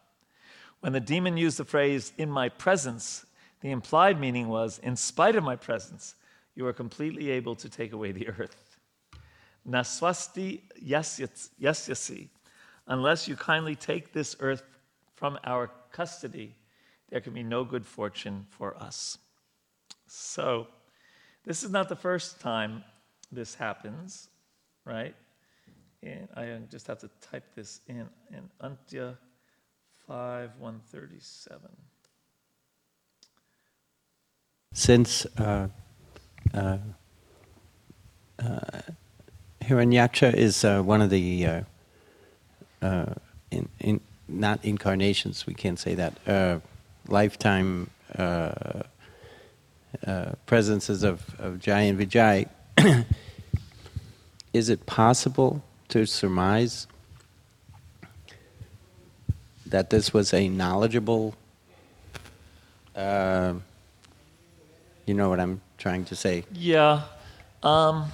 When 0.80 0.92
the 0.92 1.00
demon 1.00 1.36
used 1.36 1.58
the 1.58 1.64
phrase, 1.64 2.12
in 2.18 2.30
my 2.30 2.48
presence, 2.48 3.26
the 3.60 3.70
implied 3.70 4.18
meaning 4.18 4.48
was, 4.48 4.78
in 4.78 4.96
spite 4.96 5.36
of 5.36 5.44
my 5.44 5.56
presence, 5.56 6.14
you 6.54 6.66
are 6.66 6.72
completely 6.72 7.30
able 7.30 7.54
to 7.56 7.68
take 7.68 7.92
away 7.92 8.12
the 8.12 8.28
earth. 8.28 8.78
Naswasti 9.68 10.60
yasyasi, 10.82 12.28
unless 12.86 13.28
you 13.28 13.36
kindly 13.36 13.76
take 13.76 14.12
this 14.12 14.34
earth 14.40 14.62
from 15.14 15.38
our 15.44 15.70
custody, 15.92 16.54
there 17.10 17.20
can 17.20 17.34
be 17.34 17.42
no 17.42 17.64
good 17.64 17.84
fortune 17.84 18.46
for 18.50 18.74
us. 18.82 19.18
So, 20.06 20.66
this 21.44 21.62
is 21.62 21.70
not 21.70 21.88
the 21.88 21.96
first 21.96 22.40
time 22.40 22.84
this 23.30 23.54
happens, 23.54 24.28
right? 24.84 25.14
And 26.02 26.28
I 26.34 26.58
just 26.70 26.86
have 26.86 26.98
to 27.00 27.10
type 27.20 27.44
this 27.54 27.80
in 27.86 28.08
in 28.30 28.48
Antya 28.62 29.16
5 30.06 30.50
137. 30.58 31.70
since 34.72 35.26
uh, 35.38 35.68
uh, 36.54 36.78
uh, 38.38 38.60
Hiranyaksha 39.62 40.32
is 40.34 40.64
uh, 40.64 40.80
one 40.82 41.02
of 41.02 41.10
the 41.10 41.46
uh, 41.46 41.62
uh, 42.80 43.14
in, 43.50 43.68
in 43.80 44.00
not 44.28 44.64
incarnations, 44.64 45.46
we 45.46 45.54
can't 45.54 45.78
say 45.78 45.94
that 45.94 46.62
lifetime 47.08 47.90
presences 50.46 51.02
of, 51.02 51.34
of 51.38 51.58
Jai 51.58 51.80
and 51.82 51.98
Vijay. 51.98 52.48
is 54.52 54.68
it 54.68 54.86
possible 54.86 55.62
to 55.90 56.06
surmise 56.06 56.86
that 59.66 59.90
this 59.90 60.12
was 60.12 60.34
a 60.34 60.48
knowledgeable? 60.48 61.34
Uh, 62.94 63.54
you 65.06 65.14
know 65.14 65.28
what 65.28 65.40
I'm 65.40 65.60
trying 65.78 66.04
to 66.06 66.16
say. 66.16 66.44
Yeah. 66.52 67.02
Um. 67.62 68.10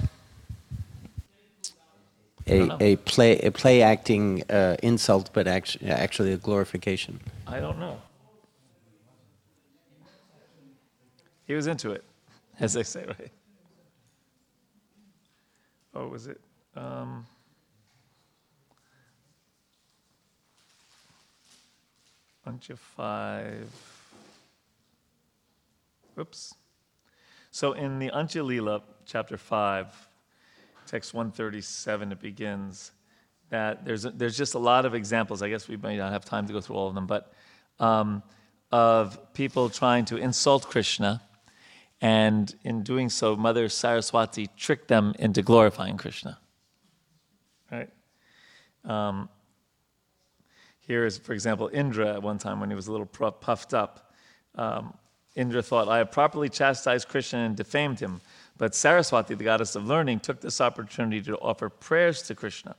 A, 2.48 2.70
a 2.80 2.96
play 2.96 3.40
a 3.40 3.50
play 3.50 3.82
acting 3.82 4.44
uh, 4.48 4.76
insult, 4.80 5.30
but 5.32 5.48
actually 5.48 5.90
actually 5.90 6.32
a 6.32 6.36
glorification. 6.36 7.18
I 7.44 7.58
don't 7.58 7.80
know. 7.80 8.00
He 11.46 11.54
was 11.54 11.66
into 11.66 11.90
it, 11.90 12.04
as 12.60 12.72
they 12.72 12.84
say, 12.84 13.04
right? 13.04 13.32
Oh, 15.92 16.06
was 16.06 16.28
it? 16.28 16.40
Um, 16.76 17.26
bunch 22.46 22.70
of 22.70 22.78
five. 22.78 23.68
Oops. 26.16 26.54
So 27.50 27.72
in 27.72 27.98
the 27.98 28.10
Antya 28.10 28.46
Lila, 28.46 28.82
chapter 29.04 29.36
5, 29.36 30.08
text 30.86 31.12
137, 31.12 32.12
it 32.12 32.20
begins 32.20 32.92
that 33.50 33.84
there's, 33.84 34.04
a, 34.04 34.10
there's 34.10 34.36
just 34.36 34.54
a 34.54 34.60
lot 34.60 34.86
of 34.86 34.94
examples. 34.94 35.42
I 35.42 35.48
guess 35.48 35.66
we 35.66 35.76
may 35.76 35.96
not 35.96 36.12
have 36.12 36.24
time 36.24 36.46
to 36.46 36.52
go 36.52 36.60
through 36.60 36.76
all 36.76 36.86
of 36.86 36.94
them, 36.94 37.08
but 37.08 37.32
um, 37.80 38.22
of 38.70 39.34
people 39.34 39.68
trying 39.68 40.04
to 40.04 40.16
insult 40.16 40.68
Krishna. 40.68 41.22
And 42.00 42.54
in 42.62 42.84
doing 42.84 43.10
so, 43.10 43.34
Mother 43.34 43.68
Saraswati 43.68 44.50
tricked 44.56 44.86
them 44.86 45.14
into 45.18 45.42
glorifying 45.42 45.96
Krishna. 45.96 46.38
Right? 47.72 47.90
Um, 48.84 49.30
here 50.86 51.04
is, 51.04 51.18
for 51.18 51.32
example, 51.32 51.68
Indra 51.72 52.14
at 52.14 52.22
one 52.22 52.38
time 52.38 52.60
when 52.60 52.70
he 52.70 52.76
was 52.76 52.86
a 52.86 52.92
little 52.92 53.06
puffed 53.06 53.74
up. 53.74 54.12
Um, 54.54 54.94
Indra 55.34 55.62
thought, 55.62 55.88
I 55.88 55.98
have 55.98 56.10
properly 56.10 56.48
chastised 56.48 57.08
Krishna 57.08 57.40
and 57.40 57.56
defamed 57.56 58.00
him. 58.00 58.20
But 58.56 58.74
Saraswati, 58.74 59.34
the 59.34 59.44
goddess 59.44 59.74
of 59.74 59.86
learning, 59.86 60.20
took 60.20 60.40
this 60.40 60.60
opportunity 60.60 61.20
to 61.22 61.36
offer 61.38 61.68
prayers 61.68 62.22
to 62.22 62.34
Krishna. 62.34 62.76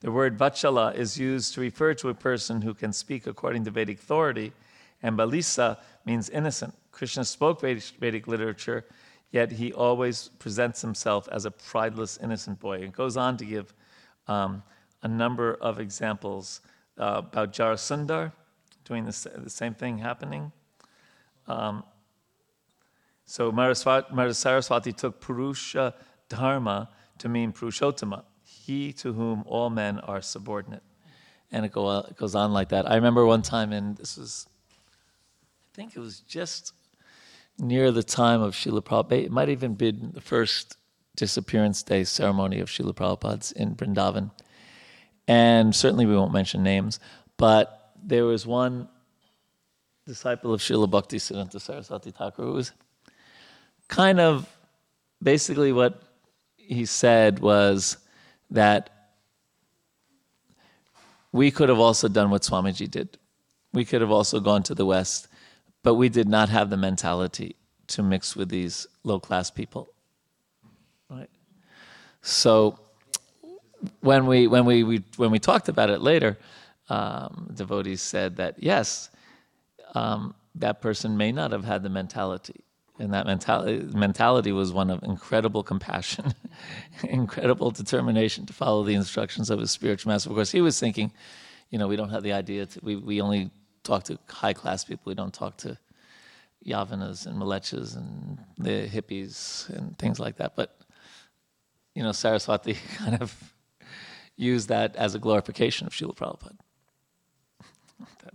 The 0.00 0.10
word 0.10 0.38
Vachala 0.38 0.94
is 0.94 1.18
used 1.18 1.52
to 1.54 1.60
refer 1.60 1.92
to 1.94 2.08
a 2.08 2.14
person 2.14 2.62
who 2.62 2.72
can 2.72 2.92
speak 2.92 3.26
according 3.26 3.64
to 3.64 3.70
Vedic 3.70 3.98
authority, 3.98 4.52
and 5.02 5.18
Balisa 5.18 5.76
means 6.06 6.30
innocent. 6.30 6.72
Krishna 6.90 7.24
spoke 7.24 7.60
Vedic, 7.60 8.26
literature, 8.26 8.86
yet 9.30 9.52
he 9.52 9.74
always 9.74 10.30
presents 10.38 10.80
himself 10.80 11.28
as 11.30 11.44
a 11.44 11.50
prideless, 11.50 12.18
innocent 12.22 12.60
boy. 12.60 12.78
It 12.78 12.92
goes 12.92 13.18
on 13.18 13.36
to 13.36 13.44
give 13.44 13.74
um, 14.26 14.62
a 15.02 15.08
number 15.08 15.54
of 15.60 15.80
examples 15.80 16.62
uh, 17.00 17.22
about 17.24 17.52
Jarasandha 17.52 18.32
doing 18.84 19.04
the, 19.06 19.32
the 19.36 19.50
same 19.50 19.74
thing 19.74 19.98
happening. 19.98 20.52
Um, 21.48 21.82
so 23.24 23.52
Saraswati 24.32 24.92
took 24.92 25.20
Purusha 25.20 25.94
Dharma 26.28 26.90
to 27.18 27.28
mean 27.28 27.52
Purushottama, 27.52 28.24
he 28.42 28.92
to 28.94 29.12
whom 29.12 29.44
all 29.46 29.70
men 29.70 29.98
are 30.00 30.20
subordinate. 30.20 30.82
And 31.52 31.64
it, 31.64 31.72
go, 31.72 31.98
it 32.00 32.16
goes 32.16 32.34
on 32.34 32.52
like 32.52 32.68
that. 32.68 32.90
I 32.90 32.94
remember 32.94 33.26
one 33.26 33.42
time, 33.42 33.72
and 33.72 33.96
this 33.96 34.16
was, 34.16 34.46
I 34.70 35.74
think 35.74 35.96
it 35.96 36.00
was 36.00 36.20
just 36.20 36.72
near 37.58 37.90
the 37.90 38.02
time 38.02 38.40
of 38.40 38.54
Srila 38.54 38.82
Prabhupada. 38.82 39.24
It 39.24 39.30
might 39.30 39.48
even 39.48 39.74
been 39.74 40.12
the 40.14 40.20
first 40.20 40.76
disappearance 41.16 41.82
day 41.82 42.04
ceremony 42.04 42.60
of 42.60 42.68
Srila 42.68 42.94
Prabhupada's 42.94 43.52
in 43.52 43.74
Vrindavan. 43.74 44.30
And 45.28 45.74
certainly 45.74 46.06
we 46.06 46.16
won't 46.16 46.32
mention 46.32 46.62
names, 46.62 46.98
but 47.36 47.92
there 48.02 48.24
was 48.24 48.46
one 48.46 48.88
disciple 50.06 50.52
of 50.52 50.60
Srila 50.60 50.90
Bhakti 50.90 51.18
Siddhanta 51.18 51.60
Saraswati 51.60 52.10
Thakur 52.10 52.42
who 52.42 52.52
was 52.52 52.72
kind 53.88 54.18
of 54.18 54.48
basically 55.22 55.72
what 55.72 56.02
he 56.56 56.84
said 56.86 57.38
was 57.38 57.96
that 58.50 58.90
we 61.32 61.50
could 61.50 61.68
have 61.68 61.78
also 61.78 62.08
done 62.08 62.30
what 62.30 62.42
Swamiji 62.42 62.90
did. 62.90 63.18
We 63.72 63.84
could 63.84 64.00
have 64.00 64.10
also 64.10 64.40
gone 64.40 64.62
to 64.64 64.74
the 64.74 64.86
West, 64.86 65.28
but 65.82 65.94
we 65.94 66.08
did 66.08 66.28
not 66.28 66.48
have 66.48 66.70
the 66.70 66.76
mentality 66.76 67.56
to 67.88 68.02
mix 68.02 68.34
with 68.34 68.48
these 68.48 68.86
low 69.04 69.20
class 69.20 69.50
people. 69.50 69.92
Right? 71.08 71.30
So 72.22 72.80
when 74.00 74.26
we 74.26 74.46
when 74.46 74.64
we, 74.64 74.82
we 74.82 75.02
when 75.16 75.30
we 75.30 75.38
talked 75.38 75.68
about 75.68 75.90
it 75.90 76.00
later, 76.00 76.38
um, 76.88 77.50
devotees 77.54 78.02
said 78.02 78.36
that 78.36 78.62
yes, 78.62 79.10
um, 79.94 80.34
that 80.54 80.80
person 80.80 81.16
may 81.16 81.32
not 81.32 81.52
have 81.52 81.64
had 81.64 81.82
the 81.82 81.88
mentality, 81.88 82.60
and 82.98 83.12
that 83.14 83.26
mentality 83.26 83.86
mentality 83.94 84.52
was 84.52 84.72
one 84.72 84.90
of 84.90 85.02
incredible 85.02 85.62
compassion, 85.62 86.34
incredible 87.04 87.70
determination 87.70 88.46
to 88.46 88.52
follow 88.52 88.82
the 88.82 88.94
instructions 88.94 89.50
of 89.50 89.60
his 89.60 89.70
spiritual 89.70 90.12
master. 90.12 90.30
Of 90.30 90.36
course, 90.36 90.50
he 90.50 90.60
was 90.60 90.78
thinking, 90.78 91.12
you 91.70 91.78
know, 91.78 91.88
we 91.88 91.96
don't 91.96 92.10
have 92.10 92.22
the 92.22 92.32
idea. 92.32 92.66
To, 92.66 92.80
we 92.82 92.96
we 92.96 93.20
only 93.20 93.50
talk 93.82 94.04
to 94.04 94.18
high 94.28 94.52
class 94.52 94.84
people. 94.84 95.04
We 95.06 95.14
don't 95.14 95.34
talk 95.34 95.56
to 95.58 95.78
yavanas 96.66 97.26
and 97.26 97.36
mlecchas 97.40 97.96
and 97.96 98.38
the 98.58 98.86
hippies 98.86 99.68
and 99.70 99.98
things 99.98 100.20
like 100.20 100.36
that. 100.36 100.54
But 100.56 100.76
you 101.94 102.02
know, 102.02 102.12
Saraswati 102.12 102.74
kind 102.96 103.20
of 103.20 103.34
used 104.40 104.68
that 104.68 104.96
as 104.96 105.14
a 105.14 105.18
glorification 105.18 105.86
of 105.86 105.92
Srila 105.92 106.16
Prabhupada. 106.16 106.56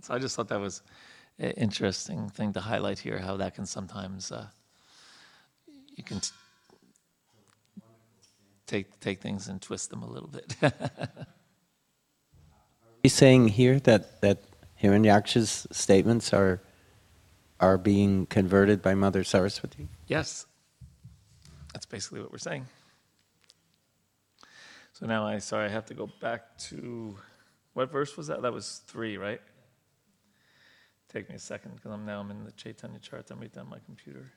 so 0.00 0.14
I 0.14 0.18
just 0.18 0.36
thought 0.36 0.48
that 0.48 0.60
was 0.60 0.82
an 1.38 1.50
interesting 1.52 2.28
thing 2.30 2.52
to 2.52 2.60
highlight 2.60 2.98
here, 2.98 3.18
how 3.18 3.36
that 3.36 3.54
can 3.54 3.66
sometimes, 3.66 4.32
uh, 4.32 4.46
you 5.96 6.04
can 6.04 6.20
t- 6.20 6.30
take, 8.66 9.00
take 9.00 9.20
things 9.20 9.48
and 9.48 9.60
twist 9.60 9.90
them 9.90 10.02
a 10.02 10.08
little 10.08 10.28
bit. 10.28 10.54
He's 13.02 13.12
saying 13.14 13.48
here 13.48 13.78
that 13.80 14.20
that 14.20 14.42
Hiranyaksha's 14.82 15.68
statements 15.70 16.32
are 16.32 16.60
are 17.60 17.78
being 17.78 18.26
converted 18.26 18.82
by 18.82 18.94
Mother 18.94 19.22
Saraswati. 19.22 19.86
yes, 20.08 20.44
that's 21.72 21.86
basically 21.86 22.20
what 22.20 22.32
we're 22.32 22.38
saying. 22.38 22.66
So 24.98 25.04
now 25.04 25.26
I, 25.26 25.36
sorry, 25.40 25.66
I 25.66 25.68
have 25.68 25.84
to 25.86 25.94
go 25.94 26.08
back 26.22 26.56
to, 26.70 27.14
what 27.74 27.92
verse 27.92 28.16
was 28.16 28.28
that? 28.28 28.40
That 28.40 28.54
was 28.54 28.80
three, 28.86 29.18
right? 29.18 29.42
Take 31.12 31.28
me 31.28 31.34
a 31.34 31.38
second 31.38 31.72
because 31.74 31.90
I'm 31.90 32.06
now 32.06 32.20
I'm 32.20 32.30
in 32.30 32.44
the 32.44 32.52
Chaitanya 32.52 32.98
Chart. 32.98 33.30
I'm 33.30 33.36
Charitamrita 33.36 33.58
on 33.58 33.68
my 33.68 33.76
computer. 33.84 34.32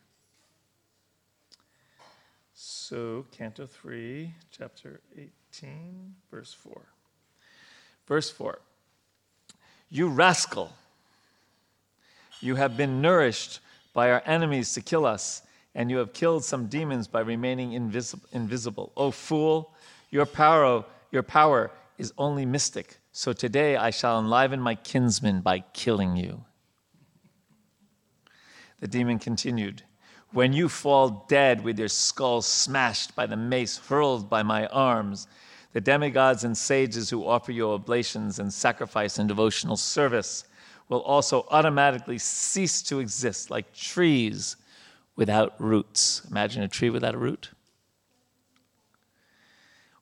So, 2.54 3.26
Canto 3.32 3.68
3, 3.68 4.34
chapter 4.52 5.00
18, 5.18 6.16
verse 6.30 6.54
4. 6.54 6.82
Verse 8.06 8.30
4 8.30 8.60
You 9.90 10.10
rascal, 10.10 10.74
you 12.42 12.56
have 12.56 12.76
been 12.76 13.02
nourished 13.02 13.62
by 13.94 14.12
our 14.12 14.22
enemies 14.26 14.74
to 14.74 14.82
kill 14.82 15.06
us, 15.06 15.42
and 15.74 15.90
you 15.90 16.00
have 16.00 16.12
killed 16.12 16.44
some 16.44 16.68
demons 16.68 17.08
by 17.08 17.22
remaining 17.22 17.72
invisible. 17.72 18.28
invisible. 18.34 18.92
O 18.98 19.10
fool, 19.10 19.74
your 20.10 20.26
power, 20.26 20.86
your 21.12 21.24
power 21.24 21.72
is 21.98 22.14
only 22.18 22.46
mystic. 22.46 23.00
So 23.12 23.34
today 23.34 23.76
I 23.76 23.90
shall 23.90 24.20
enliven 24.20 24.60
my 24.60 24.76
kinsmen 24.76 25.42
by 25.42 25.60
killing 25.74 26.16
you. 26.16 26.46
The 28.80 28.88
demon 28.88 29.20
continued, 29.20 29.84
When 30.32 30.54
you 30.54 30.70
fall 30.70 31.26
dead 31.28 31.64
with 31.64 31.78
your 31.78 31.90
skull 31.90 32.42
smashed 32.42 33.16
by 33.16 33.26
the 33.26 33.36
mace 33.36 33.78
hurled 33.78 34.30
by 34.30 34.44
my 34.44 34.68
arms, 34.68 35.28
the 35.74 35.82
demigods 35.82 36.44
and 36.44 36.58
sages 36.58 37.10
who 37.10 37.28
offer 37.28 37.52
you 37.52 37.72
oblations 37.72 38.40
and 38.40 38.52
sacrifice 38.52 39.20
and 39.20 39.28
devotional 39.28 39.78
service 39.78 40.46
will 40.88 41.02
also 41.02 41.46
automatically 41.52 42.18
cease 42.18 42.82
to 42.84 43.00
exist 43.00 43.52
like 43.52 43.74
trees 43.74 44.56
without 45.16 45.60
roots. 45.62 46.24
Imagine 46.32 46.64
a 46.64 46.68
tree 46.68 46.90
without 46.90 47.14
a 47.14 47.20
root. 47.20 47.52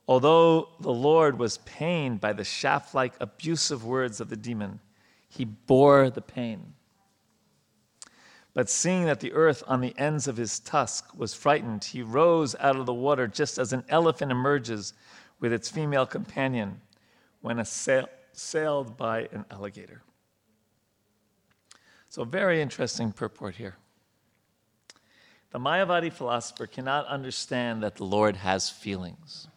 Although 0.08 0.70
the 0.80 0.94
Lord 0.94 1.38
was 1.38 1.58
pained 1.60 2.22
by 2.22 2.32
the 2.34 2.44
shaft 2.44 2.96
like 2.96 3.14
abusive 3.20 3.84
words 3.84 4.22
of 4.22 4.30
the 4.30 4.38
demon, 4.38 4.80
he 5.28 5.44
bore 5.44 6.10
the 6.10 6.22
pain. 6.22 6.74
But 8.54 8.70
seeing 8.70 9.06
that 9.06 9.20
the 9.20 9.34
earth 9.34 9.64
on 9.68 9.82
the 9.82 9.94
ends 10.00 10.28
of 10.28 10.38
his 10.38 10.60
tusk 10.60 11.16
was 11.16 11.34
frightened, 11.34 11.84
he 11.84 12.02
rose 12.02 12.56
out 12.60 12.78
of 12.78 12.86
the 12.86 12.94
water 12.94 13.28
just 13.28 13.60
as 13.60 13.74
an 13.74 13.84
elephant 13.90 14.32
emerges 14.32 14.94
with 15.40 15.54
its 15.54 15.70
female 15.70 16.08
companion 16.08 16.82
when 17.42 17.60
assail- 17.60 18.10
assailed 18.34 18.98
by 18.98 19.28
an 19.32 19.46
alligator. 19.52 20.02
So, 22.10 22.24
very 22.24 22.62
interesting 22.62 23.12
purport 23.12 23.56
here. 23.56 23.76
The 25.52 25.60
Mayavadi 25.60 26.12
philosopher 26.12 26.66
cannot 26.66 27.06
understand 27.06 27.84
that 27.84 27.96
the 27.96 28.06
Lord 28.06 28.38
has 28.38 28.70
feelings. 28.70 29.50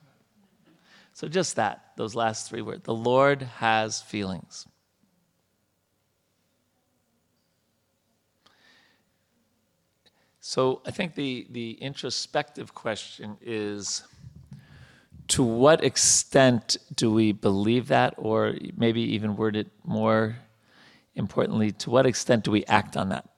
So, 1.20 1.28
just 1.28 1.56
that, 1.56 1.84
those 1.98 2.14
last 2.14 2.48
three 2.48 2.62
words 2.62 2.84
the 2.84 2.94
Lord 2.94 3.42
has 3.42 4.00
feelings. 4.00 4.66
So, 10.40 10.80
I 10.86 10.92
think 10.92 11.16
the, 11.16 11.46
the 11.50 11.72
introspective 11.72 12.74
question 12.74 13.36
is 13.42 14.02
to 15.28 15.42
what 15.42 15.84
extent 15.84 16.78
do 16.94 17.12
we 17.12 17.32
believe 17.32 17.88
that, 17.88 18.14
or 18.16 18.54
maybe 18.74 19.02
even 19.02 19.36
word 19.36 19.56
it 19.56 19.66
more 19.84 20.36
importantly, 21.14 21.70
to 21.72 21.90
what 21.90 22.06
extent 22.06 22.44
do 22.44 22.50
we 22.50 22.64
act 22.64 22.96
on 22.96 23.10
that? 23.10 23.28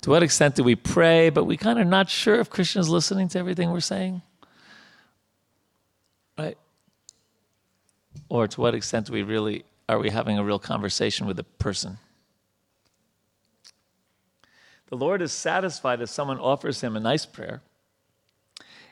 To 0.00 0.08
what 0.08 0.22
extent 0.22 0.54
do 0.54 0.64
we 0.64 0.76
pray, 0.76 1.28
but 1.28 1.44
we 1.44 1.58
kind 1.58 1.78
of 1.78 1.86
not 1.86 2.08
sure 2.08 2.36
if 2.36 2.48
Krishna's 2.48 2.88
listening 2.88 3.28
to 3.28 3.38
everything 3.38 3.70
we're 3.70 3.80
saying? 3.80 4.22
Right? 6.38 6.58
Or 8.28 8.46
to 8.46 8.60
what 8.60 8.74
extent 8.74 9.06
do 9.06 9.12
we 9.12 9.22
really 9.22 9.64
are 9.88 9.98
we 9.98 10.10
having 10.10 10.38
a 10.38 10.44
real 10.44 10.58
conversation 10.58 11.26
with 11.26 11.38
a 11.38 11.44
person? 11.44 11.98
The 14.88 14.96
Lord 14.96 15.22
is 15.22 15.32
satisfied 15.32 16.00
if 16.00 16.08
someone 16.08 16.38
offers 16.38 16.80
him 16.80 16.96
a 16.96 17.00
nice 17.00 17.26
prayer. 17.26 17.62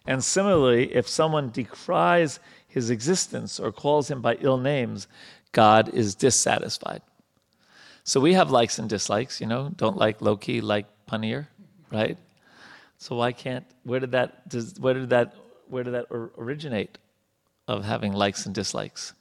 And 0.06 0.22
similarly, 0.22 0.94
if 0.94 1.08
someone 1.08 1.50
decries 1.50 2.38
his 2.68 2.90
existence 2.90 3.58
or 3.58 3.72
calls 3.72 4.10
him 4.10 4.20
by 4.20 4.34
ill 4.40 4.58
names, 4.58 5.06
God 5.52 5.88
is 5.94 6.14
dissatisfied. 6.14 7.02
So 8.02 8.20
we 8.20 8.34
have 8.34 8.50
likes 8.50 8.78
and 8.78 8.88
dislikes, 8.88 9.40
you 9.40 9.46
know, 9.46 9.70
don't 9.76 9.96
like 9.96 10.18
lauki, 10.18 10.62
like 10.62 10.86
Paneer, 11.08 11.46
right? 11.90 12.18
So 12.98 13.16
why 13.16 13.32
can't, 13.32 13.64
where 13.84 14.00
did 14.00 14.12
that, 14.12 14.48
does, 14.48 14.78
where 14.78 14.94
did 14.94 15.10
that, 15.10 15.34
where 15.68 15.84
did 15.84 15.94
that 15.94 16.06
originate 16.10 16.98
of 17.66 17.84
having 17.84 18.12
likes 18.12 18.46
and 18.46 18.54
dislikes? 18.54 19.14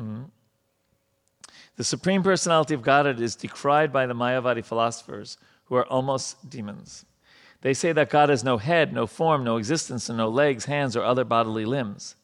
Mhm. 0.00 0.30
The 1.76 1.84
Supreme 1.84 2.22
Personality 2.22 2.74
of 2.74 2.82
Godhead 2.82 3.20
is 3.20 3.36
decried 3.36 3.92
by 3.92 4.06
the 4.06 4.14
Mayavadi 4.14 4.64
philosophers, 4.64 5.38
who 5.64 5.74
are 5.74 5.86
almost 5.86 6.50
demons. 6.50 7.04
They 7.62 7.74
say 7.74 7.92
that 7.92 8.10
God 8.10 8.28
has 8.28 8.44
no 8.44 8.58
head, 8.58 8.92
no 8.92 9.06
form, 9.06 9.44
no 9.44 9.56
existence, 9.56 10.08
and 10.08 10.18
no 10.18 10.28
legs, 10.28 10.66
hands, 10.66 10.96
or 10.96 11.02
other 11.02 11.24
bodily 11.24 11.64
limbs. 11.64 12.16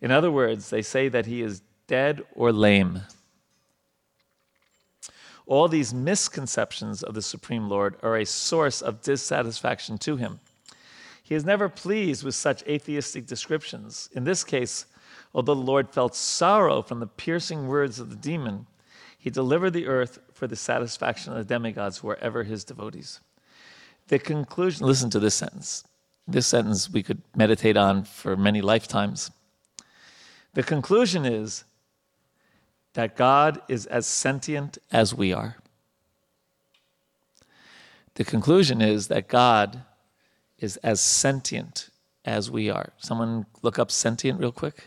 In 0.00 0.10
other 0.10 0.30
words, 0.30 0.70
they 0.70 0.82
say 0.82 1.08
that 1.08 1.26
he 1.26 1.42
is 1.42 1.62
dead 1.86 2.24
or 2.34 2.52
lame. 2.52 3.02
All 5.46 5.68
these 5.68 5.92
misconceptions 5.92 7.02
of 7.02 7.14
the 7.14 7.22
Supreme 7.22 7.68
Lord 7.68 7.96
are 8.02 8.16
a 8.16 8.24
source 8.24 8.80
of 8.80 9.02
dissatisfaction 9.02 9.98
to 9.98 10.16
him. 10.16 10.40
He 11.24 11.34
is 11.34 11.44
never 11.44 11.70
pleased 11.70 12.22
with 12.22 12.34
such 12.34 12.62
atheistic 12.68 13.26
descriptions. 13.26 14.10
In 14.12 14.24
this 14.24 14.44
case, 14.44 14.84
although 15.34 15.54
the 15.54 15.60
Lord 15.60 15.88
felt 15.88 16.14
sorrow 16.14 16.82
from 16.82 17.00
the 17.00 17.06
piercing 17.06 17.66
words 17.66 17.98
of 17.98 18.10
the 18.10 18.16
demon, 18.16 18.66
he 19.18 19.30
delivered 19.30 19.70
the 19.70 19.86
earth 19.86 20.18
for 20.34 20.46
the 20.46 20.54
satisfaction 20.54 21.32
of 21.32 21.38
the 21.38 21.54
demigods 21.54 21.96
who 21.98 22.10
are 22.10 22.18
ever 22.18 22.42
his 22.42 22.62
devotees. 22.62 23.20
The 24.08 24.18
conclusion, 24.18 24.86
listen 24.86 25.08
to 25.10 25.18
this 25.18 25.34
sentence. 25.34 25.84
This 26.28 26.46
sentence 26.46 26.90
we 26.90 27.02
could 27.02 27.22
meditate 27.34 27.78
on 27.78 28.04
for 28.04 28.36
many 28.36 28.60
lifetimes. 28.60 29.30
The 30.52 30.62
conclusion 30.62 31.24
is 31.24 31.64
that 32.92 33.16
God 33.16 33.62
is 33.66 33.86
as 33.86 34.06
sentient 34.06 34.76
as 34.92 35.14
we 35.14 35.32
are. 35.32 35.56
The 38.16 38.24
conclusion 38.24 38.82
is 38.82 39.08
that 39.08 39.26
God 39.26 39.82
is 40.64 40.78
as 40.78 41.00
sentient 41.00 41.90
as 42.24 42.50
we 42.50 42.70
are. 42.70 42.92
Someone 42.96 43.46
look 43.62 43.78
up 43.78 43.90
sentient 43.90 44.40
real 44.40 44.50
quick. 44.50 44.78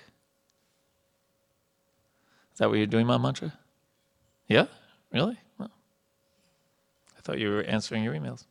Is 2.53 2.59
that 2.59 2.69
what 2.69 2.77
you're 2.77 2.87
doing, 2.87 3.05
my 3.05 3.17
mantra? 3.17 3.53
Yeah? 4.47 4.65
Really? 5.13 5.37
Well, 5.59 5.69
I 7.15 7.21
thought 7.21 7.37
you 7.37 7.49
were 7.49 7.61
answering 7.61 8.03
your 8.03 8.15
emails. 8.15 8.45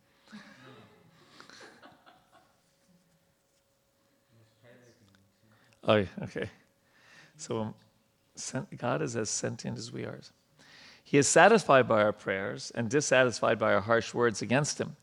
Oh, 5.89 6.05
okay. 6.23 6.51
So 7.37 7.61
um, 7.61 8.67
God 8.77 9.03
is 9.03 9.15
as 9.15 9.31
sentient 9.31 9.79
as 9.79 9.93
we 9.93 10.05
are. 10.05 10.21
He 11.05 11.19
is 11.19 11.29
satisfied 11.29 11.87
by 11.87 12.03
our 12.03 12.13
prayers 12.13 12.73
and 12.75 12.91
dissatisfied 12.91 13.59
by 13.59 13.73
our 13.73 13.81
harsh 13.81 14.13
words 14.13 14.43
against 14.43 14.81
him. 14.81 14.97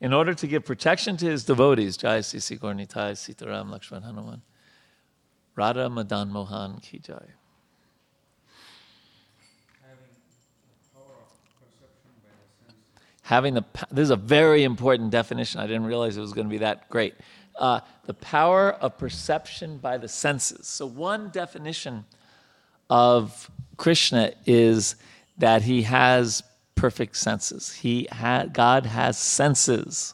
In 0.00 0.12
order 0.12 0.34
to 0.34 0.46
give 0.46 0.64
protection 0.64 1.16
to 1.18 1.26
his 1.26 1.44
devotees, 1.44 1.96
Jai 1.96 2.18
Sisi 2.18 2.58
Gaura 2.58 2.74
Nitai 2.74 3.12
Sitaram 3.12 3.70
Lakshman 3.70 4.02
Hanuman, 4.02 4.42
Radha 5.56 5.88
Madan 5.88 6.30
Mohan 6.30 6.80
Ki 6.80 6.98
Jai. 6.98 7.26
Having 13.22 13.54
the 13.54 13.64
this 13.90 14.02
is 14.02 14.10
a 14.10 14.16
very 14.16 14.64
important 14.64 15.10
definition. 15.10 15.58
I 15.58 15.66
didn't 15.66 15.86
realize 15.86 16.18
it 16.18 16.20
was 16.20 16.34
going 16.34 16.46
to 16.46 16.50
be 16.50 16.58
that 16.58 16.90
great. 16.90 17.14
Uh, 17.58 17.80
the 18.04 18.12
power 18.12 18.72
of 18.72 18.98
perception 18.98 19.78
by 19.78 19.96
the 19.96 20.08
senses. 20.08 20.66
So 20.66 20.84
one 20.84 21.30
definition 21.30 22.04
of 22.90 23.50
Krishna 23.78 24.32
is 24.44 24.96
that 25.38 25.62
he 25.62 25.82
has 25.82 26.42
perfect 26.84 27.16
senses. 27.16 27.72
He 27.72 28.06
ha- 28.12 28.44
God 28.44 28.84
has 28.84 29.16
senses. 29.16 30.12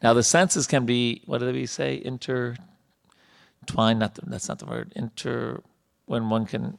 Now 0.00 0.12
the 0.14 0.22
senses 0.22 0.68
can 0.68 0.86
be 0.86 1.22
what 1.26 1.38
do 1.38 1.52
we 1.52 1.66
say 1.66 2.00
intertwined? 2.04 3.98
Not 3.98 4.14
the, 4.14 4.22
that's 4.24 4.48
not 4.48 4.60
the 4.60 4.66
word. 4.66 4.92
Inter 4.94 5.62
when 6.04 6.30
one 6.30 6.46
can 6.46 6.78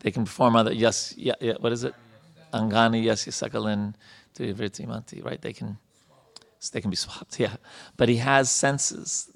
they 0.00 0.10
can 0.10 0.24
perform 0.24 0.56
other 0.56 0.72
yes 0.72 1.14
yeah, 1.16 1.34
yeah 1.40 1.52
what 1.60 1.70
is 1.70 1.84
it? 1.84 1.94
Angani 2.52 3.00
yes 3.04 3.26
sakalin 3.26 3.94
manti 4.88 5.22
right? 5.22 5.40
They 5.40 5.52
can 5.52 5.78
they 6.72 6.80
can 6.80 6.90
be 6.90 6.96
swapped. 6.96 7.38
Yeah, 7.44 7.56
but 7.96 8.08
he 8.08 8.16
has 8.16 8.50
senses. 8.50 9.30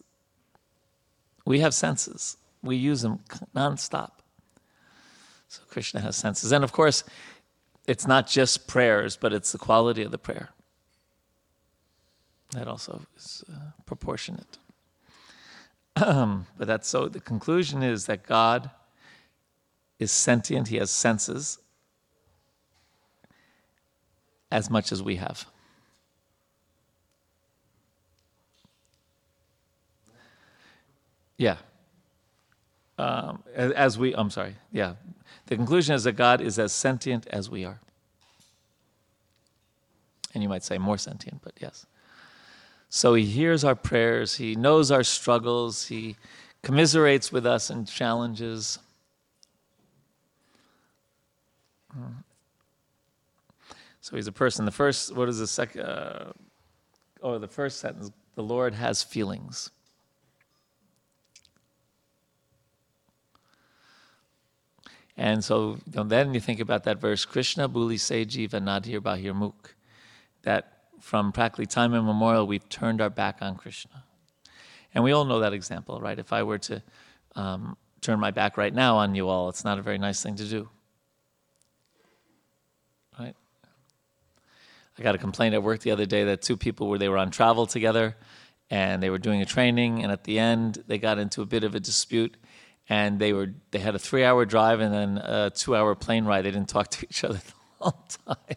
We 1.47 1.61
have 1.61 1.75
senses. 1.75 2.37
We 2.65 2.75
use 2.75 3.03
them 3.03 3.21
nonstop. 3.55 4.15
So 5.47 5.63
Krishna 5.69 6.01
has 6.01 6.17
senses. 6.17 6.51
And 6.53 6.65
of 6.65 6.73
course, 6.73 7.05
it's 7.89 8.07
not 8.07 8.27
just 8.27 8.69
prayers, 8.69 9.17
but 9.17 9.33
it's 9.33 9.51
the 9.51 9.59
quality 9.59 10.03
of 10.03 10.11
the 10.11 10.19
prayer. 10.19 10.51
That 12.53 12.69
also 12.69 13.01
is 13.17 13.43
uh, 13.51 13.71
proportionate. 13.87 14.59
but 15.95 16.45
that's 16.59 16.87
so, 16.87 17.09
the 17.09 17.21
conclusion 17.21 17.83
is 17.83 18.05
that 18.05 18.27
God 18.27 18.71
is 19.99 20.13
sentient, 20.13 20.69
He 20.69 20.77
has 20.77 20.91
senses 20.91 21.59
as 24.53 24.69
much 24.69 24.93
as 24.93 25.03
we 25.03 25.17
have. 25.17 25.47
Yeah. 31.39 31.57
Um, 32.99 33.43
as 33.55 33.97
we, 33.97 34.15
I'm 34.15 34.29
sorry, 34.29 34.57
yeah. 34.73 34.95
The 35.47 35.57
conclusion 35.57 35.95
is 35.95 36.05
that 36.05 36.13
God 36.13 36.41
is 36.41 36.59
as 36.59 36.73
sentient 36.73 37.27
as 37.29 37.49
we 37.49 37.65
are. 37.65 37.81
And 40.35 40.43
you 40.43 40.49
might 40.49 40.63
say 40.63 40.79
more 40.79 40.99
sentient, 40.99 41.41
but 41.43 41.55
yes. 41.61 41.87
So 42.91 43.15
he 43.15 43.25
hears 43.25 43.65
our 43.65 43.75
prayers, 43.75 44.37
he 44.37 44.55
knows 44.55 44.91
our 44.91 45.03
struggles, 45.03 45.87
he 45.87 46.17
commiserates 46.63 47.33
with 47.33 47.47
us 47.47 47.71
in 47.71 47.85
challenges. 47.85 48.79
So 54.01 54.17
he's 54.17 54.27
a 54.27 54.33
person. 54.33 54.65
The 54.65 54.71
first, 54.71 55.15
what 55.15 55.29
is 55.29 55.39
the 55.39 55.47
second? 55.47 55.83
Uh, 55.83 56.33
oh, 57.23 57.39
the 57.39 57.49
first 57.49 57.81
sentence 57.81 58.11
the 58.37 58.43
Lord 58.43 58.75
has 58.75 59.03
feelings. 59.03 59.71
And 65.19 65.45
so 65.45 65.79
you 65.87 65.97
know, 65.97 66.05
then 66.05 66.33
you 66.33 66.39
think 66.39 66.61
about 66.61 66.85
that 66.85 67.01
verse, 67.01 67.25
Krishna 67.25 67.67
Buli 67.67 67.99
Se 67.99 68.25
Jiva 68.25 68.63
Nadir 68.63 69.01
Bahir 69.01 69.35
Muk, 69.35 69.75
that 70.43 70.85
from 71.01 71.33
practically 71.33 71.67
time 71.67 71.93
immemorial, 71.93 72.47
we've 72.47 72.69
turned 72.69 73.01
our 73.01 73.11
back 73.11 73.39
on 73.41 73.57
Krishna. 73.57 74.05
And 74.95 75.03
we 75.03 75.11
all 75.11 75.25
know 75.25 75.41
that 75.41 75.53
example, 75.53 76.01
right? 76.01 76.19
If 76.19 76.33
I 76.33 76.45
were 76.45 76.59
to 76.59 76.83
um, 77.35 77.77
turn 78.01 78.21
my 78.21 78.31
back 78.31 78.57
right 78.57 78.73
now 78.73 78.97
on 78.97 79.17
you 79.17 79.29
all, 79.29 79.49
it's 79.49 79.65
not 79.65 79.79
a 79.79 79.83
very 79.83 79.99
nice 79.99 80.23
thing 80.23 80.37
to 80.37 80.45
do. 80.45 80.69
Right? 83.19 83.35
I 84.99 85.03
got 85.03 85.17
a 85.17 85.19
complaint 85.19 85.53
at 85.55 85.65
work 85.65 85.81
the 85.81 85.91
other 85.91 86.07
day 86.07 86.25
that 86.25 86.43
two 86.43 86.57
people 86.57 86.87
were 86.87 86.99
they 86.99 87.09
were 87.09 87.19
on 87.19 87.31
travel 87.31 87.67
together, 87.67 88.17
and 88.71 89.03
they 89.03 89.11
were 89.11 89.19
doing 89.19 89.43
a 89.43 89.47
training, 89.47 90.05
and 90.05 90.13
at 90.13 90.25
the 90.25 90.39
end 90.39 90.85
they 90.87 90.99
got 90.99 91.19
into 91.19 91.43
a 91.43 91.47
bit 91.47 91.65
of 91.65 91.75
a 91.75 91.81
dispute, 91.81 92.37
and 92.89 93.19
they 93.19 93.33
were 93.33 93.53
they 93.71 93.79
had 93.79 93.95
a 93.95 93.99
three 93.99 94.25
hour 94.25 94.45
drive 94.45 94.81
and 94.81 94.93
then 94.95 95.19
a 95.19 95.51
two 95.51 95.77
hour 95.77 95.95
plane 95.95 96.25
ride. 96.25 96.43
They 96.45 96.51
didn't 96.51 96.69
talk 96.69 96.89
to 96.89 97.07
each 97.09 97.25
other 97.25 97.35
the 97.79 97.85
whole 97.85 98.05
time. 98.27 98.57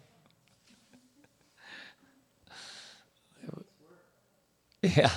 Yeah. 4.82 5.12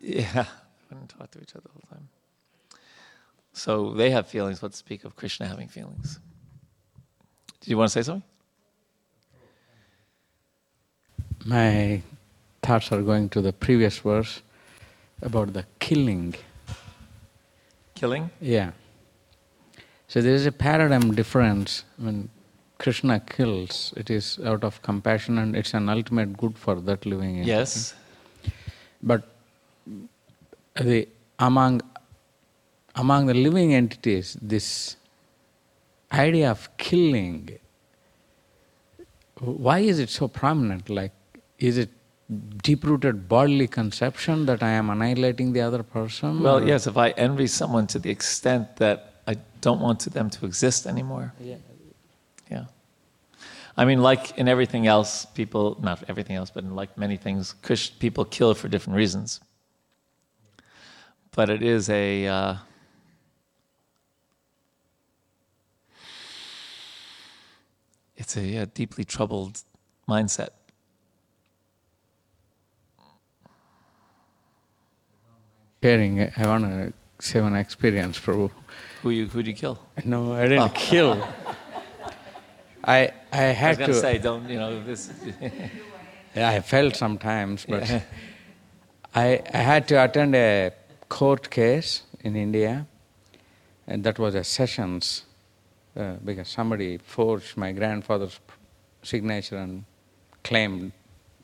Yeah. 0.00 0.46
Wouldn't 0.90 1.10
talk 1.10 1.30
to 1.32 1.40
each 1.40 1.54
other 1.54 1.64
the 1.64 1.72
whole 1.72 1.84
time. 1.90 2.08
So 3.52 3.92
they 3.92 4.10
have 4.10 4.26
feelings. 4.26 4.62
Let's 4.62 4.78
speak 4.78 5.04
of 5.04 5.16
Krishna 5.16 5.46
having 5.46 5.68
feelings. 5.68 6.20
Did 7.60 7.70
you 7.70 7.76
want 7.76 7.90
to 7.90 7.92
say 7.92 8.02
something? 8.02 8.22
My 11.44 12.02
thoughts 12.62 12.92
are 12.92 13.02
going 13.02 13.28
to 13.30 13.40
the 13.40 13.52
previous 13.52 13.98
verse 13.98 14.42
about 15.20 15.52
the 15.52 15.64
killing. 15.78 16.34
Killing? 17.98 18.30
Yeah. 18.40 18.70
So 20.06 20.22
there 20.22 20.34
is 20.34 20.46
a 20.46 20.52
paradigm 20.52 21.14
difference 21.14 21.84
when 21.98 22.30
Krishna 22.78 23.20
kills, 23.20 23.92
it 23.96 24.08
is 24.08 24.38
out 24.44 24.62
of 24.62 24.80
compassion 24.82 25.38
and 25.38 25.56
it's 25.56 25.74
an 25.74 25.88
ultimate 25.88 26.36
good 26.36 26.56
for 26.56 26.76
that 26.76 27.04
living 27.04 27.38
entity. 27.38 27.50
Yes. 27.50 27.94
But 29.02 29.28
the 30.76 31.08
among 31.38 31.82
among 32.98 33.26
the 33.26 33.34
living 33.34 33.74
entities, 33.74 34.36
this 34.42 34.96
idea 36.12 36.50
of 36.50 36.68
killing, 36.76 37.58
why 39.38 39.78
is 39.78 39.98
it 39.98 40.10
so 40.10 40.26
prominent? 40.26 40.90
Like, 40.90 41.12
is 41.58 41.78
it 41.78 41.90
deep-rooted 42.62 43.28
bodily 43.28 43.66
conception 43.66 44.46
that 44.46 44.62
I 44.62 44.70
am 44.70 44.90
annihilating 44.90 45.52
the 45.52 45.62
other 45.62 45.82
person? 45.82 46.42
Well, 46.42 46.58
or- 46.58 46.66
yes, 46.66 46.86
if 46.86 46.96
I 46.96 47.10
envy 47.10 47.46
someone 47.46 47.86
to 47.88 47.98
the 47.98 48.10
extent 48.10 48.76
that 48.76 49.22
I 49.26 49.36
don't 49.60 49.80
want 49.80 50.00
them 50.00 50.30
to 50.30 50.46
exist 50.46 50.86
anymore. 50.86 51.32
Yeah. 51.40 51.56
Yeah. 52.50 52.64
I 53.76 53.84
mean, 53.84 54.02
like 54.02 54.36
in 54.38 54.48
everything 54.48 54.86
else, 54.86 55.24
people, 55.24 55.78
not 55.80 56.02
everything 56.08 56.36
else, 56.36 56.50
but 56.50 56.64
in 56.64 56.74
like 56.74 56.98
many 56.98 57.16
things, 57.16 57.54
people 57.98 58.24
kill 58.24 58.54
for 58.54 58.68
different 58.68 58.96
reasons. 58.96 59.40
But 61.32 61.48
it 61.48 61.62
is 61.62 61.88
a. 61.88 62.26
Uh, 62.26 62.54
it's 68.16 68.36
a 68.36 68.42
yeah, 68.42 68.64
deeply 68.74 69.04
troubled 69.04 69.62
mindset. 70.08 70.48
Sharing, 75.82 76.20
I 76.36 76.46
want 76.46 76.64
to 76.64 76.92
say 77.20 77.40
one 77.40 77.54
experience, 77.54 78.18
Prabhu. 78.18 78.50
Who 79.02 79.10
you 79.10 79.26
who 79.26 79.42
do 79.44 79.50
you 79.50 79.56
kill? 79.56 79.78
No, 80.04 80.32
I 80.32 80.48
didn't 80.48 80.74
kill. 80.74 81.12
I 82.84 83.12
I 83.32 83.44
I 83.44 83.48
was 83.48 83.56
had 83.56 83.78
gonna 83.78 83.94
say, 83.94 84.18
don't 84.18 84.48
you 84.48 84.58
know 84.58 84.82
this? 84.82 85.10
Yeah, 86.34 86.50
I 86.50 86.60
felt 86.60 86.94
sometimes, 86.94 87.64
but 87.66 87.82
I, 89.14 89.40
I 89.52 89.56
had 89.56 89.88
to 89.88 90.04
attend 90.04 90.36
a 90.36 90.72
court 91.08 91.50
case 91.50 92.02
in 92.20 92.36
India, 92.36 92.86
and 93.86 94.04
that 94.04 94.18
was 94.18 94.34
a 94.34 94.44
sessions 94.44 95.24
uh, 95.96 96.16
because 96.24 96.48
somebody 96.48 96.98
forged 96.98 97.56
my 97.56 97.72
grandfather's 97.72 98.38
signature 99.02 99.56
and 99.56 99.84
claimed 100.44 100.92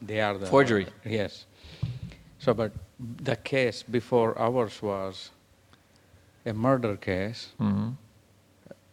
they 0.02 0.20
are 0.20 0.38
the 0.38 0.46
Forgery. 0.46 0.86
Yes. 1.04 1.46
So, 2.44 2.52
but 2.52 2.72
the 3.22 3.36
case 3.36 3.82
before 3.82 4.38
ours 4.38 4.82
was 4.82 5.30
a 6.44 6.52
murder 6.52 6.96
case. 6.96 7.52
hmm 7.56 7.92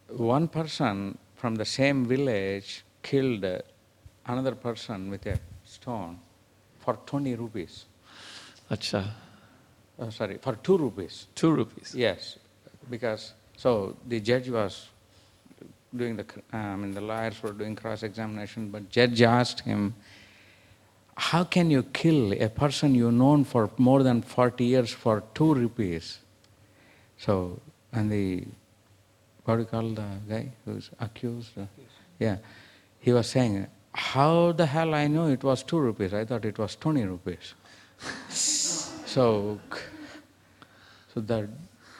One 0.08 0.48
person 0.48 1.18
from 1.36 1.56
the 1.56 1.64
same 1.66 2.06
village 2.06 2.82
killed 3.02 3.44
uh, 3.44 3.58
another 4.26 4.54
person 4.54 5.10
with 5.10 5.26
a 5.26 5.38
stone 5.64 6.18
for 6.78 6.94
20 7.04 7.34
rupees. 7.34 7.84
Acha. 8.70 9.10
Oh, 9.98 10.08
sorry, 10.08 10.38
for 10.38 10.54
2 10.54 10.78
rupees. 10.78 11.26
Two 11.34 11.50
rupees. 11.52 11.94
Yes, 11.94 12.38
because, 12.88 13.34
so 13.58 13.96
the 14.08 14.20
judge 14.20 14.48
was 14.48 14.88
doing 15.94 16.16
the, 16.16 16.24
I 16.54 16.76
mean, 16.76 16.92
the 16.92 17.02
lawyers 17.02 17.42
were 17.42 17.52
doing 17.52 17.76
cross-examination, 17.76 18.70
but 18.70 18.88
judge 18.88 19.20
asked 19.20 19.60
him, 19.60 19.94
how 21.16 21.44
can 21.44 21.70
you 21.70 21.82
kill 21.82 22.32
a 22.32 22.48
person 22.48 22.94
you 22.94 23.12
known 23.12 23.44
for 23.44 23.70
more 23.76 24.02
than 24.02 24.22
40 24.22 24.64
years 24.64 24.90
for 24.90 25.22
2 25.34 25.54
rupees? 25.54 26.18
So, 27.18 27.60
and 27.92 28.10
the, 28.10 28.44
what 29.44 29.56
do 29.56 29.60
you 29.60 29.66
call 29.66 29.90
the 29.90 30.08
guy 30.28 30.52
who's 30.64 30.90
accused? 30.98 31.50
Yeah, 32.18 32.38
he 32.98 33.12
was 33.12 33.28
saying, 33.28 33.66
how 33.92 34.52
the 34.52 34.64
hell 34.66 34.94
I 34.94 35.06
know 35.06 35.28
it 35.28 35.44
was 35.44 35.62
2 35.62 35.78
rupees? 35.78 36.14
I 36.14 36.24
thought 36.24 36.44
it 36.44 36.58
was 36.58 36.76
20 36.76 37.04
rupees. 37.04 37.54
so, 38.28 39.60
so 41.12 41.20
the 41.20 41.48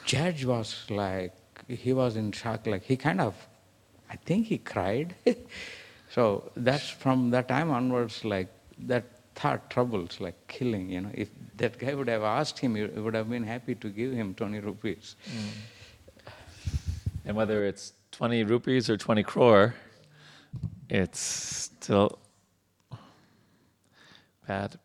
judge 0.05 0.43
was 0.45 0.85
like, 0.89 1.33
he 1.67 1.93
was 1.93 2.15
in 2.15 2.31
shock, 2.31 2.65
like 2.65 2.83
he 2.83 2.97
kind 2.97 3.21
of, 3.21 3.35
I 4.09 4.15
think 4.15 4.47
he 4.47 4.57
cried. 4.57 5.15
so 6.09 6.51
that's 6.55 6.89
from 6.89 7.29
that 7.29 7.47
time 7.47 7.71
onwards, 7.71 8.25
like 8.25 8.47
that 8.79 9.05
thought 9.35 9.69
troubles, 9.69 10.19
like 10.19 10.35
killing, 10.47 10.89
you 10.89 11.01
know. 11.01 11.11
If 11.13 11.29
that 11.57 11.77
guy 11.77 11.93
would 11.93 12.07
have 12.07 12.23
asked 12.23 12.59
him, 12.59 12.75
he 12.75 12.83
would 12.83 13.13
have 13.13 13.29
been 13.29 13.43
happy 13.43 13.75
to 13.75 13.89
give 13.89 14.13
him 14.13 14.33
20 14.33 14.59
rupees. 14.59 15.15
And 17.25 17.35
whether 17.35 17.65
it's 17.65 17.93
20 18.11 18.43
rupees 18.43 18.89
or 18.89 18.97
20 18.97 19.23
crore, 19.23 19.75
it's 20.89 21.19
still 21.19 22.19
bad. 24.47 24.77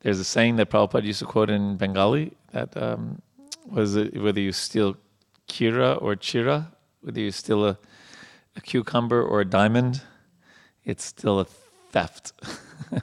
There's 0.00 0.20
a 0.20 0.24
saying 0.24 0.56
that 0.56 0.70
Prabhupada 0.70 1.04
used 1.04 1.20
to 1.20 1.24
quote 1.24 1.48
in 1.48 1.76
Bengali 1.76 2.32
that 2.52 2.76
um, 2.76 3.22
was 3.66 3.96
it, 3.96 4.20
whether 4.20 4.40
you 4.40 4.52
steal 4.52 4.96
kira 5.48 6.00
or 6.02 6.14
chira, 6.14 6.66
whether 7.00 7.20
you 7.20 7.30
steal 7.30 7.64
a, 7.64 7.78
a 8.54 8.60
cucumber 8.60 9.22
or 9.22 9.40
a 9.40 9.44
diamond, 9.44 10.02
it's 10.84 11.04
still 11.04 11.40
a 11.40 11.44
theft. 11.44 12.32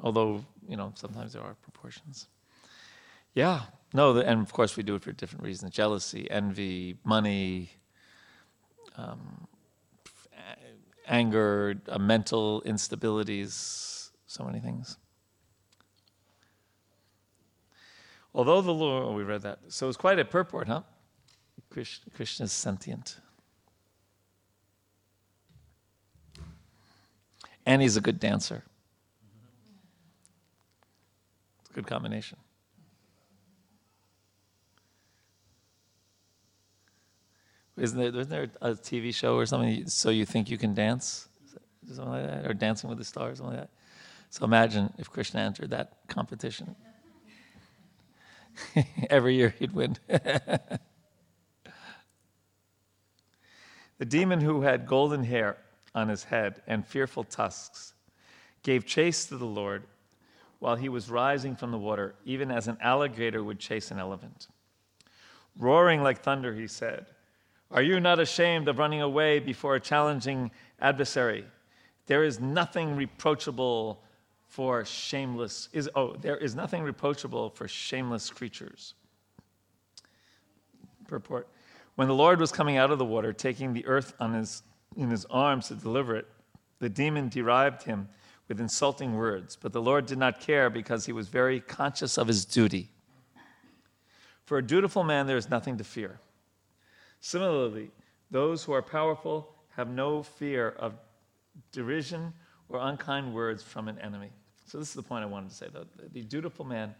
Although, 0.00 0.44
you 0.68 0.76
know, 0.76 0.92
sometimes 0.94 1.32
there 1.32 1.42
are 1.42 1.54
proportions. 1.54 2.28
Yeah, 3.34 3.62
no, 3.92 4.16
and 4.16 4.40
of 4.40 4.52
course 4.52 4.76
we 4.76 4.82
do 4.82 4.94
it 4.94 5.02
for 5.02 5.12
different 5.12 5.44
reasons: 5.44 5.72
jealousy, 5.72 6.30
envy, 6.30 6.96
money, 7.04 7.70
um, 8.96 9.48
anger, 11.06 11.80
uh, 11.88 11.98
mental 11.98 12.62
instabilities, 12.62 14.10
so 14.26 14.44
many 14.44 14.60
things. 14.60 14.96
Although 18.34 18.62
the 18.62 18.72
Lord, 18.72 19.04
oh, 19.04 19.12
we 19.12 19.22
read 19.22 19.42
that, 19.42 19.60
so 19.68 19.88
it's 19.88 19.96
quite 19.96 20.18
a 20.18 20.24
purport, 20.24 20.66
huh? 20.66 20.82
Krishna 21.70 22.44
is 22.44 22.52
sentient, 22.52 23.18
and 27.66 27.82
he's 27.82 27.96
a 27.96 28.00
good 28.00 28.20
dancer. 28.20 28.64
It's 31.60 31.70
a 31.70 31.72
good 31.74 31.86
combination. 31.86 32.38
Isn't 37.76 37.98
there, 37.98 38.08
isn't 38.08 38.30
there 38.30 38.50
a 38.62 38.74
TV 38.74 39.12
show 39.12 39.36
or 39.36 39.46
something? 39.46 39.88
So 39.88 40.10
you 40.10 40.24
think 40.24 40.48
you 40.48 40.56
can 40.56 40.74
dance, 40.74 41.28
something 41.88 42.08
like 42.08 42.24
that, 42.24 42.46
or 42.46 42.54
Dancing 42.54 42.88
with 42.88 42.98
the 42.98 43.04
Stars, 43.04 43.38
something 43.38 43.56
like 43.56 43.64
that. 43.64 43.70
So 44.30 44.44
imagine 44.44 44.92
if 44.98 45.10
Krishna 45.10 45.40
entered 45.40 45.70
that 45.70 45.92
competition. 46.08 46.76
Every 49.10 49.34
year 49.34 49.54
he'd 49.58 49.72
win. 49.72 49.96
the 50.08 50.78
demon 54.06 54.40
who 54.40 54.62
had 54.62 54.86
golden 54.86 55.24
hair 55.24 55.56
on 55.94 56.08
his 56.08 56.24
head 56.24 56.62
and 56.66 56.86
fearful 56.86 57.24
tusks 57.24 57.94
gave 58.62 58.84
chase 58.84 59.26
to 59.26 59.36
the 59.36 59.46
Lord 59.46 59.84
while 60.58 60.76
he 60.76 60.88
was 60.88 61.10
rising 61.10 61.56
from 61.56 61.70
the 61.70 61.78
water, 61.78 62.14
even 62.24 62.50
as 62.50 62.68
an 62.68 62.78
alligator 62.80 63.44
would 63.44 63.58
chase 63.58 63.90
an 63.90 63.98
elephant. 63.98 64.48
Roaring 65.58 66.02
like 66.02 66.22
thunder, 66.22 66.54
he 66.54 66.66
said, 66.66 67.06
Are 67.70 67.82
you 67.82 68.00
not 68.00 68.18
ashamed 68.18 68.66
of 68.68 68.78
running 68.78 69.02
away 69.02 69.38
before 69.38 69.74
a 69.74 69.80
challenging 69.80 70.50
adversary? 70.80 71.44
There 72.06 72.24
is 72.24 72.40
nothing 72.40 72.96
reproachable 72.96 74.02
for 74.54 74.84
shameless 74.84 75.68
is 75.72 75.90
oh, 75.96 76.14
there 76.14 76.36
is 76.36 76.54
nothing 76.54 76.84
reproachable 76.84 77.50
for 77.50 77.66
shameless 77.66 78.30
creatures. 78.30 78.94
Purport. 81.08 81.48
When 81.96 82.06
the 82.06 82.14
Lord 82.14 82.38
was 82.40 82.52
coming 82.52 82.76
out 82.76 82.92
of 82.92 82.98
the 82.98 83.04
water, 83.04 83.32
taking 83.32 83.72
the 83.72 83.84
earth 83.86 84.14
on 84.20 84.32
his 84.32 84.62
in 84.96 85.10
his 85.10 85.24
arms 85.26 85.68
to 85.68 85.74
deliver 85.74 86.16
it. 86.16 86.26
The 86.78 86.88
demon 86.88 87.28
derived 87.28 87.82
him 87.84 88.08
with 88.48 88.60
insulting 88.60 89.16
words, 89.16 89.56
but 89.60 89.72
the 89.72 89.80
Lord 89.80 90.06
did 90.06 90.18
not 90.18 90.40
care 90.40 90.68
because 90.68 91.06
he 91.06 91.12
was 91.12 91.28
very 91.28 91.60
conscious 91.60 92.18
of 92.18 92.28
his 92.28 92.44
duty. 92.44 92.90
For 94.44 94.58
a 94.58 94.62
dutiful 94.62 95.02
man, 95.02 95.26
there 95.26 95.38
is 95.38 95.48
nothing 95.48 95.78
to 95.78 95.84
fear. 95.84 96.20
Similarly, 97.20 97.90
those 98.30 98.62
who 98.64 98.72
are 98.72 98.82
powerful 98.82 99.54
have 99.70 99.88
no 99.88 100.22
fear 100.22 100.70
of 100.78 100.94
derision 101.72 102.32
or 102.68 102.78
unkind 102.80 103.32
words 103.32 103.62
from 103.62 103.88
an 103.88 103.98
enemy. 103.98 104.30
So, 104.66 104.78
this 104.78 104.88
is 104.88 104.94
the 104.94 105.02
point 105.02 105.22
I 105.22 105.26
wanted 105.26 105.50
to 105.50 105.54
say, 105.54 105.68
though. 105.72 105.86
The 106.12 106.22
dutiful 106.22 106.64
man 106.64 106.94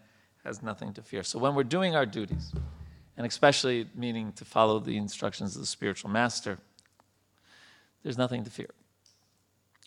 has 0.44 0.62
nothing 0.62 0.92
to 0.94 1.02
fear. 1.02 1.22
So, 1.22 1.38
when 1.38 1.54
we're 1.54 1.64
doing 1.64 1.94
our 1.94 2.06
duties, 2.06 2.52
and 3.16 3.26
especially 3.26 3.88
meaning 3.94 4.32
to 4.32 4.44
follow 4.44 4.78
the 4.78 4.96
instructions 4.96 5.54
of 5.54 5.60
the 5.60 5.66
spiritual 5.66 6.10
master, 6.10 6.58
there's 8.04 8.18
nothing 8.18 8.44
to 8.44 8.50
fear. 8.50 8.70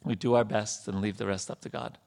We 0.04 0.16
do 0.16 0.34
our 0.34 0.44
best 0.44 0.88
and 0.88 1.02
leave 1.02 1.18
the 1.18 1.28
rest 1.28 1.50
up 1.50 1.62
to 1.62 1.70
God. 1.70 1.98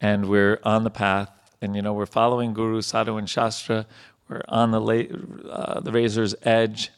And 0.00 0.28
we're 0.28 0.58
on 0.64 0.84
the 0.84 0.90
path, 0.90 1.30
and 1.62 1.76
you 1.76 1.82
know, 1.82 1.92
we're 1.92 2.06
following 2.06 2.52
Guru, 2.52 2.82
Sadhu, 2.82 3.16
and 3.16 3.28
Shastra. 3.28 3.86
We're 4.28 4.42
on 4.48 4.72
the, 4.72 4.80
la- 4.80 5.50
uh, 5.50 5.80
the 5.80 5.92
razor's 5.92 6.34
edge. 6.42 6.90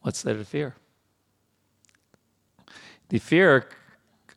What's 0.00 0.22
there 0.22 0.34
to 0.34 0.44
fear? 0.44 0.74
The 3.08 3.18
fear 3.18 3.68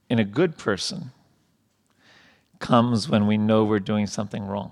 in 0.10 0.20
a 0.20 0.24
good 0.24 0.58
person 0.58 1.12
comes 2.60 3.10
when 3.10 3.28
we 3.28 3.38
know 3.38 3.64
we're 3.64 3.80
doing 3.80 4.08
something 4.08 4.46
wrong. 4.46 4.72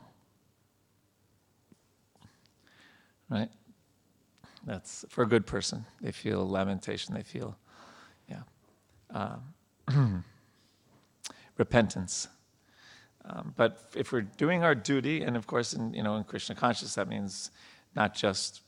Right? 3.29 3.49
That's 4.67 5.05
for 5.07 5.23
a 5.23 5.25
good 5.25 5.47
person. 5.47 5.85
They 6.01 6.11
feel 6.11 6.47
lamentation, 6.47 7.15
they 7.15 7.23
feel, 7.23 7.57
yeah, 8.29 8.41
um, 9.89 10.25
repentance. 11.57 12.27
Um, 13.23 13.53
but 13.55 13.79
if 13.95 14.11
we're 14.11 14.21
doing 14.21 14.65
our 14.65 14.75
duty, 14.75 15.23
and 15.23 15.37
of 15.37 15.47
course, 15.47 15.71
in, 15.71 15.93
you 15.93 16.03
know, 16.03 16.17
in 16.17 16.25
Krishna 16.25 16.53
consciousness, 16.53 16.95
that 16.95 17.07
means 17.07 17.51
not 17.95 18.13
just 18.13 18.61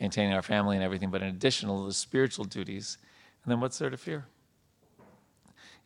maintaining 0.00 0.34
our 0.34 0.42
family 0.42 0.76
and 0.76 0.84
everything, 0.84 1.10
but 1.10 1.20
in 1.20 1.28
addition 1.28 1.68
to 1.68 1.84
the 1.84 1.92
spiritual 1.92 2.44
duties, 2.44 2.98
and 3.42 3.50
then 3.50 3.60
what's 3.60 3.78
there 3.78 3.90
to 3.90 3.96
fear? 3.96 4.26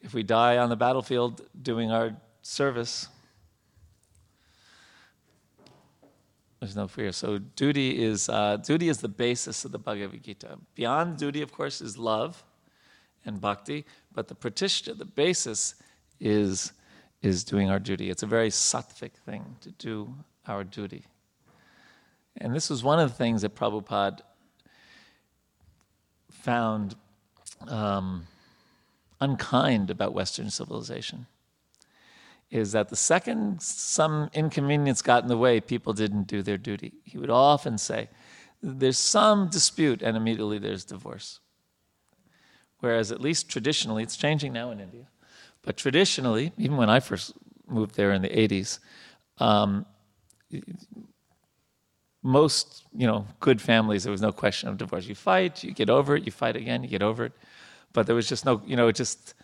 If 0.02 0.12
we 0.12 0.24
die 0.24 0.58
on 0.58 0.68
the 0.68 0.76
battlefield 0.76 1.40
doing 1.62 1.90
our 1.90 2.14
service, 2.42 3.08
there's 6.60 6.76
no 6.76 6.88
fear. 6.88 7.12
So 7.12 7.38
duty 7.38 8.02
is 8.02 8.28
uh, 8.28 8.56
duty 8.56 8.88
is 8.88 8.98
the 8.98 9.08
basis 9.08 9.64
of 9.64 9.72
the 9.72 9.78
Bhagavad 9.78 10.22
Gita. 10.22 10.58
Beyond 10.74 11.18
duty, 11.18 11.42
of 11.42 11.52
course, 11.52 11.80
is 11.80 11.98
love 11.98 12.42
and 13.24 13.40
bhakti, 13.40 13.84
but 14.14 14.28
the 14.28 14.34
pratishta, 14.34 14.96
the 14.96 15.04
basis, 15.04 15.74
is 16.20 16.72
is 17.22 17.44
doing 17.44 17.70
our 17.70 17.78
duty. 17.78 18.10
It's 18.10 18.22
a 18.22 18.26
very 18.26 18.50
sattvic 18.50 19.12
thing 19.12 19.56
to 19.60 19.70
do 19.72 20.14
our 20.46 20.64
duty. 20.64 21.04
And 22.38 22.54
this 22.54 22.70
was 22.70 22.84
one 22.84 23.00
of 23.00 23.10
the 23.10 23.16
things 23.16 23.42
that 23.42 23.54
Prabhupada 23.54 24.20
found 26.30 26.94
um, 27.66 28.26
unkind 29.20 29.90
about 29.90 30.12
Western 30.12 30.50
civilization 30.50 31.26
is 32.50 32.72
that 32.72 32.88
the 32.88 32.96
second 32.96 33.60
some 33.60 34.30
inconvenience 34.32 35.02
got 35.02 35.22
in 35.22 35.28
the 35.28 35.36
way, 35.36 35.60
people 35.60 35.92
didn't 35.92 36.24
do 36.24 36.42
their 36.42 36.58
duty. 36.58 36.94
He 37.04 37.18
would 37.18 37.30
often 37.30 37.78
say, 37.78 38.08
There's 38.62 38.98
some 38.98 39.48
dispute, 39.48 40.02
and 40.02 40.16
immediately 40.16 40.58
there's 40.58 40.84
divorce. 40.84 41.40
Whereas, 42.80 43.10
at 43.10 43.20
least 43.20 43.48
traditionally, 43.48 44.02
it's 44.02 44.16
changing 44.16 44.52
now 44.52 44.70
in 44.70 44.80
India, 44.80 45.08
but 45.62 45.76
traditionally, 45.76 46.52
even 46.56 46.76
when 46.76 46.90
I 46.90 47.00
first 47.00 47.32
moved 47.66 47.96
there 47.96 48.12
in 48.12 48.22
the 48.22 48.28
80s, 48.28 48.78
um, 49.38 49.86
most 52.22 52.84
you 52.92 53.06
know 53.06 53.24
good 53.38 53.62
families 53.62 54.02
there 54.02 54.10
was 54.10 54.20
no 54.20 54.32
question 54.32 54.68
of 54.68 54.76
divorce 54.76 55.06
you 55.06 55.14
fight 55.14 55.62
you 55.62 55.72
get 55.72 55.88
over 55.88 56.16
it 56.16 56.24
you 56.24 56.32
fight 56.32 56.56
again 56.56 56.82
you 56.82 56.88
get 56.88 57.02
over 57.02 57.24
it 57.26 57.32
but 57.92 58.06
there 58.06 58.16
was 58.16 58.28
just 58.28 58.44
no 58.44 58.60
you 58.66 58.74
know 58.74 58.88
it 58.88 58.96
just 58.96 59.34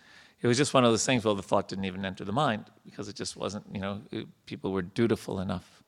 it 0.42 0.48
was 0.48 0.56
just 0.56 0.74
one 0.74 0.84
of 0.84 0.90
those 0.90 1.06
things 1.06 1.24
where 1.24 1.34
the 1.34 1.42
thought 1.42 1.68
didn't 1.68 1.84
even 1.84 2.04
enter 2.04 2.24
the 2.24 2.32
mind 2.32 2.64
because 2.84 3.08
it 3.08 3.16
just 3.16 3.36
wasn't 3.36 3.64
you 3.72 3.80
know 3.80 4.02
it, 4.10 4.26
people 4.46 4.72
were 4.72 4.82
dutiful 4.82 5.40
enough 5.40 5.82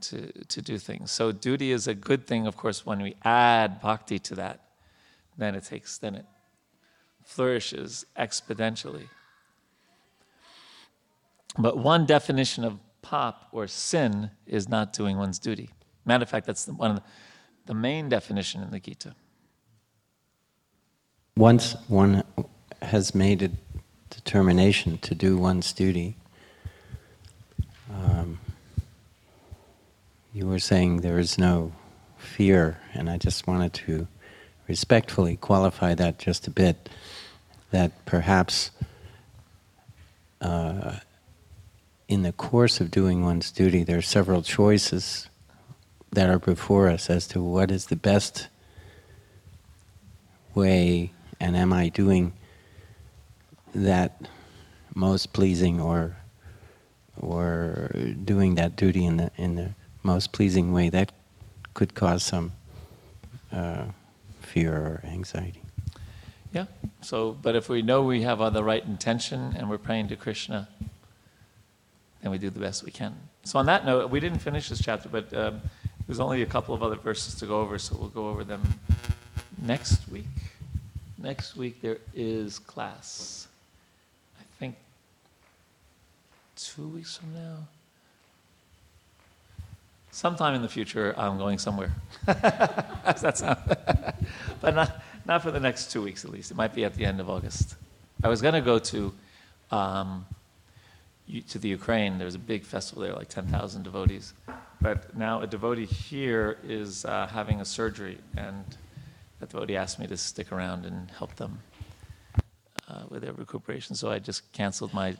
to 0.00 0.32
to 0.44 0.62
do 0.62 0.78
things. 0.78 1.10
So 1.10 1.32
duty 1.32 1.72
is 1.72 1.86
a 1.86 1.94
good 1.94 2.26
thing 2.26 2.46
of 2.46 2.56
course 2.56 2.86
when 2.86 3.02
we 3.02 3.16
add 3.24 3.80
bhakti 3.80 4.18
to 4.20 4.34
that 4.36 4.60
then 5.36 5.54
it 5.54 5.64
takes 5.64 5.98
then 5.98 6.14
it 6.14 6.26
flourishes 7.24 8.06
exponentially. 8.16 9.08
But 11.58 11.78
one 11.78 12.06
definition 12.06 12.64
of 12.64 12.78
pop 13.02 13.48
or 13.52 13.66
sin 13.66 14.30
is 14.46 14.68
not 14.68 14.92
doing 14.92 15.16
one's 15.16 15.38
duty. 15.38 15.70
Matter 16.04 16.22
of 16.22 16.28
fact, 16.28 16.46
that's 16.46 16.64
the, 16.64 16.74
one 16.74 16.90
of 16.92 16.96
the, 16.98 17.02
the 17.66 17.74
main 17.74 18.08
definition 18.08 18.62
in 18.62 18.70
the 18.70 18.80
Gita. 18.80 19.14
Once 21.36 21.76
one 21.88 22.22
has 22.86 23.14
made 23.14 23.42
a 23.42 23.50
determination 24.10 24.98
to 24.98 25.14
do 25.14 25.36
one's 25.36 25.72
duty, 25.72 26.16
um, 27.92 28.38
you 30.32 30.46
were 30.46 30.58
saying 30.58 31.00
there 31.00 31.18
is 31.18 31.38
no 31.38 31.72
fear, 32.16 32.78
and 32.94 33.08
I 33.08 33.18
just 33.18 33.46
wanted 33.46 33.72
to 33.74 34.06
respectfully 34.68 35.36
qualify 35.36 35.94
that 35.94 36.18
just 36.18 36.46
a 36.46 36.50
bit. 36.50 36.88
That 37.70 38.04
perhaps 38.06 38.70
uh, 40.40 40.96
in 42.08 42.22
the 42.22 42.32
course 42.32 42.80
of 42.80 42.90
doing 42.90 43.24
one's 43.24 43.50
duty, 43.50 43.82
there 43.82 43.98
are 43.98 44.02
several 44.02 44.42
choices 44.42 45.28
that 46.12 46.28
are 46.28 46.38
before 46.38 46.88
us 46.88 47.10
as 47.10 47.26
to 47.28 47.42
what 47.42 47.70
is 47.70 47.86
the 47.86 47.96
best 47.96 48.48
way 50.54 51.12
and 51.40 51.56
am 51.56 51.72
I 51.72 51.88
doing 51.88 52.32
that 53.74 54.28
most 54.94 55.32
pleasing 55.32 55.80
or 55.80 56.16
or 57.20 57.90
doing 58.24 58.54
that 58.56 58.76
duty 58.76 59.04
in 59.04 59.16
the 59.16 59.30
in 59.36 59.56
the 59.56 59.70
most 60.02 60.32
pleasing 60.32 60.72
way 60.72 60.88
that 60.88 61.12
could 61.74 61.94
cause 61.94 62.22
some 62.22 62.52
uh, 63.52 63.84
fear 64.40 64.72
or 64.72 65.02
anxiety. 65.04 65.60
Yeah. 66.52 66.66
So, 67.02 67.36
but 67.42 67.54
if 67.54 67.68
we 67.68 67.82
know 67.82 68.02
we 68.02 68.22
have 68.22 68.38
the 68.52 68.64
right 68.64 68.84
intention 68.84 69.54
and 69.56 69.68
we're 69.68 69.78
praying 69.78 70.08
to 70.08 70.16
Krishna, 70.16 70.68
then 72.22 72.30
we 72.30 72.38
do 72.38 72.48
the 72.48 72.60
best 72.60 72.84
we 72.84 72.90
can. 72.90 73.14
So, 73.44 73.58
on 73.58 73.66
that 73.66 73.84
note, 73.84 74.10
we 74.10 74.20
didn't 74.20 74.38
finish 74.38 74.68
this 74.68 74.80
chapter, 74.80 75.08
but 75.08 75.34
um, 75.34 75.60
there's 76.06 76.20
only 76.20 76.42
a 76.42 76.46
couple 76.46 76.74
of 76.74 76.82
other 76.82 76.96
verses 76.96 77.34
to 77.36 77.46
go 77.46 77.60
over, 77.60 77.78
so 77.78 77.96
we'll 77.98 78.08
go 78.08 78.28
over 78.28 78.44
them 78.44 78.62
next 79.60 80.08
week. 80.08 80.24
Next 81.18 81.56
week 81.56 81.80
there 81.82 81.98
is 82.14 82.58
class. 82.58 83.48
I 84.38 84.44
think 84.58 84.76
two 86.56 86.88
weeks 86.88 87.16
from 87.16 87.34
now. 87.34 87.68
Sometime 90.10 90.54
in 90.54 90.62
the 90.62 90.68
future, 90.68 91.14
I'm 91.18 91.36
going 91.36 91.58
somewhere. 91.58 91.92
How's 92.26 93.20
that 93.20 93.36
sound? 93.36 93.58
but 94.62 94.74
not, 94.74 95.02
not 95.26 95.42
for 95.42 95.50
the 95.50 95.60
next 95.60 95.92
two 95.92 96.02
weeks 96.02 96.24
at 96.24 96.30
least. 96.30 96.50
It 96.50 96.56
might 96.56 96.74
be 96.74 96.84
at 96.84 96.94
the 96.94 97.04
end 97.04 97.20
of 97.20 97.28
August. 97.28 97.76
I 98.24 98.28
was 98.28 98.40
going 98.40 98.54
to 98.54 98.62
go 98.62 98.78
to 98.78 99.12
um, 99.70 100.26
to 101.48 101.58
the 101.58 101.68
Ukraine. 101.68 102.18
There's 102.18 102.34
a 102.34 102.38
big 102.40 102.64
festival 102.64 103.02
there, 103.02 103.12
like 103.12 103.28
10,000 103.28 103.82
devotees. 103.82 104.32
But 104.80 105.16
now 105.16 105.42
a 105.42 105.46
devotee 105.46 105.84
here 105.84 106.58
is 106.64 107.04
uh, 107.04 107.26
having 107.26 107.60
a 107.60 107.64
surgery, 107.64 108.18
and 108.36 108.64
that 109.40 109.50
devotee 109.50 109.76
asked 109.76 109.98
me 109.98 110.06
to 110.06 110.16
stick 110.16 110.52
around 110.52 110.86
and 110.86 111.10
help 111.10 111.34
them 111.36 111.60
uh, 112.88 113.02
with 113.08 113.22
their 113.22 113.32
recuperation. 113.32 113.96
So 113.96 114.10
I 114.10 114.18
just 114.18 114.50
canceled 114.52 114.94
my 114.94 115.16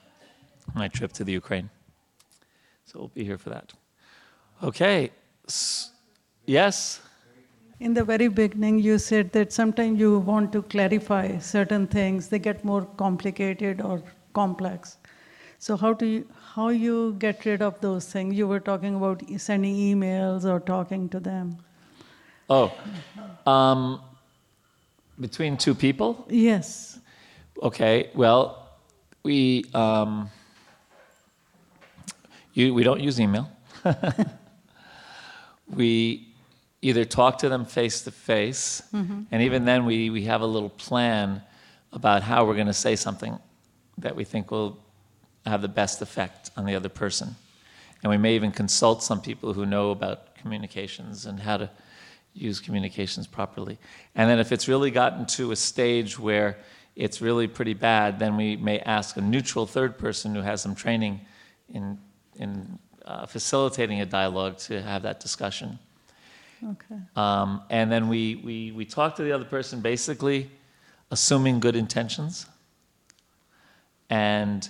my 0.75 0.89
trip 0.89 1.13
to 1.13 1.25
the 1.25 1.33
Ukraine. 1.33 1.71
So 2.85 2.99
we'll 3.01 3.09
be 3.09 3.25
here 3.25 3.39
for 3.39 3.51
that. 3.51 3.73
Okay. 4.63 5.11
Yes. 6.47 7.01
In 7.79 7.93
the 7.93 8.05
very 8.05 8.29
beginning, 8.29 8.79
you 8.79 8.99
said 8.99 9.33
that 9.33 9.53
sometimes 9.53 10.01
you 10.01 10.19
want 10.19 10.53
to 10.53 10.63
clarify 10.63 11.39
certain 11.39 11.87
things, 11.87 12.29
they 12.29 12.39
get 12.39 12.65
more 12.65 12.87
complicated 12.97 13.83
or 13.83 14.03
complex. 14.33 14.97
So 15.59 15.77
how 15.77 15.93
do 15.93 16.07
you 16.07 16.27
how 16.55 16.69
you 16.69 17.17
get 17.19 17.45
rid 17.45 17.63
of 17.63 17.81
those 17.81 18.07
things? 18.07 18.35
You 18.35 18.47
were 18.49 18.61
talking 18.61 18.95
about 18.95 19.23
sending 19.37 19.75
emails 19.75 20.45
or 20.45 20.61
talking 20.61 21.09
to 21.11 21.21
them. 21.21 21.59
Oh, 22.49 22.73
um, 23.47 24.01
between 25.21 25.57
two 25.57 25.75
people. 25.75 26.27
Yes. 26.31 27.01
Okay. 27.63 28.11
Well, 28.15 28.69
we 29.23 29.65
um, 29.75 30.31
you, 32.57 32.73
we 32.73 32.83
don't 32.83 33.01
use 33.01 33.21
email. 33.21 33.51
we 35.69 36.35
either 36.81 37.05
talk 37.05 37.39
to 37.39 37.49
them 37.49 37.65
face 37.65 38.03
to 38.03 38.11
face, 38.11 38.83
mm-hmm. 38.95 39.23
and 39.31 39.43
even 39.43 39.65
then 39.65 39.85
we, 39.85 40.11
we 40.11 40.25
have 40.25 40.41
a 40.41 40.47
little 40.47 40.71
plan 40.71 41.43
about 41.93 42.23
how 42.23 42.45
we're 42.45 42.55
going 42.55 42.67
to 42.67 42.73
say 42.73 42.97
something 42.97 43.39
that 43.99 44.17
we 44.17 44.25
think 44.25 44.51
will 44.51 44.79
have 45.45 45.63
the 45.63 45.69
best 45.69 46.03
effect 46.03 46.51
on 46.57 46.65
the 46.65 46.75
other 46.75 46.89
person. 46.89 47.37
And 48.03 48.11
we 48.11 48.17
may 48.19 48.35
even 48.35 48.53
consult 48.53 49.03
some 49.03 49.21
people 49.21 49.53
who 49.53 49.67
know 49.67 49.91
about 49.91 50.35
communications 50.37 51.27
and 51.27 51.41
how 51.41 51.57
to 51.59 51.71
use 52.35 52.61
communications 52.61 53.27
properly. 53.27 53.79
And 54.15 54.29
then 54.29 54.39
if 54.39 54.53
it's 54.53 54.69
really 54.69 54.91
gotten 54.91 55.27
to 55.27 55.53
a 55.53 55.57
stage 55.57 56.19
where 56.19 56.59
it's 56.95 57.21
really 57.21 57.47
pretty 57.49 57.75
bad, 57.75 58.19
then 58.19 58.37
we 58.37 58.57
may 58.57 58.79
ask 58.81 59.17
a 59.17 59.21
neutral 59.21 59.67
third 59.67 59.99
person 59.99 60.35
who 60.35 60.43
has 60.43 60.63
some 60.63 60.75
training 60.75 61.21
in, 61.73 61.99
in 62.39 62.79
uh, 63.05 63.27
facilitating 63.27 64.01
a 64.01 64.07
dialogue 64.07 64.59
to 64.59 64.83
have 64.83 65.03
that 65.03 65.21
discussion. 65.21 65.79
Okay. 66.63 67.01
Um, 67.15 67.63
and 67.71 67.91
then 67.91 68.09
we, 68.09 68.37
we, 68.37 68.73
we 68.73 68.85
talk 68.85 69.17
to 69.17 69.23
the 69.23 69.33
other 69.33 69.45
person 69.45 69.81
basically 69.81 70.51
assuming 71.11 71.61
good 71.61 71.77
intentions 71.77 72.47
and 74.11 74.69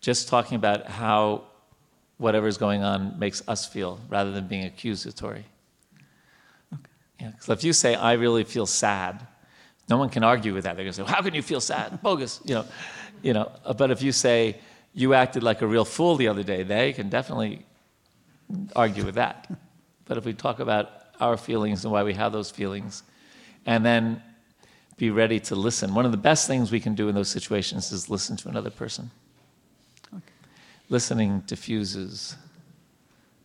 just 0.00 0.28
talking 0.28 0.56
about 0.56 0.86
how 0.86 1.44
whatever's 2.18 2.56
going 2.56 2.82
on 2.82 3.18
makes 3.18 3.42
us 3.48 3.66
feel 3.66 4.00
rather 4.08 4.30
than 4.30 4.46
being 4.46 4.64
accusatory. 4.64 5.44
Okay. 6.72 6.82
Yeah, 7.20 7.32
so 7.40 7.52
if 7.52 7.64
you 7.64 7.72
say, 7.72 7.94
I 7.94 8.12
really 8.14 8.44
feel 8.44 8.66
sad, 8.66 9.26
no 9.88 9.96
one 9.96 10.08
can 10.10 10.22
argue 10.22 10.54
with 10.54 10.64
that. 10.64 10.76
They're 10.76 10.84
going 10.84 10.92
to 10.92 11.04
say, 11.04 11.10
How 11.10 11.22
can 11.22 11.34
you 11.34 11.42
feel 11.42 11.60
sad? 11.60 12.02
Bogus. 12.02 12.40
You 12.44 12.56
know, 12.56 12.64
you 13.22 13.32
know, 13.32 13.50
uh, 13.64 13.72
but 13.72 13.90
if 13.90 14.02
you 14.02 14.12
say, 14.12 14.58
You 14.98 15.14
acted 15.14 15.44
like 15.44 15.62
a 15.62 15.66
real 15.66 15.84
fool 15.84 16.16
the 16.16 16.26
other 16.26 16.42
day, 16.42 16.64
they 16.64 16.92
can 16.92 17.08
definitely 17.08 17.64
argue 18.74 19.04
with 19.04 19.14
that. 19.14 19.48
But 20.06 20.16
if 20.16 20.24
we 20.24 20.32
talk 20.32 20.58
about 20.58 20.88
our 21.20 21.36
feelings 21.36 21.84
and 21.84 21.92
why 21.92 22.02
we 22.02 22.14
have 22.14 22.32
those 22.32 22.50
feelings, 22.50 23.02
and 23.66 23.84
then 23.84 24.22
be 24.96 25.10
ready 25.10 25.38
to 25.40 25.54
listen, 25.54 25.94
one 25.94 26.06
of 26.06 26.12
the 26.12 26.22
best 26.30 26.46
things 26.46 26.72
we 26.72 26.80
can 26.80 26.94
do 26.94 27.10
in 27.10 27.14
those 27.14 27.28
situations 27.28 27.92
is 27.92 28.08
listen 28.08 28.34
to 28.38 28.48
another 28.48 28.70
person. 28.70 29.10
Okay. 30.14 30.22
Listening 30.88 31.40
diffuses 31.46 32.36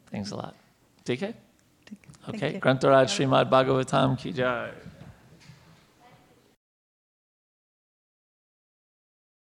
things 0.09 0.31
a 0.31 0.37
lot. 0.37 0.55
Thank 1.05 1.21
Okay. 2.29 2.53
you. 2.53 2.59
Grantharaj 2.61 3.09
Srimad 3.11 3.49
Bhagavatam 3.49 4.17
ki 4.17 4.31
jai. 4.31 4.71